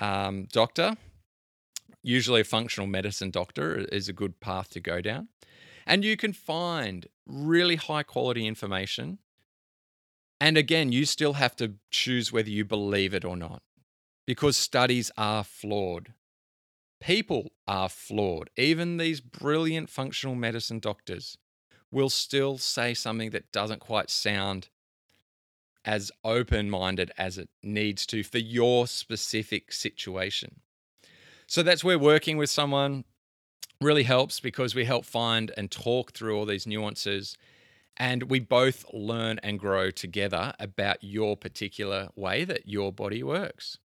um, 0.00 0.48
doctor. 0.50 0.96
Usually, 2.02 2.40
a 2.40 2.44
functional 2.44 2.86
medicine 2.86 3.30
doctor 3.30 3.76
is 3.76 4.08
a 4.08 4.12
good 4.12 4.40
path 4.40 4.70
to 4.70 4.80
go 4.80 5.00
down. 5.00 5.28
And 5.86 6.04
you 6.04 6.16
can 6.16 6.32
find 6.32 7.06
really 7.26 7.76
high 7.76 8.02
quality 8.02 8.46
information. 8.46 9.18
And 10.40 10.56
again, 10.56 10.92
you 10.92 11.04
still 11.04 11.34
have 11.34 11.54
to 11.56 11.74
choose 11.90 12.32
whether 12.32 12.50
you 12.50 12.64
believe 12.64 13.14
it 13.14 13.24
or 13.24 13.36
not 13.36 13.62
because 14.26 14.56
studies 14.56 15.10
are 15.16 15.44
flawed. 15.44 16.12
People 17.00 17.50
are 17.66 17.88
flawed. 17.88 18.50
Even 18.56 18.96
these 18.96 19.20
brilliant 19.20 19.90
functional 19.90 20.34
medicine 20.34 20.78
doctors 20.78 21.36
will 21.90 22.10
still 22.10 22.58
say 22.58 22.94
something 22.94 23.30
that 23.30 23.52
doesn't 23.52 23.80
quite 23.80 24.10
sound 24.10 24.68
as 25.84 26.12
open 26.24 26.70
minded 26.70 27.10
as 27.18 27.38
it 27.38 27.48
needs 27.62 28.06
to 28.06 28.22
for 28.22 28.38
your 28.38 28.86
specific 28.86 29.72
situation. 29.72 30.60
So 31.46 31.62
that's 31.62 31.84
where 31.84 31.98
working 31.98 32.36
with 32.36 32.50
someone 32.50 33.04
really 33.80 34.04
helps 34.04 34.40
because 34.40 34.74
we 34.74 34.84
help 34.84 35.04
find 35.04 35.52
and 35.56 35.70
talk 35.70 36.12
through 36.12 36.36
all 36.36 36.46
these 36.46 36.66
nuances 36.66 37.36
and 37.96 38.24
we 38.24 38.40
both 38.40 38.84
learn 38.92 39.38
and 39.42 39.58
grow 39.58 39.90
together 39.90 40.54
about 40.58 41.02
your 41.02 41.36
particular 41.36 42.08
way 42.16 42.44
that 42.44 42.68
your 42.68 42.92
body 42.92 43.22
works. 43.22 43.78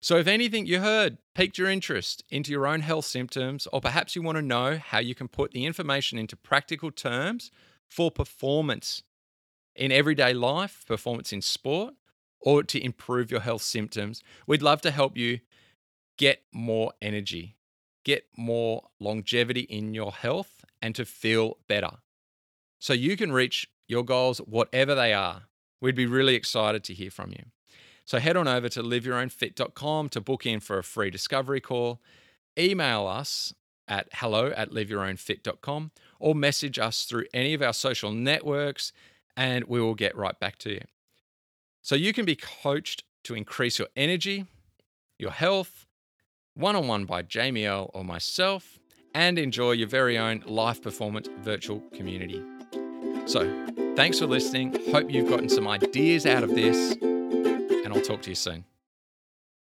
So, 0.00 0.18
if 0.18 0.26
anything 0.26 0.66
you 0.66 0.80
heard 0.80 1.18
piqued 1.34 1.58
your 1.58 1.70
interest 1.70 2.22
into 2.30 2.52
your 2.52 2.66
own 2.66 2.80
health 2.80 3.06
symptoms, 3.06 3.66
or 3.72 3.80
perhaps 3.80 4.14
you 4.14 4.22
want 4.22 4.36
to 4.36 4.42
know 4.42 4.76
how 4.76 4.98
you 4.98 5.14
can 5.14 5.28
put 5.28 5.52
the 5.52 5.64
information 5.64 6.18
into 6.18 6.36
practical 6.36 6.90
terms 6.90 7.50
for 7.88 8.10
performance 8.10 9.02
in 9.74 9.90
everyday 9.90 10.34
life, 10.34 10.84
performance 10.86 11.32
in 11.32 11.40
sport, 11.40 11.94
or 12.40 12.62
to 12.62 12.84
improve 12.84 13.30
your 13.30 13.40
health 13.40 13.62
symptoms, 13.62 14.22
we'd 14.46 14.62
love 14.62 14.82
to 14.82 14.90
help 14.90 15.16
you 15.16 15.40
get 16.16 16.42
more 16.52 16.92
energy, 17.02 17.56
get 18.04 18.26
more 18.36 18.88
longevity 19.00 19.60
in 19.60 19.94
your 19.94 20.12
health, 20.12 20.64
and 20.80 20.94
to 20.94 21.04
feel 21.04 21.58
better. 21.68 21.90
So 22.78 22.92
you 22.92 23.16
can 23.16 23.32
reach 23.32 23.68
your 23.88 24.04
goals, 24.04 24.38
whatever 24.38 24.94
they 24.94 25.12
are. 25.12 25.42
We'd 25.80 25.94
be 25.94 26.06
really 26.06 26.34
excited 26.34 26.84
to 26.84 26.94
hear 26.94 27.10
from 27.10 27.30
you. 27.30 27.44
So 28.04 28.18
head 28.18 28.36
on 28.36 28.46
over 28.46 28.68
to 28.68 28.82
liveyourownfit.com 28.82 30.10
to 30.10 30.20
book 30.20 30.44
in 30.46 30.60
for 30.60 30.78
a 30.78 30.84
free 30.84 31.10
discovery 31.10 31.60
call. 31.60 32.00
Email 32.58 33.06
us 33.06 33.54
at 33.88 34.08
hello 34.14 34.52
at 34.56 34.70
liveyourownfit.com 34.70 35.90
or 36.20 36.34
message 36.34 36.78
us 36.78 37.04
through 37.04 37.24
any 37.32 37.54
of 37.54 37.62
our 37.62 37.72
social 37.72 38.12
networks 38.12 38.92
and 39.36 39.64
we 39.64 39.80
will 39.80 39.94
get 39.94 40.16
right 40.16 40.38
back 40.38 40.58
to 40.58 40.70
you. 40.70 40.82
So 41.82 41.94
you 41.94 42.12
can 42.12 42.24
be 42.24 42.36
coached 42.36 43.04
to 43.24 43.34
increase 43.34 43.78
your 43.78 43.88
energy, 43.96 44.46
your 45.18 45.32
health, 45.32 45.83
one 46.54 46.76
on 46.76 46.88
one 46.88 47.04
by 47.04 47.22
Jamie 47.22 47.66
L 47.66 47.90
or 47.94 48.04
myself, 48.04 48.78
and 49.14 49.38
enjoy 49.38 49.72
your 49.72 49.88
very 49.88 50.18
own 50.18 50.42
life 50.46 50.82
performance 50.82 51.28
virtual 51.40 51.80
community. 51.92 52.42
So, 53.26 53.66
thanks 53.96 54.18
for 54.18 54.26
listening. 54.26 54.76
Hope 54.90 55.10
you've 55.10 55.28
gotten 55.28 55.48
some 55.48 55.66
ideas 55.68 56.26
out 56.26 56.42
of 56.42 56.54
this. 56.54 56.96
And 57.00 57.88
I'll 57.88 58.02
talk 58.02 58.22
to 58.22 58.30
you 58.30 58.36
soon. 58.36 58.64